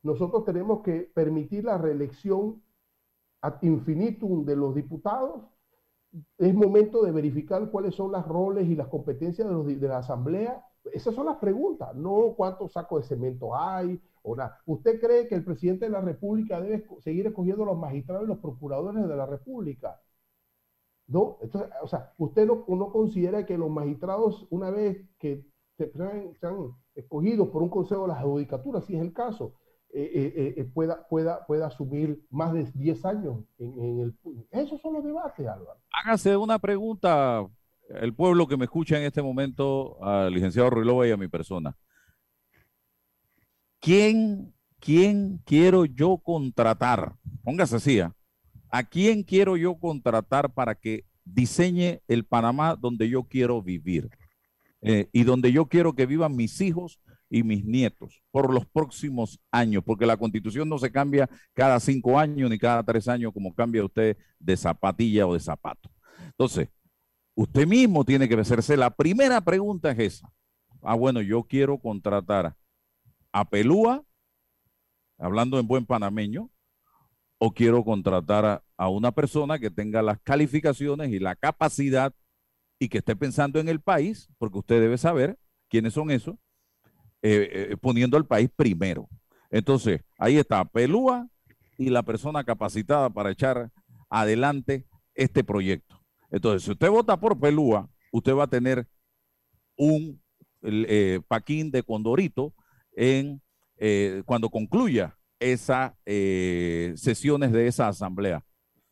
nosotros 0.03 0.45
tenemos 0.45 0.83
que 0.83 1.03
permitir 1.15 1.65
la 1.65 1.79
reelección 1.79 2.61
ad 3.43 3.63
infinitum 3.63 4.45
de 4.45 4.57
los 4.57 4.75
diputados. 4.75 5.45
Es 6.37 6.53
momento 6.53 7.05
de 7.05 7.13
verificar 7.13 7.71
cuáles 7.71 7.95
son 7.95 8.11
los 8.11 8.27
roles 8.27 8.69
y 8.69 8.75
las 8.75 8.89
competencias 8.89 9.49
de, 9.49 9.77
de 9.77 9.89
la 9.89 9.99
Asamblea. 9.99 10.65
Esas 10.93 11.15
son 11.15 11.27
las 11.27 11.37
preguntas, 11.37 11.95
no 11.95 12.35
cuántos 12.37 12.73
sacos 12.73 13.03
de 13.03 13.09
cemento 13.09 13.55
hay 13.55 14.03
¿Usted 14.23 15.01
cree 15.01 15.29
que 15.29 15.35
el 15.35 15.45
presidente 15.45 15.87
de 15.87 15.93
la 15.93 16.01
República 16.01 16.61
debe 16.61 16.85
seguir 17.01 17.27
escogiendo 17.27 17.65
los 17.65 17.79
magistrados 17.79 18.25
y 18.25 18.29
los 18.29 18.39
procuradores 18.39 19.07
de 19.07 19.17
la 19.17 19.27
República? 19.27 20.01
¿no? 21.11 21.39
Entonces, 21.43 21.71
o 21.83 21.89
sea, 21.89 22.13
usted 22.19 22.47
no, 22.47 22.65
no 22.69 22.93
considera 22.93 23.45
que 23.45 23.59
los 23.59 23.69
magistrados, 23.69 24.47
una 24.51 24.71
vez 24.71 25.05
que 25.19 25.45
se, 25.77 25.91
sean 25.93 26.77
escogidos 26.95 27.49
por 27.49 27.63
un 27.63 27.69
consejo 27.69 28.03
de 28.03 28.09
las 28.09 28.19
adjudicaturas, 28.19 28.85
si 28.85 28.95
es 28.95 29.03
el 29.03 29.13
caso, 29.13 29.55
eh, 29.93 30.09
eh, 30.15 30.55
eh, 30.57 30.65
pueda, 30.73 31.07
pueda, 31.09 31.45
pueda 31.47 31.67
asumir 31.67 32.25
más 32.31 32.53
de 32.53 32.65
10 32.75 33.05
años 33.07 33.45
en, 33.59 33.99
el... 33.99 34.17
Esos 34.53 34.81
son 34.81 34.95
los 34.95 35.05
debates, 35.05 35.45
Álvaro. 35.49 35.81
Hágase 35.91 36.37
una 36.37 36.61
pregunta, 36.61 37.45
el 37.89 38.15
pueblo 38.15 38.47
que 38.47 38.57
me 38.57 38.67
escucha 38.67 38.97
en 38.97 39.05
este 39.05 39.21
momento, 39.21 40.03
al 40.05 40.33
licenciado 40.33 40.71
Ruilova 40.71 41.09
y 41.09 41.11
a 41.11 41.17
mi 41.17 41.27
persona. 41.27 41.77
¿Quién, 43.81 44.55
quién 44.79 45.41
quiero 45.47 45.87
yo 45.87 46.19
contratar? 46.19 47.15
Póngase 47.43 47.77
así, 47.77 48.01
¿ah? 48.01 48.15
¿A 48.71 48.85
quién 48.85 49.23
quiero 49.23 49.57
yo 49.57 49.75
contratar 49.79 50.53
para 50.53 50.75
que 50.75 51.05
diseñe 51.25 52.03
el 52.07 52.25
Panamá 52.25 52.77
donde 52.77 53.09
yo 53.09 53.25
quiero 53.25 53.63
vivir 53.63 54.11
eh, 54.83 55.09
y 55.13 55.25
donde 55.25 55.51
yo 55.51 55.67
quiero 55.67 55.95
que 55.95 56.07
vivan 56.07 56.37
mis 56.37 56.61
hijos 56.61 57.01
y 57.29 57.43
mis 57.43 57.65
nietos 57.65 58.23
por 58.31 58.53
los 58.53 58.67
próximos 58.67 59.41
años? 59.51 59.83
Porque 59.85 60.07
la 60.07 60.17
constitución 60.17 60.69
no 60.69 60.79
se 60.79 60.93
cambia 60.93 61.29
cada 61.53 61.81
cinco 61.81 62.19
años 62.19 62.51
ni 62.51 62.59
cada 62.59 62.83
tres 62.85 63.09
años 63.09 63.33
como 63.33 63.55
cambia 63.55 63.85
usted 63.85 64.17
de 64.39 64.57
zapatilla 64.57 65.27
o 65.27 65.35
de 65.35 65.41
zapato. 65.41 65.91
Entonces, 66.27 66.69
usted 67.35 67.67
mismo 67.67 68.05
tiene 68.05 68.29
que 68.29 68.35
hacerse 68.35 68.77
la 68.77 68.91
primera 68.91 69.41
pregunta 69.41 69.91
es 69.91 69.99
esa. 69.99 70.33
Ah, 70.83 70.95
bueno, 70.95 71.23
yo 71.23 71.43
quiero 71.43 71.79
contratar 71.79 72.55
a 73.33 73.49
Pelúa, 73.49 74.05
hablando 75.19 75.59
en 75.59 75.67
buen 75.67 75.87
panameño, 75.87 76.51
o 77.39 77.53
quiero 77.53 77.85
contratar 77.85 78.63
a, 78.77 78.89
una 78.89 79.13
persona 79.13 79.59
que 79.59 79.71
tenga 79.71 80.03
las 80.03 80.21
calificaciones 80.21 81.11
y 81.11 81.19
la 81.19 81.37
capacidad 81.37 82.15
y 82.79 82.89
que 82.89 82.99
esté 82.99 83.17
pensando 83.17 83.59
en 83.59 83.69
el 83.69 83.81
país, 83.81 84.29
porque 84.39 84.59
usted 84.59 84.81
debe 84.81 84.99
saber 84.99 85.39
quiénes 85.69 85.95
son 85.95 86.11
esos, 86.11 86.37
eh, 87.23 87.69
eh, 87.71 87.77
poniendo 87.79 88.17
al 88.17 88.27
país 88.27 88.51
primero. 88.55 89.09
Entonces, 89.51 90.03
ahí 90.19 90.37
está 90.37 90.65
Pelúa 90.65 91.29
y 91.79 91.91
la 91.91 92.03
persona 92.03 92.45
capacitada 92.45 93.11
para 93.11 93.31
echar 93.31 93.71
adelante 94.11 94.87
este 95.15 95.43
proyecto. 95.45 96.01
Entonces, 96.31 96.63
si 96.63 96.71
usted 96.71 96.91
vota 96.91 97.19
por 97.19 97.39
Pelúa, 97.39 97.89
usted 98.13 98.35
va 98.35 98.45
a 98.45 98.51
tener 98.51 98.87
un 99.77 100.23
eh, 100.63 101.21
paquín 101.27 101.71
de 101.71 101.83
Condorito 101.83 102.55
en, 102.93 103.41
cuando 104.27 104.51
concluya 104.51 105.17
esas 105.41 105.93
eh, 106.05 106.93
sesiones 106.97 107.51
de 107.51 107.67
esa 107.67 107.89
asamblea. 107.89 108.45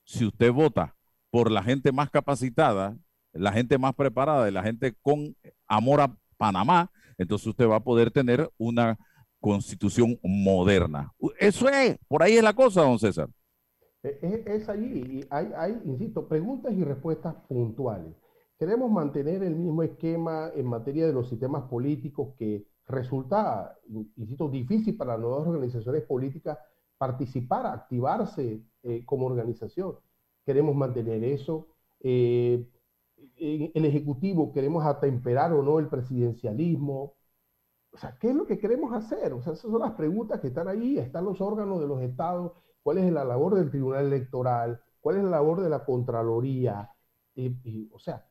Si 0.04 0.24
usted 0.24 0.50
vota 0.50 0.96
por 1.30 1.50
la 1.50 1.62
gente 1.62 1.92
más 1.92 2.10
capacitada, 2.10 2.96
la 3.32 3.52
gente 3.52 3.76
más 3.78 3.94
preparada 3.94 4.48
y 4.48 4.52
la 4.52 4.62
gente 4.62 4.94
con 5.02 5.36
amor 5.66 6.00
a 6.00 6.16
Panamá, 6.38 6.90
entonces 7.18 7.46
usted 7.46 7.68
va 7.68 7.76
a 7.76 7.84
poder 7.84 8.10
tener 8.10 8.50
una 8.56 8.98
constitución 9.40 10.18
moderna. 10.22 11.12
Eso 11.38 11.68
es, 11.68 11.98
por 12.08 12.22
ahí 12.22 12.36
es 12.36 12.42
la 12.42 12.54
cosa, 12.54 12.82
don 12.82 12.98
César. 12.98 13.28
E, 14.02 14.18
e, 14.22 14.56
es, 14.56 14.68
allí, 14.68 15.24
hay, 15.30 15.50
hay, 15.56 15.80
insisto, 15.84 16.26
preguntas 16.28 16.72
y 16.72 16.82
respuestas 16.82 17.34
puntuales. 17.48 18.14
Queremos 18.58 18.90
mantener 18.90 19.42
el 19.42 19.54
mismo 19.54 19.82
esquema 19.82 20.50
en 20.54 20.66
materia 20.66 21.06
de 21.06 21.12
los 21.12 21.28
sistemas 21.28 21.64
políticos 21.64 22.34
que 22.38 22.66
resulta, 22.88 23.78
insisto, 24.16 24.48
difícil 24.48 24.96
para 24.96 25.12
las 25.12 25.20
nuevas 25.20 25.46
organizaciones 25.46 26.02
políticas 26.04 26.58
participar, 26.96 27.66
activarse 27.66 28.62
eh, 28.82 29.04
como 29.04 29.26
organización. 29.26 29.96
Queremos 30.44 30.74
mantener 30.74 31.22
eso. 31.24 31.68
Eh, 32.00 32.66
el 33.36 33.84
Ejecutivo 33.84 34.52
queremos 34.52 34.84
atemperar 34.84 35.52
o 35.52 35.62
no 35.62 35.78
el 35.78 35.88
presidencialismo. 35.88 37.14
O 37.92 37.98
sea, 37.98 38.16
¿qué 38.18 38.30
es 38.30 38.34
lo 38.34 38.46
que 38.46 38.58
queremos 38.58 38.92
hacer? 38.92 39.32
O 39.32 39.42
sea, 39.42 39.52
esas 39.52 39.70
son 39.70 39.80
las 39.80 39.92
preguntas 39.92 40.40
que 40.40 40.48
están 40.48 40.68
ahí. 40.68 40.98
Están 40.98 41.24
los 41.24 41.40
órganos 41.40 41.80
de 41.80 41.86
los 41.86 42.02
estados. 42.02 42.52
¿Cuál 42.82 42.98
es 42.98 43.12
la 43.12 43.24
labor 43.24 43.54
del 43.54 43.70
Tribunal 43.70 44.06
Electoral? 44.06 44.80
¿Cuál 45.00 45.18
es 45.18 45.24
la 45.24 45.30
labor 45.30 45.62
de 45.62 45.70
la 45.70 45.84
Contraloría? 45.84 46.90
o 47.92 47.98
sea, 48.00 48.27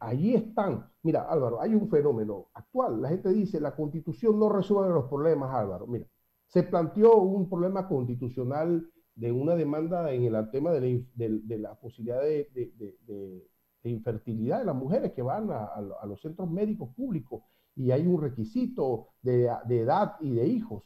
allí 0.00 0.34
están. 0.34 0.90
Mira, 1.02 1.22
Álvaro, 1.22 1.60
hay 1.60 1.74
un 1.74 1.88
fenómeno 1.88 2.48
actual. 2.54 3.00
La 3.00 3.08
gente 3.08 3.30
dice, 3.30 3.60
la 3.60 3.74
constitución 3.74 4.38
no 4.38 4.48
resuelve 4.48 4.92
los 4.92 5.08
problemas, 5.08 5.54
Álvaro. 5.54 5.86
Mira, 5.86 6.06
se 6.46 6.62
planteó 6.64 7.16
un 7.16 7.48
problema 7.48 7.88
constitucional 7.88 8.90
de 9.14 9.32
una 9.32 9.54
demanda 9.54 10.12
en 10.12 10.24
el 10.24 10.50
tema 10.50 10.72
de 10.72 11.58
la, 11.58 11.74
posibilidad 11.74 12.20
de, 12.20 13.48
infertilidad 13.84 14.60
de 14.60 14.64
las 14.64 14.74
mujeres 14.74 15.12
que 15.12 15.22
van 15.22 15.50
a, 15.50 16.06
los 16.06 16.20
centros 16.20 16.50
médicos 16.50 16.90
públicos 16.94 17.42
y 17.76 17.90
hay 17.92 18.06
un 18.06 18.20
requisito 18.20 19.08
de, 19.22 19.44
edad 19.68 20.16
y 20.20 20.34
de 20.34 20.46
hijos. 20.46 20.84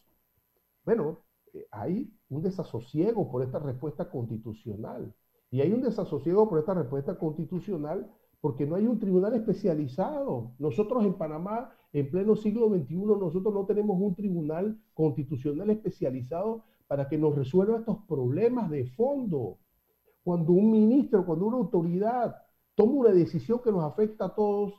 Bueno, 0.85 1.25
eh, 1.53 1.67
hay 1.71 2.13
un 2.29 2.43
desasosiego 2.43 3.31
por 3.31 3.43
esta 3.43 3.59
respuesta 3.59 4.11
constitucional. 4.11 5.15
Y 5.51 5.61
hay 5.61 5.73
un 5.73 5.83
desasosiego 5.83 6.49
por 6.49 6.59
esta 6.59 6.75
respuesta 6.75 7.17
constitucional 7.17 8.11
porque 8.45 8.67
no 8.67 8.75
hay 8.75 8.87
un 8.87 8.99
tribunal 8.99 9.33
especializado. 9.33 10.53
Nosotros 10.59 11.03
en 11.03 11.15
Panamá, 11.15 11.71
en 11.95 12.11
pleno 12.11 12.37
siglo 12.37 12.69
XXI, 12.69 12.95
nosotros 13.19 13.55
no 13.55 13.65
tenemos 13.65 13.99
un 13.99 14.15
tribunal 14.15 14.79
constitucional 14.93 15.71
especializado 15.71 16.63
para 16.87 17.09
que 17.09 17.17
nos 17.17 17.35
resuelva 17.35 17.79
estos 17.79 18.05
problemas 18.07 18.69
de 18.69 18.85
fondo. 18.85 19.57
Cuando 20.23 20.53
un 20.53 20.71
ministro, 20.71 21.25
cuando 21.25 21.47
una 21.47 21.57
autoridad 21.57 22.37
toma 22.75 22.93
una 22.93 23.13
decisión 23.13 23.61
que 23.65 23.73
nos 23.73 23.83
afecta 23.83 24.27
a 24.27 24.35
todos, 24.35 24.75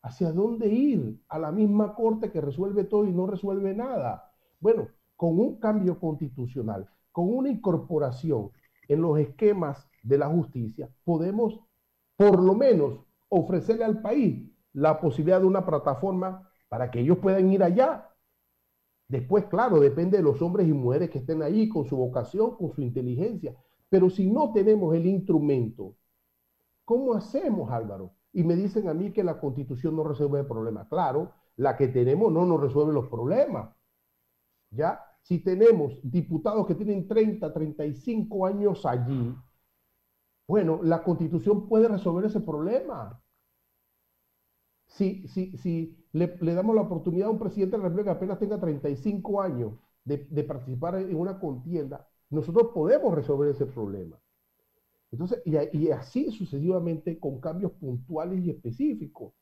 ¿hacia 0.00 0.32
dónde 0.32 0.68
ir? 0.68 1.20
A 1.28 1.38
la 1.38 1.52
misma 1.52 1.94
corte 1.94 2.32
que 2.32 2.40
resuelve 2.40 2.84
todo 2.84 3.04
y 3.04 3.12
no 3.12 3.26
resuelve 3.26 3.74
nada. 3.74 4.32
Bueno, 4.58 4.88
con 5.16 5.38
un 5.38 5.56
cambio 5.56 6.00
constitucional, 6.00 6.88
con 7.12 7.28
una 7.28 7.50
incorporación 7.50 8.52
en 8.88 9.02
los 9.02 9.18
esquemas 9.18 9.86
de 10.02 10.16
la 10.16 10.28
justicia, 10.28 10.88
podemos 11.04 11.60
por 12.16 12.40
lo 12.40 12.54
menos 12.54 13.00
ofrecerle 13.28 13.84
al 13.84 14.00
país 14.00 14.50
la 14.72 15.00
posibilidad 15.00 15.40
de 15.40 15.46
una 15.46 15.64
plataforma 15.64 16.48
para 16.68 16.90
que 16.90 17.00
ellos 17.00 17.18
puedan 17.18 17.50
ir 17.50 17.62
allá. 17.62 18.08
Después, 19.08 19.44
claro, 19.46 19.80
depende 19.80 20.16
de 20.16 20.22
los 20.22 20.40
hombres 20.40 20.66
y 20.68 20.72
mujeres 20.72 21.10
que 21.10 21.18
estén 21.18 21.42
ahí 21.42 21.68
con 21.68 21.84
su 21.84 21.96
vocación, 21.96 22.56
con 22.56 22.72
su 22.72 22.80
inteligencia. 22.80 23.54
Pero 23.88 24.08
si 24.08 24.30
no 24.30 24.52
tenemos 24.52 24.94
el 24.94 25.06
instrumento, 25.06 25.96
¿cómo 26.84 27.14
hacemos, 27.14 27.70
Álvaro? 27.70 28.14
Y 28.32 28.42
me 28.44 28.56
dicen 28.56 28.88
a 28.88 28.94
mí 28.94 29.12
que 29.12 29.22
la 29.22 29.38
constitución 29.38 29.96
no 29.96 30.04
resuelve 30.04 30.40
el 30.40 30.46
problema. 30.46 30.88
Claro, 30.88 31.32
la 31.56 31.76
que 31.76 31.88
tenemos 31.88 32.32
no 32.32 32.46
nos 32.46 32.60
resuelve 32.60 32.92
los 32.92 33.08
problemas. 33.08 33.74
¿Ya? 34.70 34.98
si 35.22 35.38
tenemos 35.38 35.98
diputados 36.02 36.66
que 36.66 36.74
tienen 36.74 37.06
30, 37.06 37.52
35 37.52 38.46
años 38.46 38.84
allí, 38.84 39.34
bueno, 40.46 40.80
la 40.82 41.02
constitución 41.02 41.68
puede 41.68 41.88
resolver 41.88 42.24
ese 42.24 42.40
problema. 42.40 43.20
Si, 44.86 45.26
si, 45.28 45.56
si 45.56 46.06
le, 46.12 46.36
damos 46.54 46.74
la 46.74 46.82
oportunidad 46.82 47.28
a 47.28 47.30
un 47.30 47.38
presidente 47.38 47.76
de 47.76 47.82
la 47.82 47.88
República 47.88 48.12
que 48.12 48.16
apenas 48.16 48.38
tenga 48.38 48.60
35 48.60 49.40
años 49.40 49.72
de, 50.04 50.44
participar 50.44 50.96
en 50.96 51.16
una 51.16 51.38
contienda, 51.38 52.06
nosotros 52.28 52.70
podemos 52.74 53.14
resolver 53.14 53.48
ese 53.48 53.66
problema. 53.66 54.18
Entonces, 55.10 55.42
y, 55.44 55.90
así 55.90 56.30
sucesivamente 56.32 57.18
con 57.18 57.40
cambios 57.40 57.72
puntuales 57.72 58.44
y 58.44 58.50
específicos. 58.50 59.32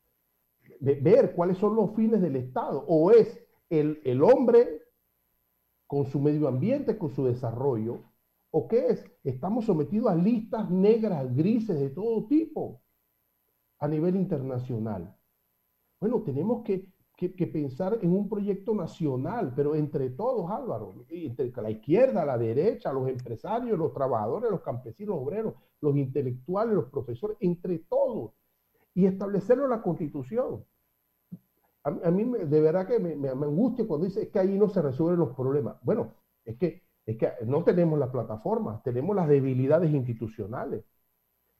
De 0.78 0.94
ver 0.94 1.34
cuáles 1.34 1.59
son 1.59 1.74
los 1.74 1.94
fines 1.94 2.20
del 2.20 2.36
Estado. 2.36 2.84
O 2.86 3.11
es 3.11 3.40
el, 3.68 4.01
el 4.05 4.22
hombre 4.22 4.82
con 5.86 6.07
su 6.07 6.20
medio 6.20 6.46
ambiente, 6.46 6.98
con 6.98 7.11
su 7.11 7.24
desarrollo, 7.24 8.03
o 8.51 8.68
qué 8.68 8.88
es? 8.88 9.05
Estamos 9.24 9.64
sometidos 9.64 10.11
a 10.11 10.14
listas 10.14 10.70
negras, 10.70 11.34
grises 11.34 11.78
de 11.78 11.90
todo 11.90 12.26
tipo 12.26 12.82
a 13.78 13.88
nivel 13.88 14.16
internacional. 14.16 15.16
Bueno, 16.01 16.22
tenemos 16.22 16.64
que, 16.64 16.88
pensar 17.53 17.98
en 18.01 18.12
un 18.12 18.30
proyecto 18.30 18.74
nacional, 18.74 19.53
pero 19.55 19.74
entre 19.74 20.09
todos, 20.11 20.51
Álvaro, 20.51 21.05
entre 21.11 21.53
la 21.62 21.70
izquierda, 21.70 22.24
la 22.24 22.38
derecha, 22.38 22.92
los 22.92 23.09
empresarios, 23.09 23.78
los 23.78 23.92
trabajadores, 23.92 24.51
los 24.51 24.62
campesinos, 24.62 25.16
los 25.16 25.26
obreros, 25.26 25.55
los 25.82 25.96
intelectuales, 25.96 26.74
los 26.74 26.90
profesores, 26.90 27.36
entre 27.40 27.80
todos, 27.80 28.32
y 28.94 29.05
establecerlo 29.05 29.64
en 29.64 29.70
la 29.70 29.82
constitución. 29.82 30.64
A, 31.82 32.11
mí 32.11 32.24
de 32.24 32.61
verdad 32.61 32.86
que 32.86 32.98
me, 32.98 33.28
angustia 33.28 33.86
cuando 33.86 34.07
dice 34.07 34.30
que 34.30 34.38
ahí 34.38 34.59
no 34.59 34.68
se 34.68 34.82
resuelven 34.82 35.20
los 35.20 35.34
problemas. 35.34 35.76
Bueno, 35.82 36.14
es 36.44 36.57
que, 36.57 36.82
es 37.07 37.16
que 37.16 37.28
no 37.46 37.64
tenemos 37.64 37.98
la 37.98 38.11
plataforma, 38.11 38.80
tenemos 38.84 39.16
las 39.16 39.28
debilidades 39.28 39.92
institucionales. 39.92 40.84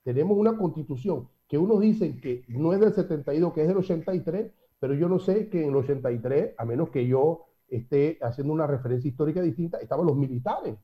Tenemos 0.03 0.37
una 0.39 0.57
constitución 0.57 1.29
que 1.49 1.59
uno 1.59 1.79
dice 1.79 2.21
que 2.21 2.45
no 2.49 2.73
es 2.73 2.81
del 2.81 2.95
72, 2.95 3.53
que 3.53 3.63
es 3.63 3.69
del 3.69 3.79
83, 3.79 4.53
pero 4.79 4.95
yo 4.95 5.09
no 5.09 5.19
sé 5.19 5.49
que 5.49 5.63
en 5.63 5.71
el 5.71 5.77
83, 5.77 6.55
a 6.57 6.65
menos 6.65 6.91
que 6.91 7.07
yo 7.07 7.47
esté 7.69 8.19
haciendo 8.23 8.53
una 8.53 8.67
referencia 8.67 9.09
histórica 9.09 9.43
distinta, 9.43 9.79
estaban 9.79 10.07
los 10.07 10.17
militares 10.17 10.77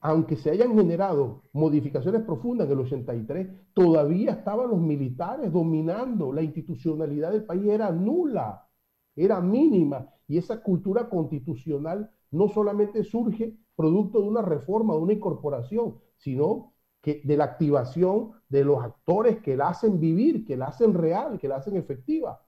aunque 0.00 0.36
se 0.36 0.50
hayan 0.50 0.76
generado 0.76 1.42
modificaciones 1.52 2.22
profundas 2.22 2.66
en 2.66 2.74
el 2.74 2.80
83, 2.80 3.72
todavía 3.72 4.32
estaban 4.32 4.70
los 4.70 4.78
militares 4.78 5.52
dominando, 5.52 6.32
la 6.32 6.42
institucionalidad 6.42 7.32
del 7.32 7.44
país 7.44 7.66
era 7.66 7.90
nula, 7.90 8.68
era 9.16 9.40
mínima, 9.40 10.08
y 10.28 10.38
esa 10.38 10.62
cultura 10.62 11.08
constitucional 11.08 12.10
no 12.30 12.48
solamente 12.48 13.04
surge 13.04 13.56
producto 13.74 14.20
de 14.20 14.28
una 14.28 14.42
reforma, 14.42 14.94
de 14.94 15.00
una 15.00 15.12
incorporación, 15.12 16.00
sino 16.16 16.72
que 17.02 17.22
de 17.24 17.36
la 17.36 17.44
activación 17.44 18.32
de 18.48 18.64
los 18.64 18.82
actores 18.82 19.40
que 19.40 19.56
la 19.56 19.68
hacen 19.68 20.00
vivir, 20.00 20.44
que 20.44 20.56
la 20.56 20.66
hacen 20.66 20.94
real, 20.94 21.38
que 21.38 21.48
la 21.48 21.56
hacen 21.56 21.76
efectiva. 21.76 22.44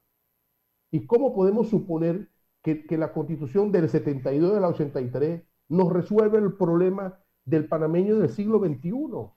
¿Y 0.91 1.07
cómo 1.07 1.35
podemos 1.35 1.68
suponer 1.68 2.29
que, 2.62 2.99
la 2.99 3.12
constitución 3.12 3.72
del 3.72 3.89
72 3.89 4.53
de 4.53 4.61
la 4.61 4.68
83 4.68 5.43
nos 5.68 5.93
resuelve 5.93 6.39
el 6.39 6.55
problema 6.55 7.18
del 7.45 7.68
panameño 7.68 8.18
del 8.18 8.31
siglo 8.31 8.59
XXI, 8.59 9.31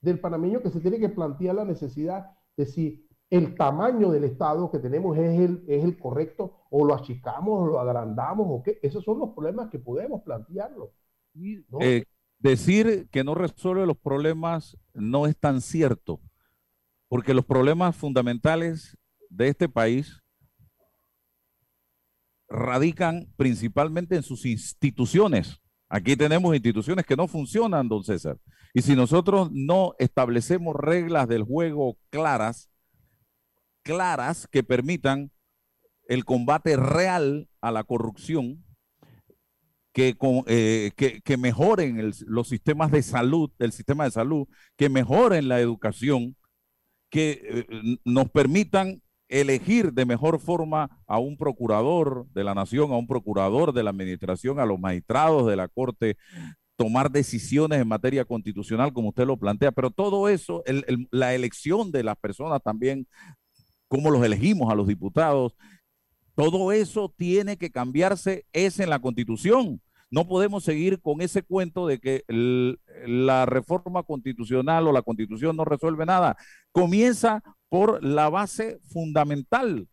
del 0.00 0.20
panameño 0.20 0.60
que 0.60 0.70
se 0.70 0.80
tiene 0.80 0.98
que 0.98 1.08
plantear 1.08 1.56
la 1.56 1.64
necesidad 1.64 2.30
de 2.56 2.66
si 2.66 3.05
el 3.30 3.56
tamaño 3.56 4.10
del 4.10 4.24
Estado 4.24 4.70
que 4.70 4.78
tenemos 4.78 5.16
es 5.18 5.40
el, 5.40 5.64
es 5.66 5.84
el 5.84 5.98
correcto, 5.98 6.64
o 6.70 6.84
lo 6.84 6.94
achicamos, 6.94 7.62
o 7.62 7.66
lo 7.66 7.80
agrandamos, 7.80 8.46
o 8.48 8.62
qué. 8.62 8.78
Esos 8.82 9.04
son 9.04 9.18
los 9.18 9.30
problemas 9.34 9.68
que 9.70 9.78
podemos 9.78 10.22
plantearlo. 10.22 10.92
Eh, 11.80 12.04
decir 12.38 13.08
que 13.10 13.24
no 13.24 13.34
resuelve 13.34 13.86
los 13.86 13.98
problemas 13.98 14.76
no 14.94 15.26
es 15.26 15.36
tan 15.36 15.60
cierto, 15.60 16.20
porque 17.08 17.34
los 17.34 17.44
problemas 17.44 17.96
fundamentales 17.96 18.96
de 19.28 19.48
este 19.48 19.68
país 19.68 20.22
radican 22.48 23.26
principalmente 23.36 24.16
en 24.16 24.22
sus 24.22 24.46
instituciones. 24.46 25.60
Aquí 25.88 26.16
tenemos 26.16 26.54
instituciones 26.54 27.04
que 27.04 27.16
no 27.16 27.26
funcionan, 27.26 27.88
don 27.88 28.04
César. 28.04 28.38
Y 28.72 28.82
si 28.82 28.94
nosotros 28.94 29.50
no 29.52 29.94
establecemos 29.98 30.76
reglas 30.76 31.28
del 31.28 31.42
juego 31.42 31.96
claras, 32.10 32.70
claras 33.86 34.48
que 34.50 34.64
permitan 34.64 35.30
el 36.08 36.24
combate 36.24 36.76
real 36.76 37.48
a 37.60 37.70
la 37.70 37.84
corrupción, 37.84 38.64
que, 39.92 40.16
eh, 40.48 40.90
que, 41.24 41.36
mejoren 41.36 42.12
los 42.26 42.48
sistemas 42.48 42.90
de 42.90 43.02
salud, 43.02 43.50
el 43.60 43.72
sistema 43.72 44.04
de 44.04 44.10
salud, 44.10 44.46
que 44.76 44.88
mejoren 44.88 45.48
la 45.48 45.60
educación, 45.60 46.36
que 47.10 47.40
eh, 47.70 47.98
nos 48.04 48.28
permitan 48.28 49.00
elegir 49.28 49.92
de 49.92 50.04
mejor 50.04 50.40
forma 50.40 50.90
a 51.06 51.18
un 51.18 51.36
procurador 51.36 52.26
de 52.34 52.44
la 52.44 52.54
nación, 52.54 52.92
a 52.92 52.96
un 52.96 53.06
procurador 53.06 53.72
de 53.72 53.84
la 53.84 53.90
administración, 53.90 54.58
a 54.58 54.66
los 54.66 54.80
magistrados 54.80 55.46
de 55.46 55.56
la 55.56 55.68
Corte, 55.68 56.16
tomar 56.76 57.10
decisiones 57.10 57.80
en 57.80 57.88
materia 57.88 58.24
constitucional, 58.24 58.92
como 58.92 59.08
usted 59.08 59.26
lo 59.26 59.38
plantea, 59.38 59.72
pero 59.72 59.90
todo 59.90 60.28
eso, 60.28 60.62
la 61.10 61.34
elección 61.34 61.90
de 61.90 62.02
las 62.02 62.16
personas 62.16 62.60
también, 62.62 63.06
cómo 63.88 64.10
los 64.10 64.24
elegimos 64.24 64.70
a 64.70 64.74
los 64.74 64.86
diputados, 64.86 65.56
todo 66.34 66.72
eso 66.72 67.12
tiene 67.16 67.56
que 67.56 67.70
cambiarse, 67.70 68.46
es 68.52 68.78
en 68.78 68.90
la 68.90 68.98
constitución. 68.98 69.80
No 70.10 70.28
podemos 70.28 70.64
seguir 70.64 71.00
con 71.00 71.20
ese 71.20 71.42
cuento 71.42 71.86
de 71.86 71.98
que 71.98 72.24
la 72.28 73.46
reforma 73.46 74.02
constitucional 74.02 74.86
o 74.86 74.92
la 74.92 75.02
constitución 75.02 75.56
no 75.56 75.64
resuelve 75.64 76.06
nada. 76.06 76.36
Comienza 76.72 77.42
por 77.68 78.04
la 78.04 78.28
base 78.28 78.78
fundamental. 78.92 79.88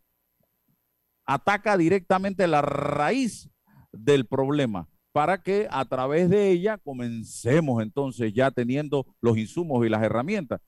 Ataca 1.25 1.77
directamente 1.77 2.47
la 2.47 2.61
raíz 2.61 3.49
del 3.91 4.27
problema 4.27 4.87
para 5.13 5.41
que 5.41 5.67
a 5.69 5.85
través 5.85 6.29
de 6.29 6.49
ella 6.49 6.77
comencemos 6.77 7.81
entonces 7.81 8.33
ya 8.33 8.51
teniendo 8.51 9.05
los 9.21 9.37
insumos 9.37 9.85
y 9.85 9.89
las 9.89 10.03
herramientas, 10.03 10.59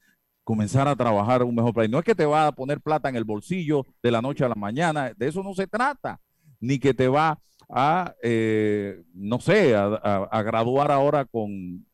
comenzar 0.45 0.87
a 0.87 0.95
trabajar 0.95 1.43
un 1.43 1.53
mejor 1.53 1.73
país. 1.73 1.89
No 1.89 1.99
es 1.99 2.05
que 2.05 2.15
te 2.15 2.25
va 2.25 2.47
a 2.47 2.53
poner 2.53 2.79
plata 2.79 3.09
en 3.09 3.17
el 3.17 3.25
bolsillo 3.25 3.85
de 4.01 4.11
la 4.11 4.21
noche 4.21 4.45
a 4.45 4.49
la 4.49 4.55
mañana, 4.55 5.11
de 5.13 5.27
eso 5.27 5.43
no 5.43 5.53
se 5.53 5.67
trata, 5.67 6.21
ni 6.61 6.79
que 6.79 6.93
te 6.93 7.09
va 7.09 7.37
a, 7.67 8.15
eh, 8.23 9.03
no 9.13 9.41
sé, 9.41 9.75
a 9.75 10.41
graduar 10.43 10.91
ahora 10.91 11.25
con 11.25 11.85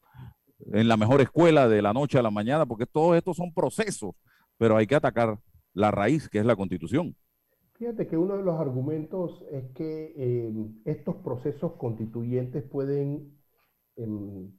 en 0.74 0.88
la 0.88 0.95
mejor 0.95 1.22
escuela 1.22 1.68
de 1.68 1.82
la 1.82 1.91
noche 1.91 2.20
a 2.20 2.22
la 2.22 2.30
mañana, 2.30 2.68
porque 2.68 2.86
todos 2.86 3.18
estos 3.18 3.36
son 3.38 3.52
procesos 3.52 4.14
pero 4.62 4.78
hay 4.78 4.86
que 4.86 4.93
atacar 4.93 5.39
la 5.74 5.89
raíz, 5.89 6.30
que 6.30 6.38
es 6.38 6.45
la 6.45 6.56
constitución. 6.56 7.16
Fíjate 7.80 8.06
que 8.06 8.16
uno 8.16 8.38
de 8.38 8.43
los 8.43 8.60
argumentos 8.60 9.43
es 9.49 9.72
que 9.72 10.14
eh, 10.16 10.54
estos 10.86 11.16
procesos 11.16 11.74
constituyentes 11.80 12.62
pueden 12.62 13.41
em, 13.95 14.52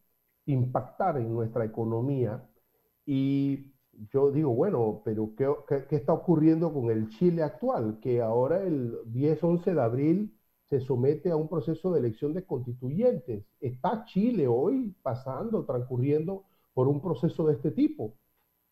impactar 0.47 1.19
en 1.19 1.33
nuestra 1.33 1.65
economía 1.65 2.51
y 3.07 3.72
yo 4.11 4.31
digo, 4.31 4.51
bueno, 4.55 5.03
pero 5.05 5.35
¿qué, 5.37 5.49
¿qué, 5.89 5.97
está 5.97 6.13
ocurriendo 6.13 6.73
con 6.73 6.91
el 6.91 7.09
Chile 7.11 7.43
actual? 7.43 7.99
Que 8.01 8.21
ahora 8.21 8.63
el 8.63 8.99
10-11 9.13 9.75
de 9.75 9.81
abril 9.81 10.39
se 10.69 10.81
somete 10.81 11.31
a 11.31 11.37
un 11.37 11.49
proceso 11.49 11.93
de 11.93 12.01
elección 12.01 12.33
de 12.33 12.45
constituyentes. 12.45 13.45
¿Está 13.61 14.05
Chile 14.07 14.49
hoy 14.49 14.95
pasando, 15.03 15.65
transcurriendo 15.65 16.45
por 16.73 16.89
un 16.89 17.01
proceso 17.01 17.47
de 17.47 17.55
este 17.55 17.71
tipo? 17.71 18.15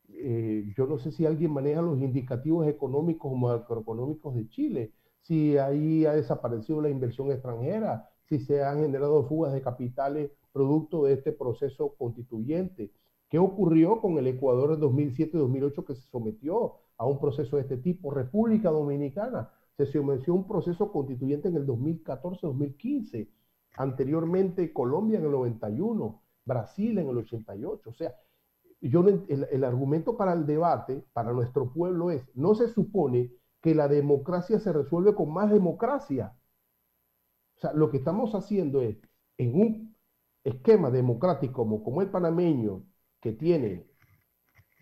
Eh, 0.09 0.73
yo 0.77 0.87
no 0.87 0.99
sé 0.99 1.13
si 1.13 1.27
alguien 1.27 1.53
maneja 1.53 1.83
los 1.83 1.99
indicativos 2.01 2.67
económicos 2.67 3.31
o 3.33 3.37
macroeconómicos 3.37 4.35
de 4.35 4.49
Chile, 4.49 4.93
si 5.21 5.59
ahí 5.59 6.07
ha 6.07 6.13
desaparecido 6.13 6.81
la 6.81 6.89
inversión 6.89 7.31
extranjera, 7.31 8.09
si 8.29 8.39
se 8.39 8.65
han 8.65 8.81
generado 8.81 9.25
fugas 9.25 9.53
de 9.53 9.63
capitales 9.63 10.31
producto 10.53 11.05
de 11.05 11.15
este 11.15 11.33
proceso 11.33 11.95
constituyente. 11.97 12.91
¿Qué 13.31 13.39
ocurrió 13.39 14.01
con 14.01 14.19
el 14.19 14.27
Ecuador 14.27 14.73
en 14.73 14.81
2007-2008 14.81 15.85
que 15.85 15.95
se 15.95 16.03
sometió 16.11 16.75
a 16.97 17.07
un 17.07 17.21
proceso 17.21 17.57
de 17.57 17.63
este 17.63 17.77
tipo? 17.77 18.11
República 18.11 18.71
Dominicana 18.71 19.53
se 19.77 19.87
sometió 19.87 20.33
a 20.33 20.37
un 20.37 20.49
proceso 20.49 20.91
constituyente 20.91 21.47
en 21.47 21.55
el 21.55 21.65
2014-2015. 21.65 23.29
Anteriormente 23.77 24.73
Colombia 24.73 25.21
en 25.21 25.27
el 25.27 25.31
91, 25.31 26.23
Brasil 26.45 26.99
en 26.99 27.09
el 27.09 27.19
88. 27.19 27.89
O 27.89 27.93
sea, 27.93 28.17
yo 28.81 29.05
el, 29.07 29.63
argumento 29.63 30.17
para 30.17 30.33
el 30.33 30.45
debate, 30.45 31.05
para 31.13 31.33
nuestro 31.33 31.73
pueblo 31.73 32.11
es, 32.11 32.29
no 32.35 32.57
se 32.57 32.67
supone 32.67 33.33
que 33.63 33.77
la 33.77 33.87
democracia 33.87 34.59
se 34.59 34.73
resuelve 34.73 35.15
con 35.15 35.33
más 35.33 35.53
democracia. 35.53 36.37
O 37.59 37.61
sea, 37.61 37.73
lo 37.75 37.91
que 37.91 37.99
estamos 37.99 38.35
haciendo 38.35 38.83
es, 38.83 38.97
en 39.39 39.55
un 39.55 39.97
esquema 40.43 40.91
democrático 40.91 41.53
como, 41.53 41.85
como 41.85 42.03
el 42.03 42.11
panameño, 42.11 42.90
que 43.21 43.33
tiene 43.33 43.87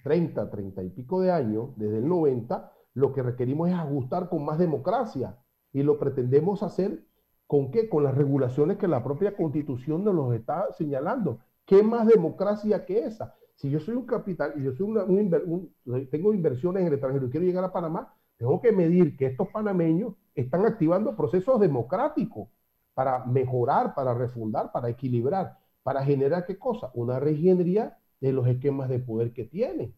30, 0.05 0.51
30 0.51 0.83
y 0.83 0.91
pico 0.91 1.21
de 1.21 1.33
años, 1.33 1.71
desde 1.77 1.99
el 1.99 2.09
90, 2.09 2.73
lo 2.95 3.13
que 3.13 3.23
requerimos 3.23 3.69
es 3.69 3.75
ajustar 3.75 4.29
con 4.29 4.45
más 4.45 4.59
democracia. 4.59 5.37
Y 5.73 5.83
lo 5.83 5.99
pretendemos 5.99 6.63
hacer 6.63 7.05
con 7.47 7.71
qué? 7.71 7.89
Con 7.89 8.05
las 8.05 8.15
regulaciones 8.15 8.79
que 8.79 8.89
la 8.89 9.03
propia 9.03 9.37
constitución 9.37 10.05
nos 10.05 10.15
los 10.15 10.35
está 10.35 10.73
señalando. 10.73 11.41
¿Qué 11.65 11.83
más 11.83 12.07
democracia 12.07 12.85
que 12.85 13.01
esa? 13.05 13.35
Si 13.55 13.71
yo 13.71 13.81
soy 13.81 13.97
un 13.97 14.07
capital 14.07 14.55
y 14.57 14.63
yo 14.63 14.73
soy 14.73 14.87
un, 14.87 16.09
tengo 16.11 16.33
inversiones 16.33 16.83
en 16.83 16.87
el 16.87 16.95
extranjero 16.95 17.27
y 17.27 17.31
quiero 17.31 17.47
llegar 17.47 17.65
a 17.65 17.73
Panamá, 17.73 18.15
tengo 18.37 18.61
que 18.61 18.71
medir 18.73 19.17
que 19.17 19.27
estos 19.27 19.49
panameños 19.49 20.15
están 20.35 20.65
activando 20.65 21.17
procesos 21.17 21.59
democráticos 21.59 22.49
para 22.95 23.25
mejorar, 23.27 23.95
para 23.95 24.15
refundar, 24.15 24.71
para 24.73 24.89
equilibrar, 24.89 25.59
para 25.83 26.05
generar 26.05 26.47
qué 26.47 26.59
cosa? 26.59 26.91
Una 26.95 27.19
reingeniería 27.19 27.98
de 28.21 28.33
los 28.33 28.47
esquemas 28.47 28.89
de 28.89 28.99
poder 28.99 29.33
que 29.33 29.45
tienen. 29.45 29.95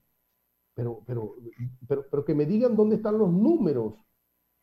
Pero, 0.74 1.02
pero, 1.06 1.34
pero, 1.88 2.04
pero 2.10 2.24
que 2.24 2.34
me 2.34 2.46
digan 2.46 2.76
dónde 2.76 2.96
están 2.96 3.18
los 3.18 3.30
números, 3.32 3.94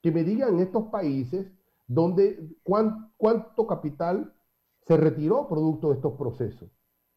que 0.02 0.12
me 0.12 0.24
digan 0.24 0.60
estos 0.60 0.86
países 0.86 1.52
dónde, 1.88 2.50
cuánto 2.64 3.66
capital 3.66 4.34
se 4.82 4.98
retiró 4.98 5.48
producto 5.48 5.90
de 5.90 5.96
estos 5.96 6.14
procesos. 6.14 6.70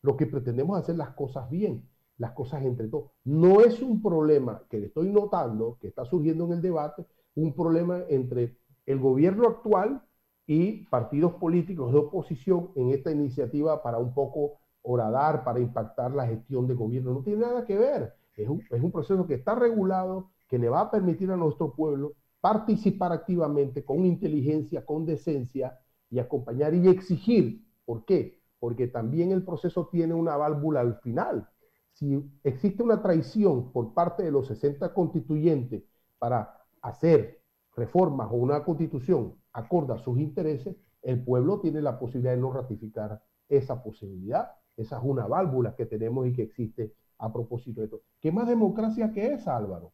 Lo 0.03 0.17
que 0.17 0.27
pretendemos 0.27 0.79
hacer 0.79 0.97
las 0.97 1.11
cosas 1.11 1.51
bien, 1.51 1.89
las 2.17 2.33
cosas 2.33 2.63
entre 2.65 2.89
todos. 2.89 3.11
No 3.25 3.61
es 3.61 3.83
un 3.83 4.01
problema 4.01 4.65
que 4.71 4.85
estoy 4.85 5.11
notando, 5.11 5.77
que 5.81 5.89
está 5.89 6.05
surgiendo 6.05 6.47
en 6.47 6.53
el 6.53 6.63
debate, 6.63 7.07
un 7.35 7.55
problema 7.55 8.01
entre 8.09 8.57
el 8.87 8.99
gobierno 8.99 9.47
actual 9.47 10.03
y 10.47 10.87
partidos 10.87 11.35
políticos 11.35 11.93
de 11.93 11.99
oposición 11.99 12.73
en 12.77 12.91
esta 12.91 13.11
iniciativa 13.13 13.83
para 13.83 13.99
un 13.99 14.15
poco 14.15 14.60
horadar, 14.83 15.45
para 15.45 15.61
impactar 15.61 16.13
la 16.13 16.27
gestión 16.27 16.67
de 16.67 16.75
gobierno. 16.75 17.13
No 17.13 17.23
tiene 17.23 17.41
nada 17.41 17.65
que 17.65 17.77
ver. 17.77 18.15
Es 18.37 18.49
un, 18.49 18.63
es 18.71 18.83
un 18.83 18.91
proceso 18.91 19.27
que 19.27 19.35
está 19.35 19.55
regulado, 19.55 20.31
que 20.49 20.59
le 20.59 20.69
va 20.69 20.81
a 20.81 20.91
permitir 20.91 21.31
a 21.31 21.37
nuestro 21.37 21.75
pueblo 21.75 22.15
participar 22.41 23.13
activamente 23.13 23.85
con 23.85 24.05
inteligencia, 24.07 24.85
con 24.85 25.05
decencia 25.05 25.79
y 26.11 26.19
acompañar 26.19 26.75
y 26.75 26.89
exigir. 26.89 27.65
¿Por 27.85 28.05
qué? 28.05 28.41
porque 28.61 28.87
también 28.87 29.33
el 29.33 29.43
proceso 29.43 29.89
tiene 29.91 30.15
una 30.15 30.37
válvula 30.37 30.81
al 30.81 31.01
final. 31.01 31.49
Si 31.93 32.23
existe 32.45 32.83
una 32.83 33.03
traición 33.03 33.73
por 33.73 33.95
parte 33.95 34.23
de 34.23 34.31
los 34.31 34.47
60 34.47 34.93
constituyentes 34.95 35.83
para 36.19 36.57
hacer 36.83 37.43
reformas 37.75 38.29
o 38.31 38.35
una 38.35 38.63
constitución 38.63 39.35
acorde 39.53 39.95
a 39.95 39.99
sus 39.99 40.19
intereses, 40.19 40.77
el 41.03 41.25
pueblo 41.25 41.59
tiene 41.61 41.81
la 41.81 41.99
posibilidad 41.99 42.35
de 42.35 42.41
no 42.41 42.53
ratificar 42.53 43.23
esa 43.49 43.83
posibilidad. 43.83 44.53
Esa 44.77 44.99
es 44.99 45.05
una 45.05 45.27
válvula 45.27 45.75
que 45.75 45.87
tenemos 45.87 46.27
y 46.27 46.33
que 46.33 46.43
existe 46.43 46.95
a 47.19 47.33
propósito 47.33 47.81
de 47.81 47.87
esto. 47.87 48.01
¿Qué 48.21 48.33
más 48.33 48.49
democracia 48.49 49.13
que 49.13 49.33
esa, 49.33 49.57
Álvaro? 49.57 49.93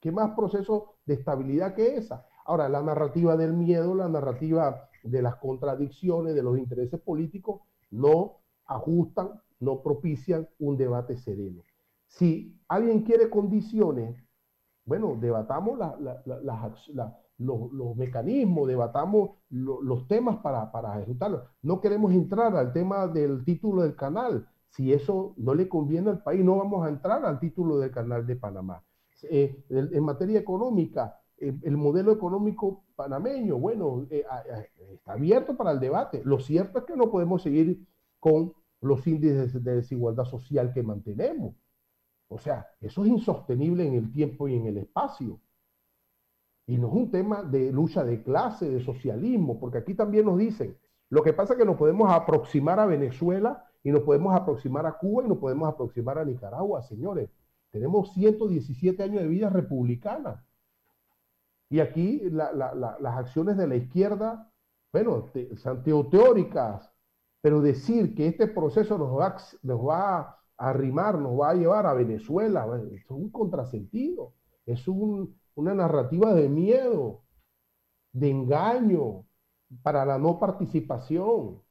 ¿Qué 0.00 0.10
más 0.10 0.34
proceso 0.34 0.94
de 1.06 1.14
estabilidad 1.14 1.74
que 1.74 1.96
esa? 1.96 2.26
Ahora, 2.44 2.68
la 2.68 2.82
narrativa 2.82 3.36
del 3.36 3.52
miedo, 3.52 3.94
la 3.94 4.08
narrativa 4.08 4.88
de 5.04 5.22
las 5.22 5.36
contradicciones, 5.36 6.34
de 6.34 6.42
los 6.42 6.58
intereses 6.58 7.00
políticos, 7.00 7.60
no 7.90 8.38
ajustan, 8.64 9.40
no 9.60 9.82
propician 9.82 10.48
un 10.58 10.76
debate 10.76 11.16
sereno. 11.16 11.62
Si 12.06 12.58
alguien 12.68 13.02
quiere 13.02 13.30
condiciones, 13.30 14.16
bueno, 14.84 15.16
debatamos 15.20 15.78
los, 17.44 17.96
mecanismos, 17.96 18.68
debatamos 18.68 19.30
los 19.50 20.06
temas 20.08 20.38
para, 20.38 20.70
para 20.70 20.98
ejecutarlo. 20.98 21.44
No 21.62 21.80
queremos 21.80 22.12
entrar 22.12 22.56
al 22.56 22.72
tema 22.72 23.06
del 23.06 23.44
título 23.44 23.82
del 23.82 23.96
canal. 23.96 24.48
Si 24.68 24.92
eso 24.92 25.34
no 25.36 25.54
le 25.54 25.68
conviene 25.68 26.10
al 26.10 26.22
país, 26.22 26.44
no 26.44 26.56
vamos 26.56 26.86
a 26.86 26.88
entrar 26.88 27.24
al 27.24 27.38
título 27.38 27.78
del 27.78 27.90
canal 27.90 28.26
de 28.26 28.36
Panamá. 28.36 28.82
Eh, 29.24 29.64
en 29.68 30.02
materia 30.02 30.40
económica, 30.40 31.20
eh, 31.36 31.54
el 31.62 31.76
modelo 31.76 32.12
económico 32.12 32.84
panameño, 32.96 33.58
bueno, 33.58 34.06
eh, 34.10 34.24
está 34.92 35.12
abierto 35.12 35.56
para 35.56 35.72
el 35.72 35.80
debate. 35.80 36.22
Lo 36.24 36.40
cierto 36.40 36.78
es 36.78 36.84
que 36.84 36.96
no 36.96 37.10
podemos 37.10 37.42
seguir 37.42 37.86
con 38.18 38.54
los 38.80 39.06
índices 39.06 39.62
de 39.62 39.76
desigualdad 39.76 40.24
social 40.24 40.72
que 40.72 40.82
mantenemos. 40.82 41.54
O 42.28 42.38
sea, 42.38 42.66
eso 42.80 43.04
es 43.04 43.10
insostenible 43.10 43.86
en 43.86 43.94
el 43.94 44.12
tiempo 44.12 44.48
y 44.48 44.56
en 44.56 44.66
el 44.66 44.78
espacio. 44.78 45.38
Y 46.66 46.78
no 46.78 46.88
es 46.88 46.94
un 46.94 47.10
tema 47.10 47.42
de 47.42 47.72
lucha 47.72 48.04
de 48.04 48.22
clase, 48.22 48.70
de 48.70 48.84
socialismo, 48.84 49.58
porque 49.58 49.78
aquí 49.78 49.94
también 49.94 50.26
nos 50.26 50.38
dicen, 50.38 50.78
lo 51.10 51.22
que 51.22 51.32
pasa 51.32 51.54
es 51.54 51.58
que 51.58 51.66
nos 51.66 51.76
podemos 51.76 52.10
aproximar 52.10 52.80
a 52.80 52.86
Venezuela 52.86 53.64
y 53.82 53.90
nos 53.90 54.02
podemos 54.02 54.34
aproximar 54.34 54.86
a 54.86 54.96
Cuba 54.96 55.24
y 55.24 55.28
nos 55.28 55.38
podemos 55.38 55.68
aproximar 55.68 56.18
a 56.18 56.24
Nicaragua, 56.24 56.82
señores. 56.82 57.28
Tenemos 57.70 58.12
117 58.12 59.02
años 59.02 59.22
de 59.22 59.28
vida 59.28 59.50
republicana. 59.50 60.44
Y 61.68 61.80
aquí 61.80 62.20
las 62.30 63.16
acciones 63.16 63.56
de 63.56 63.66
la 63.66 63.76
izquierda, 63.76 64.50
bueno, 64.92 65.30
son 65.56 65.82
teóricas, 65.82 66.90
pero 67.40 67.60
decir 67.60 68.14
que 68.14 68.28
este 68.28 68.46
proceso 68.46 68.98
nos 68.98 69.18
va, 69.18 69.36
nos 69.62 69.80
va 69.80 70.18
a 70.18 70.38
arrimar, 70.58 71.18
nos 71.18 71.40
va 71.40 71.50
a 71.50 71.54
llevar 71.54 71.86
a 71.86 71.94
Venezuela, 71.94 72.66
es 72.92 73.10
un 73.10 73.30
contrasentido, 73.30 74.34
es 74.66 74.86
una 75.54 75.74
narrativa 75.74 76.34
de 76.34 76.48
miedo, 76.48 77.22
de 78.12 78.30
engaño 78.30 79.26
para 79.82 80.04
la 80.04 80.18
no 80.18 80.38
participación. 80.38 81.62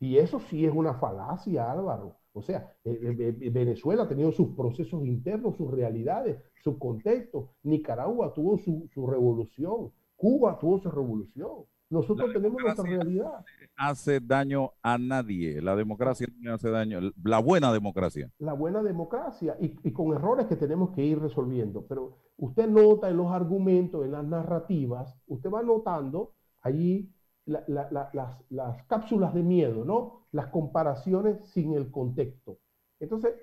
Y 0.00 0.18
eso 0.18 0.38
sí 0.40 0.64
es 0.64 0.72
una 0.72 0.94
falacia, 0.94 1.70
Álvaro. 1.70 2.16
O 2.32 2.42
sea, 2.42 2.72
eh, 2.84 2.98
eh, 3.02 3.36
eh, 3.40 3.50
Venezuela 3.50 4.04
ha 4.04 4.08
tenido 4.08 4.30
sus 4.30 4.54
procesos 4.54 5.04
internos, 5.04 5.56
sus 5.56 5.70
realidades, 5.70 6.40
su 6.62 6.78
contexto. 6.78 7.54
Nicaragua 7.64 8.32
tuvo 8.32 8.58
su, 8.58 8.88
su 8.92 9.06
revolución. 9.06 9.92
Cuba 10.14 10.58
tuvo 10.58 10.78
su 10.78 10.90
revolución. 10.90 11.64
Nosotros 11.90 12.32
tenemos 12.32 12.60
nuestra 12.62 12.84
realidad. 12.84 13.44
Hace 13.76 14.20
daño 14.20 14.72
a 14.82 14.98
nadie. 14.98 15.62
La 15.62 15.74
democracia 15.74 16.26
no 16.40 16.54
hace 16.54 16.70
daño. 16.70 17.00
La 17.24 17.38
buena 17.38 17.72
democracia. 17.72 18.30
La 18.38 18.52
buena 18.52 18.82
democracia. 18.82 19.56
Y, 19.58 19.90
con 19.92 20.14
errores 20.14 20.46
que 20.46 20.56
tenemos 20.56 20.90
que 20.90 21.02
ir 21.04 21.18
resolviendo. 21.18 21.86
Pero 21.86 22.18
usted 22.38 22.68
nota 22.68 23.08
en 23.10 23.16
los 23.16 23.30
argumentos, 23.30 24.04
en 24.04 24.12
las 24.12 24.24
narrativas, 24.24 25.16
usted 25.26 25.50
va 25.50 25.62
notando 25.62 26.34
allí 26.62 27.12
las, 27.44 27.68
las 28.50 28.86
cápsulas 28.86 29.34
de 29.34 29.42
miedo, 29.42 29.84
¿no? 29.84 30.26
Las 30.32 30.48
comparaciones 30.48 31.48
sin 31.50 31.74
el 31.74 31.90
contexto. 31.90 32.58
Entonces, 33.00 33.34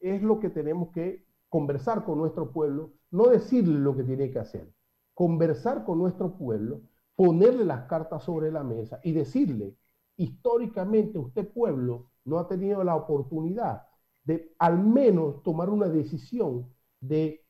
es 0.00 0.22
lo 0.22 0.38
que 0.38 0.50
tenemos 0.50 0.90
que 0.90 1.26
conversar 1.48 2.04
con 2.04 2.18
nuestro 2.18 2.52
pueblo, 2.52 2.92
no 3.10 3.28
decirle 3.28 3.78
lo 3.78 3.96
que 3.96 4.04
tiene 4.04 4.30
que 4.30 4.38
hacer, 4.38 4.72
conversar 5.14 5.84
con 5.84 5.98
nuestro 5.98 6.36
pueblo 6.36 6.82
ponerle 7.18 7.64
las 7.64 7.88
cartas 7.88 8.22
sobre 8.22 8.52
la 8.52 8.62
mesa 8.62 9.00
y 9.02 9.10
decirle, 9.10 9.74
históricamente 10.16 11.18
usted 11.18 11.48
pueblo 11.52 12.12
no 12.24 12.38
ha 12.38 12.46
tenido 12.46 12.84
la 12.84 12.94
oportunidad 12.94 13.82
de 14.22 14.54
al 14.60 14.78
menos 14.78 15.42
tomar 15.42 15.68
una 15.68 15.88
decisión 15.88 16.72
de 17.00 17.44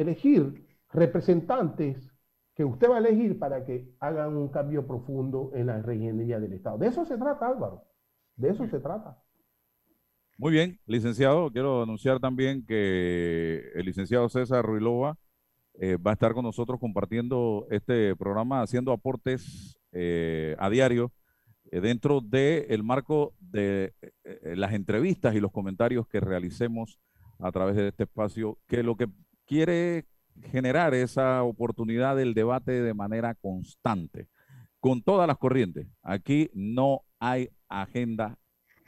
elegir 0.00 0.66
representantes 0.92 2.10
que 2.54 2.64
usted 2.64 2.90
va 2.90 2.96
a 2.96 2.98
elegir 2.98 3.38
para 3.38 3.64
que 3.64 3.94
hagan 4.00 4.36
un 4.36 4.48
cambio 4.48 4.86
profundo 4.86 5.50
en 5.54 5.66
la 5.66 5.78
ingeniería 5.78 6.40
del 6.40 6.52
Estado. 6.52 6.78
De 6.78 6.88
eso 6.88 7.04
se 7.04 7.16
trata, 7.16 7.48
Álvaro. 7.48 7.84
De 8.36 8.50
eso 8.50 8.66
se 8.66 8.80
trata. 8.80 9.22
Muy 10.36 10.52
bien, 10.52 10.80
licenciado. 10.86 11.50
Quiero 11.50 11.82
anunciar 11.82 12.18
también 12.18 12.64
que 12.64 13.70
el 13.74 13.84
licenciado 13.84 14.28
César 14.28 14.64
Ruilova 14.64 15.18
eh, 15.74 15.96
va 15.96 16.12
a 16.12 16.14
estar 16.14 16.34
con 16.34 16.44
nosotros 16.44 16.80
compartiendo 16.80 17.66
este 17.70 18.16
programa, 18.16 18.62
haciendo 18.62 18.92
aportes 18.92 19.78
eh, 19.92 20.56
a 20.58 20.68
diario 20.70 21.12
eh, 21.70 21.80
dentro 21.80 22.20
del 22.20 22.82
marco 22.82 23.34
de 23.38 23.94
las 24.42 24.72
entrevistas 24.72 25.34
y 25.34 25.40
los 25.40 25.52
comentarios 25.52 26.06
que 26.06 26.20
realicemos 26.20 26.98
a 27.38 27.52
través 27.52 27.76
de 27.76 27.88
este 27.88 28.04
espacio, 28.04 28.58
que 28.66 28.82
lo 28.82 28.96
que 28.96 29.08
quiere 29.50 30.06
generar 30.52 30.94
esa 30.94 31.42
oportunidad 31.42 32.14
del 32.14 32.34
debate 32.34 32.70
de 32.70 32.94
manera 32.94 33.34
constante, 33.34 34.28
con 34.78 35.02
todas 35.02 35.26
las 35.26 35.38
corrientes. 35.38 35.88
Aquí 36.04 36.50
no 36.54 37.02
hay 37.18 37.50
agenda 37.68 38.38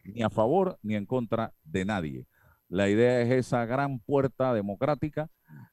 ni 0.05 0.23
a 0.23 0.31
favor 0.31 0.79
ni 0.81 0.95
en 0.95 1.05
contra 1.05 1.53
de 1.65 1.85
nadie. 1.85 2.27
La 2.69 2.89
idea 2.89 3.21
es 3.23 3.33
esa 3.33 3.67
gran 3.67 3.99
puerta 3.99 4.55
democrática 4.55 5.29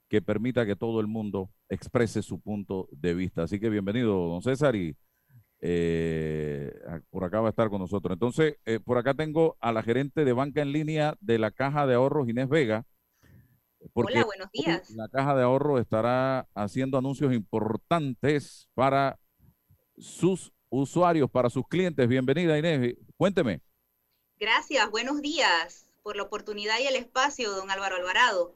que 0.09 0.23
permita 0.23 0.65
que 0.65 0.75
todo 0.75 1.01
el 1.01 1.07
mundo 1.07 1.51
exprese 1.69 2.23
su 2.23 2.41
punto 2.41 2.89
de 2.91 3.13
vista. 3.13 3.43
Así 3.43 3.59
que 3.59 3.69
bienvenido, 3.69 4.27
don 4.27 4.41
César, 4.41 4.75
y 4.75 4.97
eh, 5.61 6.73
por 7.11 7.23
acá 7.23 7.41
va 7.41 7.49
a 7.49 7.51
estar 7.51 7.69
con 7.69 7.79
nosotros. 7.79 8.15
Entonces, 8.15 8.55
eh, 8.65 8.79
por 8.79 8.97
acá 8.97 9.13
tengo 9.13 9.55
a 9.61 9.71
la 9.71 9.83
gerente 9.83 10.25
de 10.25 10.33
banca 10.33 10.63
en 10.63 10.71
línea 10.71 11.15
de 11.21 11.37
la 11.37 11.51
Caja 11.51 11.85
de 11.85 11.93
Ahorros, 11.93 12.27
Inés 12.27 12.49
Vega. 12.49 12.85
Hola, 13.93 14.25
buenos 14.25 14.51
días. 14.51 14.89
La 14.91 15.07
Caja 15.07 15.35
de 15.35 15.43
Ahorro 15.43 15.79
estará 15.79 16.47
haciendo 16.53 16.97
anuncios 16.97 17.33
importantes 17.33 18.67
para 18.73 19.19
sus 19.97 20.51
usuarios, 20.69 21.29
para 21.29 21.49
sus 21.49 21.67
clientes. 21.67 22.07
Bienvenida, 22.07 22.57
Inés. 22.57 22.95
Cuénteme. 23.17 23.61
Gracias, 24.37 24.89
buenos 24.89 25.21
días 25.21 25.89
por 26.03 26.15
la 26.15 26.23
oportunidad 26.23 26.79
y 26.79 26.87
el 26.87 26.95
espacio, 26.95 27.51
don 27.51 27.71
Álvaro 27.71 27.95
Alvarado. 27.95 28.55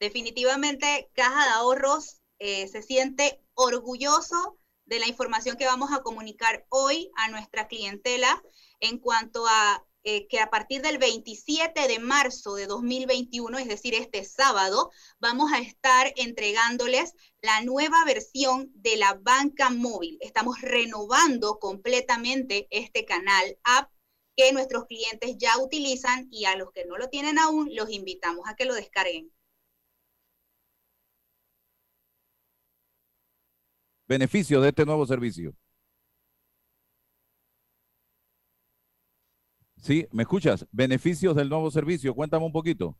Definitivamente, 0.00 1.10
Caja 1.14 1.44
de 1.44 1.50
Ahorros 1.52 2.20
eh, 2.38 2.68
se 2.68 2.82
siente 2.82 3.42
orgulloso 3.54 4.58
de 4.86 4.98
la 4.98 5.06
información 5.06 5.56
que 5.56 5.66
vamos 5.66 5.92
a 5.92 6.02
comunicar 6.02 6.66
hoy 6.68 7.10
a 7.16 7.30
nuestra 7.30 7.68
clientela 7.68 8.42
en 8.80 8.98
cuanto 8.98 9.46
a 9.46 9.84
eh, 10.06 10.26
que 10.28 10.38
a 10.38 10.50
partir 10.50 10.82
del 10.82 10.98
27 10.98 11.88
de 11.88 11.98
marzo 11.98 12.54
de 12.54 12.66
2021, 12.66 13.58
es 13.58 13.66
decir, 13.66 13.94
este 13.94 14.22
sábado, 14.24 14.90
vamos 15.18 15.50
a 15.52 15.60
estar 15.60 16.12
entregándoles 16.16 17.14
la 17.40 17.62
nueva 17.62 18.04
versión 18.04 18.70
de 18.74 18.98
la 18.98 19.14
banca 19.14 19.70
móvil. 19.70 20.18
Estamos 20.20 20.60
renovando 20.60 21.58
completamente 21.58 22.68
este 22.70 23.06
canal 23.06 23.58
app 23.64 23.90
que 24.36 24.52
nuestros 24.52 24.84
clientes 24.84 25.36
ya 25.38 25.58
utilizan 25.58 26.28
y 26.30 26.44
a 26.44 26.56
los 26.56 26.70
que 26.72 26.84
no 26.84 26.98
lo 26.98 27.08
tienen 27.08 27.38
aún, 27.38 27.70
los 27.74 27.90
invitamos 27.90 28.46
a 28.46 28.56
que 28.56 28.66
lo 28.66 28.74
descarguen. 28.74 29.32
Beneficio 34.06 34.60
de 34.60 34.68
este 34.68 34.84
nuevo 34.84 35.06
servicio. 35.06 35.54
Sí, 39.84 40.08
¿me 40.12 40.22
escuchas? 40.22 40.66
Beneficios 40.72 41.36
del 41.36 41.50
nuevo 41.50 41.70
servicio, 41.70 42.14
cuéntame 42.14 42.46
un 42.46 42.52
poquito. 42.52 42.96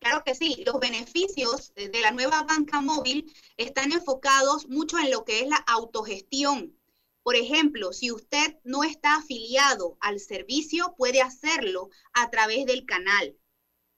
Claro 0.00 0.24
que 0.24 0.34
sí, 0.34 0.64
los 0.66 0.80
beneficios 0.80 1.72
de 1.76 2.00
la 2.00 2.10
nueva 2.10 2.42
banca 2.42 2.80
móvil 2.80 3.32
están 3.56 3.92
enfocados 3.92 4.68
mucho 4.68 4.98
en 4.98 5.12
lo 5.12 5.24
que 5.24 5.42
es 5.42 5.48
la 5.48 5.62
autogestión. 5.68 6.76
Por 7.22 7.36
ejemplo, 7.36 7.92
si 7.92 8.10
usted 8.10 8.58
no 8.64 8.82
está 8.82 9.14
afiliado 9.14 9.98
al 10.00 10.18
servicio, 10.18 10.96
puede 10.98 11.22
hacerlo 11.22 11.90
a 12.12 12.28
través 12.28 12.66
del 12.66 12.86
canal. 12.86 13.36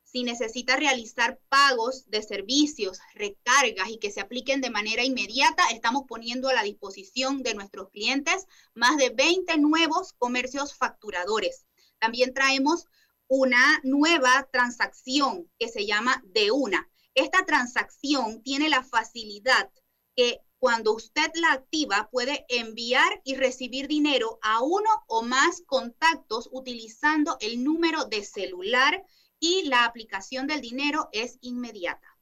Si 0.04 0.22
necesita 0.22 0.76
realizar 0.76 1.40
pagos 1.48 2.10
de 2.10 2.22
servicios, 2.22 2.98
recargas 3.14 3.88
y 3.88 3.96
que 3.96 4.10
se 4.10 4.20
apliquen 4.20 4.60
de 4.60 4.68
manera 4.68 5.02
inmediata, 5.02 5.62
estamos 5.72 6.02
poniendo 6.06 6.50
a 6.50 6.54
la 6.54 6.62
disposición 6.62 7.42
de 7.42 7.54
nuestros 7.54 7.88
clientes 7.88 8.46
más 8.74 8.98
de 8.98 9.08
20 9.08 9.56
nuevos 9.56 10.12
comercios 10.12 10.74
facturadores 10.74 11.64
también 11.98 12.34
traemos 12.34 12.86
una 13.28 13.80
nueva 13.82 14.48
transacción 14.52 15.50
que 15.58 15.68
se 15.68 15.86
llama 15.86 16.22
de 16.26 16.50
una. 16.50 16.88
Esta 17.14 17.44
transacción 17.44 18.42
tiene 18.42 18.68
la 18.68 18.82
facilidad 18.82 19.70
que 20.16 20.40
cuando 20.58 20.92
usted 20.94 21.30
la 21.34 21.52
activa 21.52 22.08
puede 22.10 22.44
enviar 22.48 23.20
y 23.24 23.36
recibir 23.36 23.86
dinero 23.86 24.38
a 24.42 24.62
uno 24.62 24.90
o 25.06 25.22
más 25.22 25.62
contactos 25.66 26.48
utilizando 26.50 27.36
el 27.40 27.62
número 27.62 28.06
de 28.06 28.24
celular 28.24 29.04
y 29.38 29.64
la 29.64 29.84
aplicación 29.84 30.46
del 30.46 30.60
dinero 30.60 31.08
es 31.12 31.38
inmediata. 31.40 32.18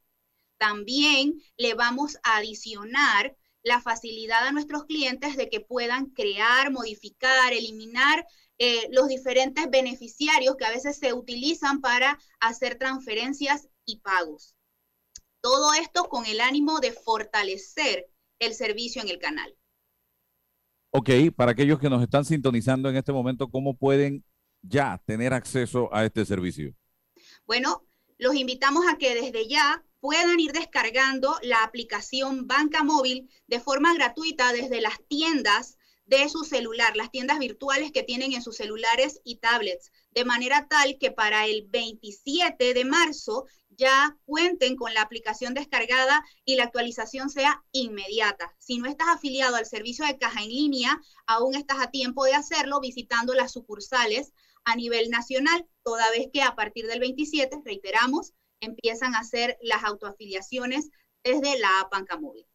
También 0.57 1.41
le 1.57 1.73
vamos 1.73 2.17
a 2.23 2.37
adicionar 2.37 3.35
la 3.63 3.81
facilidad 3.81 4.47
a 4.47 4.51
nuestros 4.51 4.85
clientes 4.85 5.35
de 5.35 5.49
que 5.49 5.59
puedan 5.59 6.07
crear, 6.07 6.71
modificar, 6.71 7.53
eliminar 7.53 8.25
eh, 8.59 8.87
los 8.91 9.07
diferentes 9.07 9.69
beneficiarios 9.69 10.55
que 10.55 10.65
a 10.65 10.71
veces 10.71 10.97
se 10.97 11.13
utilizan 11.13 11.81
para 11.81 12.19
hacer 12.39 12.77
transferencias 12.77 13.69
y 13.85 13.99
pagos. 13.99 14.55
Todo 15.41 15.73
esto 15.73 16.09
con 16.09 16.25
el 16.25 16.41
ánimo 16.41 16.79
de 16.79 16.91
fortalecer 16.91 18.07
el 18.39 18.53
servicio 18.53 19.01
en 19.01 19.09
el 19.09 19.19
canal. 19.19 19.55
Ok, 20.89 21.09
para 21.35 21.51
aquellos 21.51 21.79
que 21.79 21.89
nos 21.89 22.01
están 22.01 22.25
sintonizando 22.25 22.89
en 22.89 22.95
este 22.95 23.11
momento, 23.11 23.49
¿cómo 23.49 23.75
pueden 23.77 24.23
ya 24.61 25.01
tener 25.05 25.33
acceso 25.33 25.93
a 25.93 26.05
este 26.05 26.25
servicio? 26.25 26.73
Bueno, 27.45 27.85
los 28.17 28.35
invitamos 28.35 28.85
a 28.87 28.97
que 28.97 29.13
desde 29.13 29.47
ya 29.47 29.83
puedan 29.99 30.39
ir 30.39 30.51
descargando 30.51 31.37
la 31.41 31.63
aplicación 31.63 32.47
Banca 32.47 32.83
Móvil 32.83 33.29
de 33.47 33.59
forma 33.59 33.93
gratuita 33.93 34.53
desde 34.53 34.81
las 34.81 34.99
tiendas 35.07 35.76
de 36.07 36.29
su 36.29 36.45
celular, 36.45 36.95
las 36.95 37.11
tiendas 37.11 37.37
virtuales 37.37 37.91
que 37.91 38.01
tienen 38.01 38.33
en 38.33 38.41
sus 38.41 38.55
celulares 38.55 39.19
y 39.23 39.37
tablets, 39.37 39.91
de 40.11 40.25
manera 40.25 40.67
tal 40.69 40.97
que 40.97 41.11
para 41.11 41.45
el 41.45 41.67
27 41.69 42.73
de 42.73 42.85
marzo 42.85 43.45
ya 43.69 44.17
cuenten 44.25 44.77
con 44.77 44.93
la 44.93 45.01
aplicación 45.01 45.53
descargada 45.53 46.23
y 46.45 46.55
la 46.55 46.63
actualización 46.63 47.29
sea 47.29 47.61
inmediata. 47.73 48.55
Si 48.57 48.79
no 48.79 48.89
estás 48.89 49.09
afiliado 49.09 49.57
al 49.57 49.65
servicio 49.65 50.05
de 50.05 50.17
caja 50.17 50.41
en 50.41 50.49
línea, 50.49 50.99
aún 51.27 51.55
estás 51.55 51.79
a 51.81 51.91
tiempo 51.91 52.23
de 52.23 52.33
hacerlo 52.33 52.79
visitando 52.79 53.33
las 53.33 53.51
sucursales 53.51 54.31
a 54.63 54.75
nivel 54.75 55.09
nacional, 55.09 55.67
toda 55.83 56.09
vez 56.11 56.27
que 56.33 56.41
a 56.41 56.55
partir 56.55 56.87
del 56.87 56.99
27, 56.99 57.61
reiteramos, 57.65 58.33
empiezan 58.61 59.13
a 59.13 59.19
hacer 59.19 59.57
las 59.61 59.83
autoafiliaciones 59.83 60.89
desde 61.23 61.59
la 61.59 61.87
banca 61.91 62.17
móvil. 62.17 62.45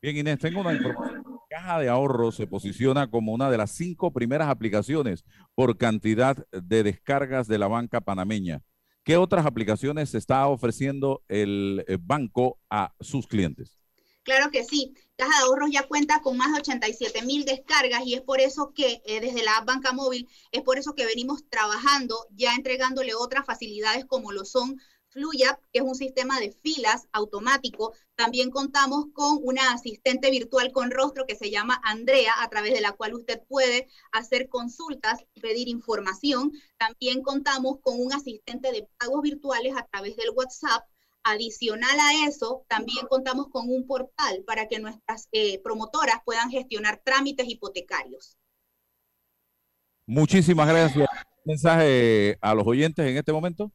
Bien, 0.00 0.16
Inés, 0.16 0.38
tengo 0.38 0.60
una 0.60 0.74
información. 0.74 1.31
Caja 1.52 1.80
de 1.80 1.90
Ahorro 1.90 2.32
se 2.32 2.46
posiciona 2.46 3.10
como 3.10 3.34
una 3.34 3.50
de 3.50 3.58
las 3.58 3.72
cinco 3.72 4.10
primeras 4.10 4.48
aplicaciones 4.48 5.22
por 5.54 5.76
cantidad 5.76 6.46
de 6.50 6.82
descargas 6.82 7.46
de 7.46 7.58
la 7.58 7.68
banca 7.68 8.00
panameña. 8.00 8.62
¿Qué 9.04 9.18
otras 9.18 9.44
aplicaciones 9.44 10.14
está 10.14 10.46
ofreciendo 10.46 11.22
el 11.28 11.84
eh, 11.88 11.98
banco 12.00 12.58
a 12.70 12.94
sus 13.00 13.26
clientes? 13.26 13.76
Claro 14.22 14.50
que 14.50 14.64
sí. 14.64 14.94
Caja 15.14 15.40
de 15.40 15.44
Ahorros 15.44 15.70
ya 15.70 15.82
cuenta 15.82 16.22
con 16.22 16.38
más 16.38 16.52
de 16.52 16.60
87 16.60 17.20
mil 17.20 17.44
descargas 17.44 18.06
y 18.06 18.14
es 18.14 18.22
por 18.22 18.40
eso 18.40 18.72
que 18.74 19.02
eh, 19.04 19.20
desde 19.20 19.44
la 19.44 19.60
banca 19.60 19.92
móvil, 19.92 20.30
es 20.52 20.62
por 20.62 20.78
eso 20.78 20.94
que 20.94 21.04
venimos 21.04 21.46
trabajando 21.50 22.16
ya 22.30 22.54
entregándole 22.54 23.14
otras 23.14 23.44
facilidades 23.44 24.06
como 24.06 24.32
lo 24.32 24.46
son 24.46 24.80
Fluya, 25.12 25.58
que 25.72 25.80
es 25.80 25.84
un 25.84 25.94
sistema 25.94 26.40
de 26.40 26.52
filas 26.52 27.06
automático. 27.12 27.92
También 28.14 28.50
contamos 28.50 29.06
con 29.12 29.38
una 29.42 29.72
asistente 29.72 30.30
virtual 30.30 30.72
con 30.72 30.90
rostro 30.90 31.26
que 31.26 31.36
se 31.36 31.50
llama 31.50 31.80
Andrea, 31.84 32.32
a 32.40 32.48
través 32.48 32.72
de 32.72 32.80
la 32.80 32.92
cual 32.92 33.14
usted 33.14 33.42
puede 33.48 33.88
hacer 34.10 34.48
consultas, 34.48 35.24
pedir 35.40 35.68
información. 35.68 36.52
También 36.78 37.22
contamos 37.22 37.78
con 37.82 38.00
un 38.00 38.12
asistente 38.12 38.72
de 38.72 38.88
pagos 38.98 39.22
virtuales 39.22 39.74
a 39.76 39.86
través 39.86 40.16
del 40.16 40.30
WhatsApp. 40.34 40.84
Adicional 41.24 42.00
a 42.00 42.26
eso, 42.26 42.64
también 42.68 43.06
contamos 43.06 43.46
con 43.48 43.68
un 43.68 43.86
portal 43.86 44.42
para 44.44 44.66
que 44.66 44.80
nuestras 44.80 45.28
eh, 45.30 45.60
promotoras 45.62 46.16
puedan 46.24 46.50
gestionar 46.50 47.00
trámites 47.04 47.48
hipotecarios. 47.48 48.36
Muchísimas 50.04 50.66
gracias. 50.66 51.08
¿Mensaje 51.44 52.38
a 52.40 52.54
los 52.54 52.66
oyentes 52.66 53.06
en 53.06 53.16
este 53.16 53.32
momento? 53.32 53.72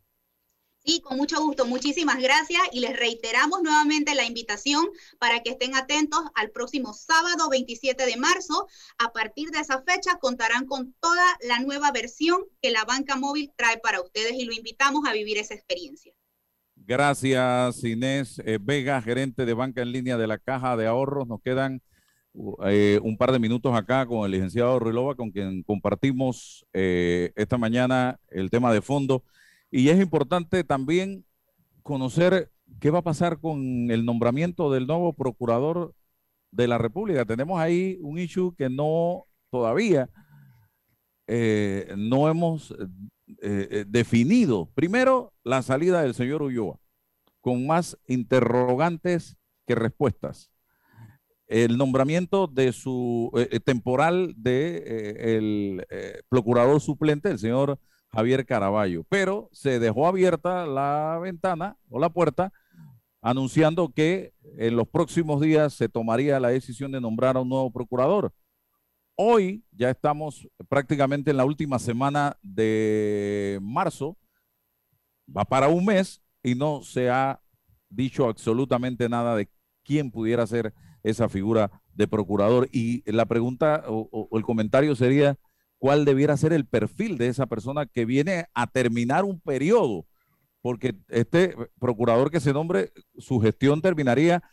Sí, 0.88 1.02
con 1.02 1.18
mucho 1.18 1.42
gusto. 1.42 1.66
Muchísimas 1.66 2.18
gracias 2.18 2.62
y 2.72 2.80
les 2.80 2.98
reiteramos 2.98 3.62
nuevamente 3.62 4.16
la 4.16 4.24
invitación 4.24 4.86
para 5.20 5.42
que 5.42 5.50
estén 5.50 5.76
atentos 5.76 6.22
al 6.34 6.50
próximo 6.50 6.94
sábado 6.94 7.50
27 7.50 8.06
de 8.06 8.16
marzo. 8.16 8.68
A 8.98 9.12
partir 9.12 9.50
de 9.50 9.60
esa 9.60 9.82
fecha 9.82 10.18
contarán 10.18 10.66
con 10.66 10.96
toda 11.02 11.26
la 11.46 11.60
nueva 11.60 11.92
versión 11.92 12.40
que 12.62 12.72
la 12.72 12.86
banca 12.86 13.18
móvil 13.18 13.52
trae 13.58 13.80
para 13.80 14.02
ustedes 14.02 14.36
y 14.36 14.46
lo 14.46 14.54
invitamos 14.54 15.06
a 15.06 15.12
vivir 15.12 15.38
esa 15.38 15.56
experiencia. 15.56 16.14
Gracias, 16.78 17.84
Inés 17.84 18.42
eh, 18.46 18.58
Vega, 18.62 19.02
gerente 19.02 19.46
de 19.46 19.54
banca 19.54 19.82
en 19.82 19.92
línea 19.92 20.16
de 20.16 20.28
la 20.28 20.38
Caja 20.38 20.78
de 20.78 20.88
Ahorros. 20.88 21.28
Nos 21.28 21.42
quedan 21.42 21.82
eh, 22.66 23.02
un 23.04 23.18
par 23.18 23.34
de 23.34 23.40
minutos 23.40 23.76
acá 23.76 24.06
con 24.06 24.24
el 24.24 24.32
licenciado 24.32 24.80
Ruilova, 24.80 25.16
con 25.16 25.32
quien 25.32 25.64
compartimos 25.64 26.66
eh, 26.72 27.34
esta 27.36 27.58
mañana 27.58 28.22
el 28.30 28.50
tema 28.50 28.72
de 28.72 28.82
fondo. 28.82 29.26
Y 29.70 29.90
es 29.90 30.00
importante 30.00 30.64
también 30.64 31.26
conocer 31.84 32.52
qué 32.80 32.90
va 32.90 33.00
a 33.00 33.04
pasar 33.04 33.40
con 33.40 33.92
el 33.92 34.06
nombramiento 34.06 34.72
del 34.72 34.88
nuevo 34.88 35.14
procurador 35.14 35.94
de 36.52 36.68
la 36.68 36.78
República. 36.78 37.26
Tenemos 37.26 37.60
ahí 37.60 37.98
un 38.02 38.20
issue 38.20 38.56
que 38.56 38.70
no 38.70 39.26
todavía 39.50 40.10
no 41.98 42.30
hemos 42.30 42.74
eh, 43.42 43.68
eh, 43.72 43.86
definido. 43.86 44.70
Primero, 44.74 45.34
la 45.44 45.62
salida 45.62 46.02
del 46.02 46.14
señor 46.14 46.42
Ulloa, 46.42 46.80
con 47.42 47.68
más 47.68 47.98
interrogantes 48.08 49.36
que 49.66 49.76
respuestas. 49.76 50.50
El 51.46 51.78
nombramiento 51.78 52.48
de 52.48 52.72
su 52.72 53.30
eh, 53.36 53.60
temporal 53.60 54.34
de 54.38 55.36
el 55.38 55.86
procurador 56.30 56.80
suplente, 56.80 57.30
el 57.30 57.40
señor 57.40 57.80
Javier 58.12 58.46
Caraballo, 58.46 59.04
pero 59.10 59.50
se 59.52 59.80
dejó 59.80 60.08
abierta 60.08 60.66
la 60.66 61.20
ventana 61.22 61.78
o 61.90 62.00
la 62.00 62.10
puerta 62.10 62.52
anunciando 63.22 63.90
que 63.90 64.34
en 64.58 64.76
los 64.76 64.88
próximos 64.88 65.42
días 65.42 65.74
se 65.74 65.90
tomaría 65.90 66.40
la 66.40 66.50
decisión 66.50 66.92
de 66.92 67.02
nombrar 67.02 67.36
a 67.36 67.42
un 67.42 67.50
nuevo 67.50 67.72
procurador. 67.72 68.34
Hoy 69.16 69.66
ya 69.72 69.90
estamos 69.90 70.48
prácticamente 70.70 71.32
en 71.32 71.38
la 71.38 71.46
última 71.46 71.80
semana 71.80 72.38
de 72.42 73.60
marzo, 73.62 74.18
va 75.36 75.44
para 75.44 75.68
un 75.68 75.86
mes 75.86 76.22
y 76.44 76.56
no 76.56 76.84
se 76.84 77.10
ha 77.10 77.42
dicho 77.90 78.28
absolutamente 78.28 79.10
nada 79.10 79.36
de 79.36 79.50
quién 79.84 80.12
pudiera 80.12 80.46
ser 80.46 80.74
esa 81.04 81.30
figura 81.30 81.72
de 81.94 82.08
procurador. 82.08 82.70
Y 82.72 83.10
la 83.12 83.26
pregunta 83.26 83.84
o, 83.88 84.30
el 84.38 84.44
comentario 84.44 84.96
sería, 84.96 85.38
¿cuál 85.78 86.06
debiera 86.06 86.38
ser 86.38 86.54
el 86.54 86.66
perfil 86.66 87.18
de 87.18 87.28
esa 87.28 87.46
persona 87.46 87.86
que 87.86 88.06
viene 88.06 88.46
a 88.54 88.68
terminar 88.68 89.26
un 89.26 89.40
periodo? 89.40 90.06
Porque 90.62 90.96
este 91.10 91.56
procurador 91.80 92.32
que 92.32 92.40
se 92.40 92.54
nombre, 92.54 92.92
su 93.18 93.40
gestión 93.40 93.82
terminaría 93.82 94.44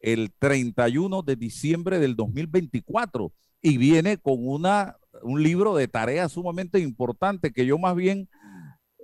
el 0.00 0.32
31 0.38 1.22
de 1.22 1.36
diciembre 1.36 1.98
del 1.98 2.14
2024 2.14 3.32
y 3.62 3.78
viene 3.78 4.18
con 4.18 4.46
una, 4.46 4.96
un 5.22 5.42
libro 5.42 5.74
de 5.74 5.88
tareas 5.88 6.32
sumamente 6.32 6.78
importante 6.78 7.52
que 7.52 7.64
yo 7.64 7.78
más 7.78 7.96
bien, 7.96 8.28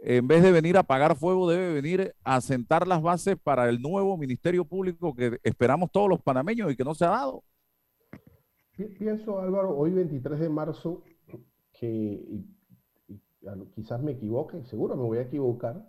en 0.03 0.29
vez 0.29 0.43
de 0.43 0.53
venir 0.53 0.77
a 0.77 0.81
apagar 0.81 1.17
fuego, 1.17 1.49
debe 1.51 1.73
venir 1.73 2.15
a 2.23 2.41
sentar 2.43 2.87
las 2.87 3.01
bases 3.01 3.37
para 3.43 3.69
el 3.71 3.81
nuevo 3.81 4.19
Ministerio 4.19 4.67
Público 4.67 5.15
que 5.15 5.39
esperamos 5.43 5.91
todos 5.91 6.11
los 6.11 6.21
panameños 6.21 6.71
y 6.71 6.77
que 6.77 6.85
no 6.85 6.95
se 6.95 7.07
ha 7.07 7.11
dado. 7.11 7.43
Pienso, 8.99 9.41
Álvaro, 9.41 9.77
hoy 9.77 9.91
23 9.91 10.41
de 10.41 10.49
marzo, 10.49 11.03
que 11.81 12.45
quizás 13.75 14.03
me 14.03 14.13
equivoque, 14.13 14.65
seguro 14.67 14.97
me 14.97 15.05
voy 15.05 15.19
a 15.19 15.23
equivocar, 15.23 15.85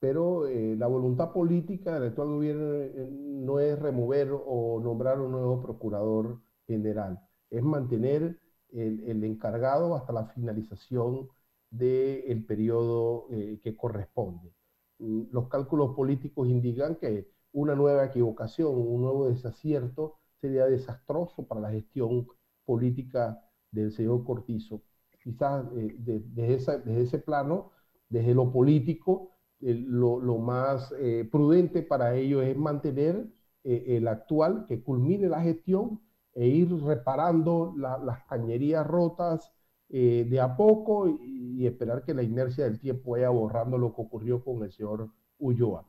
pero 0.00 0.46
eh, 0.46 0.76
la 0.76 0.86
voluntad 0.86 1.32
política 1.32 1.94
del 1.94 2.10
actual 2.10 2.28
gobierno 2.28 2.74
eh, 2.74 3.10
no 3.12 3.60
es 3.60 3.78
remover 3.78 4.30
o 4.32 4.80
nombrar 4.82 5.20
un 5.20 5.32
nuevo 5.32 5.62
procurador 5.62 6.40
general 6.66 7.20
es 7.50 7.62
mantener 7.62 8.38
el, 8.70 9.24
encargado 9.24 9.94
hasta 9.94 10.12
la 10.12 10.26
finalización 10.26 11.28
del 11.70 12.44
periodo 12.44 13.26
eh, 13.30 13.60
que 13.62 13.76
corresponde. 13.76 14.52
Mm, 14.98 15.24
los 15.32 15.48
cálculos 15.48 15.94
políticos 15.94 16.48
indican 16.48 16.96
que 16.96 17.30
una 17.52 17.74
nueva 17.74 18.04
equivocación, 18.06 18.74
un 18.76 19.02
nuevo 19.02 19.28
desacierto 19.28 20.18
sería 20.40 20.66
desastroso 20.66 21.46
para 21.46 21.60
la 21.60 21.70
gestión 21.70 22.26
política 22.64 23.42
del 23.70 23.92
señor 23.92 24.24
Cortizo. 24.24 24.82
Quizás 25.28 25.66
eh, 25.76 25.94
desde, 25.98 27.02
ese 27.02 27.18
plano, 27.18 27.72
desde 28.08 28.34
lo 28.34 28.50
político, 28.50 29.32
eh, 29.60 29.74
lo, 29.74 30.38
más 30.38 30.90
prudente 31.30 31.82
para 31.82 32.14
ello 32.14 32.40
es 32.40 32.56
mantener 32.56 33.28
el 33.62 34.08
actual, 34.08 34.64
que 34.66 34.82
culmine 34.82 35.28
la 35.28 35.42
gestión 35.42 36.00
e 36.34 36.46
ir 36.48 36.72
reparando 36.82 37.74
las 37.76 38.24
cañerías 38.24 38.86
rotas 38.86 39.52
eh, 39.90 40.26
de 40.30 40.40
a 40.40 40.56
poco 40.56 41.08
y, 41.08 41.66
esperar 41.66 42.04
que 42.04 42.14
la 42.14 42.22
inercia 42.22 42.64
del 42.64 42.78
tiempo 42.78 43.10
vaya 43.12 43.28
borrando 43.28 43.76
lo 43.76 43.94
que 43.94 44.00
ocurrió 44.00 44.42
con 44.42 44.62
el 44.62 44.72
señor 44.72 45.10
Ulloa. 45.38 45.84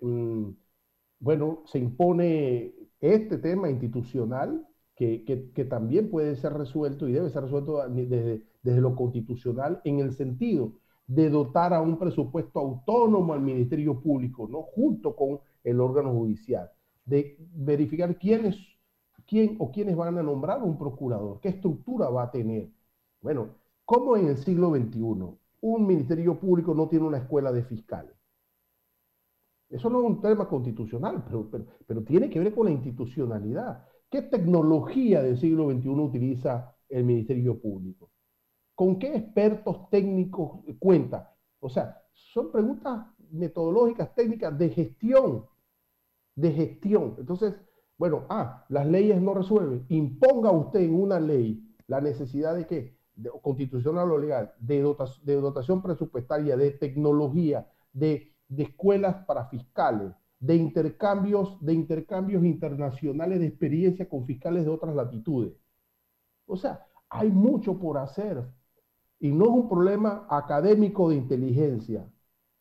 Mm, 0.00 0.50
bueno, 1.20 1.62
se 1.66 1.78
impone 1.78 2.74
este 3.00 3.38
tema 3.38 3.70
institucional 3.70 4.66
que, 4.96 5.66
también 5.68 6.10
puede 6.10 6.36
ser 6.36 6.52
resuelto 6.54 7.08
y 7.08 7.12
debe 7.12 7.30
ser 7.30 7.44
resuelto 7.44 7.88
desde, 7.88 8.42
desde 8.62 8.80
lo 8.80 8.94
constitucional 8.94 9.80
en 9.84 10.00
el 10.00 10.12
sentido 10.12 10.72
de 11.06 11.28
dotar 11.28 11.74
a 11.74 11.80
un 11.80 11.98
presupuesto 11.98 12.60
autónomo 12.60 13.32
al 13.32 13.40
Ministerio 13.40 14.00
Público, 14.00 14.48
¿no? 14.48 14.62
junto 14.62 15.16
con 15.16 15.40
el 15.64 15.80
órgano 15.80 16.12
judicial, 16.12 16.70
de 17.04 17.36
verificar 17.54 18.16
quiénes 18.18 18.56
quién 19.30 19.56
o 19.60 19.70
quiénes 19.70 19.96
van 19.96 20.18
a 20.18 20.22
nombrar 20.22 20.60
un 20.62 20.76
procurador, 20.76 21.40
qué 21.40 21.50
estructura 21.50 22.08
va 22.08 22.24
a 22.24 22.30
tener. 22.32 22.68
Bueno, 23.22 23.50
¿cómo 23.84 24.16
en 24.16 24.26
el 24.26 24.38
siglo 24.38 24.70
XXI 24.74 25.00
un 25.62 25.86
ministerio 25.86 26.38
público 26.38 26.74
no 26.74 26.88
tiene 26.88 27.06
una 27.06 27.18
escuela 27.18 27.52
de 27.52 27.62
fiscales? 27.62 28.14
Eso 29.68 29.88
no 29.88 30.00
es 30.00 30.06
un 30.06 30.20
tema 30.20 30.48
constitucional, 30.48 31.22
pero, 31.24 31.48
pero, 31.86 32.02
tiene 32.02 32.28
que 32.28 32.40
ver 32.40 32.52
con 32.52 32.66
la 32.66 32.72
institucionalidad. 32.72 33.86
¿Qué 34.10 34.22
tecnología 34.22 35.22
del 35.22 35.38
siglo 35.38 35.70
XXI 35.70 35.88
utiliza 35.90 36.74
el 36.88 37.04
Ministerio 37.04 37.60
Público? 37.60 38.10
¿Con 38.80 38.98
qué 38.98 39.14
expertos 39.14 39.90
técnicos 39.90 40.52
cuenta? 40.78 41.36
O 41.58 41.68
sea, 41.68 42.02
son 42.14 42.50
preguntas 42.50 43.08
metodológicas, 43.30 44.14
técnicas 44.14 44.58
de 44.58 44.70
gestión, 44.70 45.44
de 46.34 46.50
gestión. 46.50 47.14
Entonces, 47.18 47.56
bueno, 47.98 48.24
ah, 48.30 48.64
las 48.70 48.86
leyes 48.86 49.20
no 49.20 49.34
resuelven. 49.34 49.84
Imponga 49.90 50.50
usted 50.50 50.80
en 50.80 50.94
una 50.94 51.20
ley 51.20 51.62
la 51.88 52.00
necesidad 52.00 52.56
de 52.56 52.66
que, 52.66 52.96
constitucional 53.42 54.12
o 54.12 54.16
legal, 54.16 54.54
de, 54.58 54.80
dotación 54.80 55.82
presupuestaria, 55.82 56.56
de 56.56 56.70
tecnología, 56.70 57.70
de, 57.92 58.34
escuelas 58.56 59.26
para 59.26 59.44
fiscales, 59.50 60.10
de 60.38 60.56
intercambios, 60.56 61.62
de 61.62 61.74
intercambios 61.74 62.42
internacionales 62.46 63.40
de 63.40 63.46
experiencia 63.48 64.08
con 64.08 64.24
fiscales 64.24 64.64
de 64.64 64.70
otras 64.70 64.94
latitudes. 64.94 65.52
O 66.46 66.56
sea, 66.56 66.86
hay 67.10 67.28
mucho 67.30 67.78
por 67.78 67.98
hacer. 67.98 68.58
Y 69.20 69.30
no 69.30 69.44
es 69.44 69.50
un 69.50 69.68
problema 69.68 70.26
académico 70.28 71.10
de 71.10 71.16
inteligencia, 71.16 72.10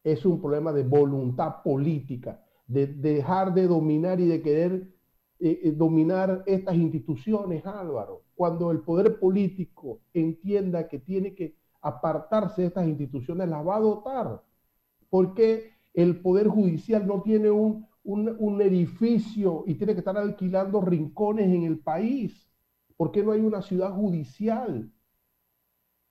es 0.03 0.25
un 0.25 0.39
problema 0.41 0.71
de 0.73 0.83
voluntad 0.83 1.63
política, 1.63 2.43
de 2.67 2.87
dejar 2.87 3.53
de 3.53 3.67
dominar 3.67 4.19
y 4.19 4.27
de 4.27 4.41
querer 4.41 4.93
eh, 5.39 5.61
eh, 5.63 5.71
dominar 5.71 6.43
estas 6.45 6.75
instituciones, 6.75 7.65
Álvaro. 7.65 8.23
Cuando 8.35 8.71
el 8.71 8.81
poder 8.81 9.19
político 9.19 10.01
entienda 10.13 10.87
que 10.87 10.99
tiene 10.99 11.33
que 11.33 11.55
apartarse 11.81 12.61
de 12.61 12.67
estas 12.67 12.87
instituciones, 12.87 13.47
las 13.47 13.65
va 13.65 13.77
a 13.77 13.81
dotar. 13.81 14.43
Porque 15.09 15.71
el 15.93 16.19
poder 16.21 16.47
judicial 16.47 17.07
no 17.07 17.21
tiene 17.21 17.49
un, 17.49 17.87
un, 18.03 18.61
edificio 18.61 19.63
y 19.65 19.75
tiene 19.75 19.93
que 19.93 19.99
estar 19.99 20.17
alquilando 20.17 20.81
rincones 20.81 21.47
en 21.47 21.63
el 21.63 21.79
país. 21.79 22.49
¿Por 22.97 23.11
qué 23.11 23.23
no 23.23 23.31
hay 23.31 23.39
una 23.39 23.61
ciudad 23.61 23.93
judicial? 23.93 24.91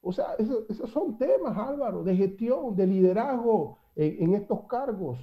O 0.01 0.13
sea, 0.13 0.35
esos, 0.39 0.65
son 0.91 1.19
temas, 1.19 1.57
Álvaro, 1.57 2.03
de 2.05 2.17
gestión, 2.17 2.77
de 2.77 2.87
liderazgo 2.87 3.79
en, 3.97 4.23
en 4.23 4.35
estos 4.35 4.67
cargos. 4.69 5.19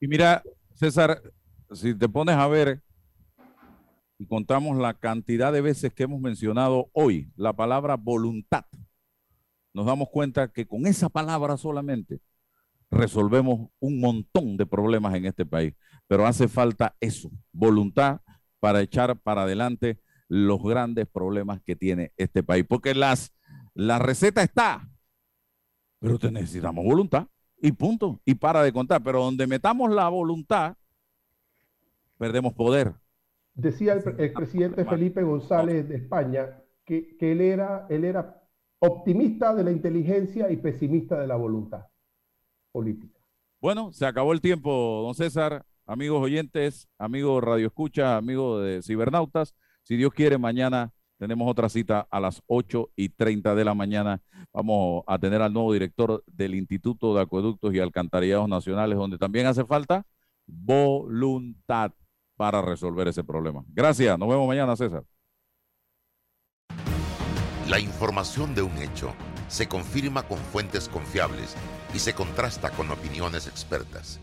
Y 0.00 0.06
mira, 0.06 0.42
César, 0.74 1.20
si 1.72 1.94
te 1.94 2.08
pones 2.08 2.36
a 2.36 2.46
ver, 2.46 2.82
y 4.18 4.26
contamos 4.26 4.78
la 4.78 4.94
cantidad 4.94 5.52
de 5.52 5.60
veces 5.60 5.92
que 5.92 6.04
hemos 6.04 6.20
mencionado 6.20 6.88
hoy 6.92 7.30
la 7.36 7.52
palabra 7.52 7.96
voluntad, 7.96 8.64
nos 9.74 9.84
damos 9.84 10.08
cuenta 10.08 10.48
que 10.48 10.66
con 10.66 10.86
esa 10.86 11.10
palabra 11.10 11.56
solamente 11.58 12.20
resolvemos 12.90 13.68
un 13.78 14.00
montón 14.00 14.56
de 14.56 14.64
problemas 14.64 15.14
en 15.14 15.26
este 15.26 15.44
país. 15.44 15.74
Pero 16.06 16.26
hace 16.26 16.48
falta 16.48 16.96
eso, 17.00 17.30
voluntad 17.52 18.20
para 18.58 18.80
echar 18.80 19.18
para 19.18 19.42
adelante 19.42 20.00
los 20.28 20.62
grandes 20.62 21.06
problemas 21.06 21.60
que 21.62 21.76
tiene 21.76 22.12
este 22.16 22.42
país. 22.42 22.64
Porque 22.66 22.94
las, 22.94 23.34
la 23.76 23.98
receta 23.98 24.42
está, 24.42 24.88
pero 25.98 26.18
te 26.18 26.30
necesitamos 26.30 26.82
voluntad 26.82 27.26
y 27.58 27.72
punto. 27.72 28.20
Y 28.24 28.34
para 28.34 28.62
de 28.62 28.72
contar. 28.72 29.02
Pero 29.02 29.22
donde 29.22 29.46
metamos 29.46 29.90
la 29.90 30.08
voluntad, 30.08 30.76
perdemos 32.16 32.54
poder. 32.54 32.94
Decía 33.54 33.92
el, 33.92 34.32
presidente 34.32 34.84
Felipe 34.84 35.22
González 35.22 35.88
de 35.88 35.96
España 35.96 36.62
que, 36.84 37.16
él, 37.20 37.40
era, 37.40 37.86
él 37.90 38.04
era 38.04 38.42
optimista 38.78 39.54
de 39.54 39.64
la 39.64 39.72
inteligencia 39.72 40.50
y 40.50 40.56
pesimista 40.56 41.20
de 41.20 41.26
la 41.26 41.36
voluntad 41.36 41.86
política. 42.72 43.18
Bueno, 43.60 43.92
se 43.92 44.06
acabó 44.06 44.32
el 44.32 44.40
tiempo, 44.40 45.02
don 45.04 45.14
César. 45.14 45.66
Amigos 45.84 46.22
oyentes, 46.22 46.88
amigos 46.98 47.44
Radio 47.44 47.66
Escucha, 47.66 48.16
amigos 48.16 48.64
de 48.64 48.82
Cibernautas. 48.82 49.54
Si 49.82 49.96
Dios 49.96 50.12
quiere, 50.12 50.36
mañana 50.38 50.92
tenemos 51.18 51.50
otra 51.50 51.68
cita 51.68 52.06
a 52.10 52.20
las 52.20 52.42
8 52.46 52.90
y 52.96 53.08
30 53.08 53.54
de 53.54 53.64
la 53.64 53.74
mañana. 53.74 54.20
Vamos 54.52 55.02
a 55.06 55.18
tener 55.18 55.42
al 55.42 55.52
nuevo 55.52 55.72
director 55.72 56.22
del 56.26 56.54
Instituto 56.54 57.14
de 57.14 57.22
Acueductos 57.22 57.74
y 57.74 57.80
Alcantarillados 57.80 58.48
Nacionales, 58.48 58.98
donde 58.98 59.18
también 59.18 59.46
hace 59.46 59.64
falta 59.64 60.04
voluntad 60.46 61.92
para 62.36 62.62
resolver 62.62 63.08
ese 63.08 63.24
problema. 63.24 63.64
Gracias, 63.68 64.18
nos 64.18 64.28
vemos 64.28 64.46
mañana, 64.46 64.76
César. 64.76 65.04
La 67.68 67.80
información 67.80 68.54
de 68.54 68.62
un 68.62 68.76
hecho 68.78 69.12
se 69.48 69.68
confirma 69.68 70.22
con 70.22 70.38
fuentes 70.38 70.88
confiables 70.88 71.56
y 71.94 71.98
se 71.98 72.14
contrasta 72.14 72.70
con 72.70 72.90
opiniones 72.90 73.46
expertas. 73.46 74.20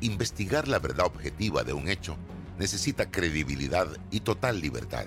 Investigar 0.00 0.68
la 0.68 0.78
verdad 0.78 1.06
objetiva 1.06 1.64
de 1.64 1.72
un 1.72 1.88
hecho 1.88 2.16
necesita 2.58 3.10
credibilidad 3.10 3.88
y 4.10 4.20
total 4.20 4.60
libertad. 4.60 5.06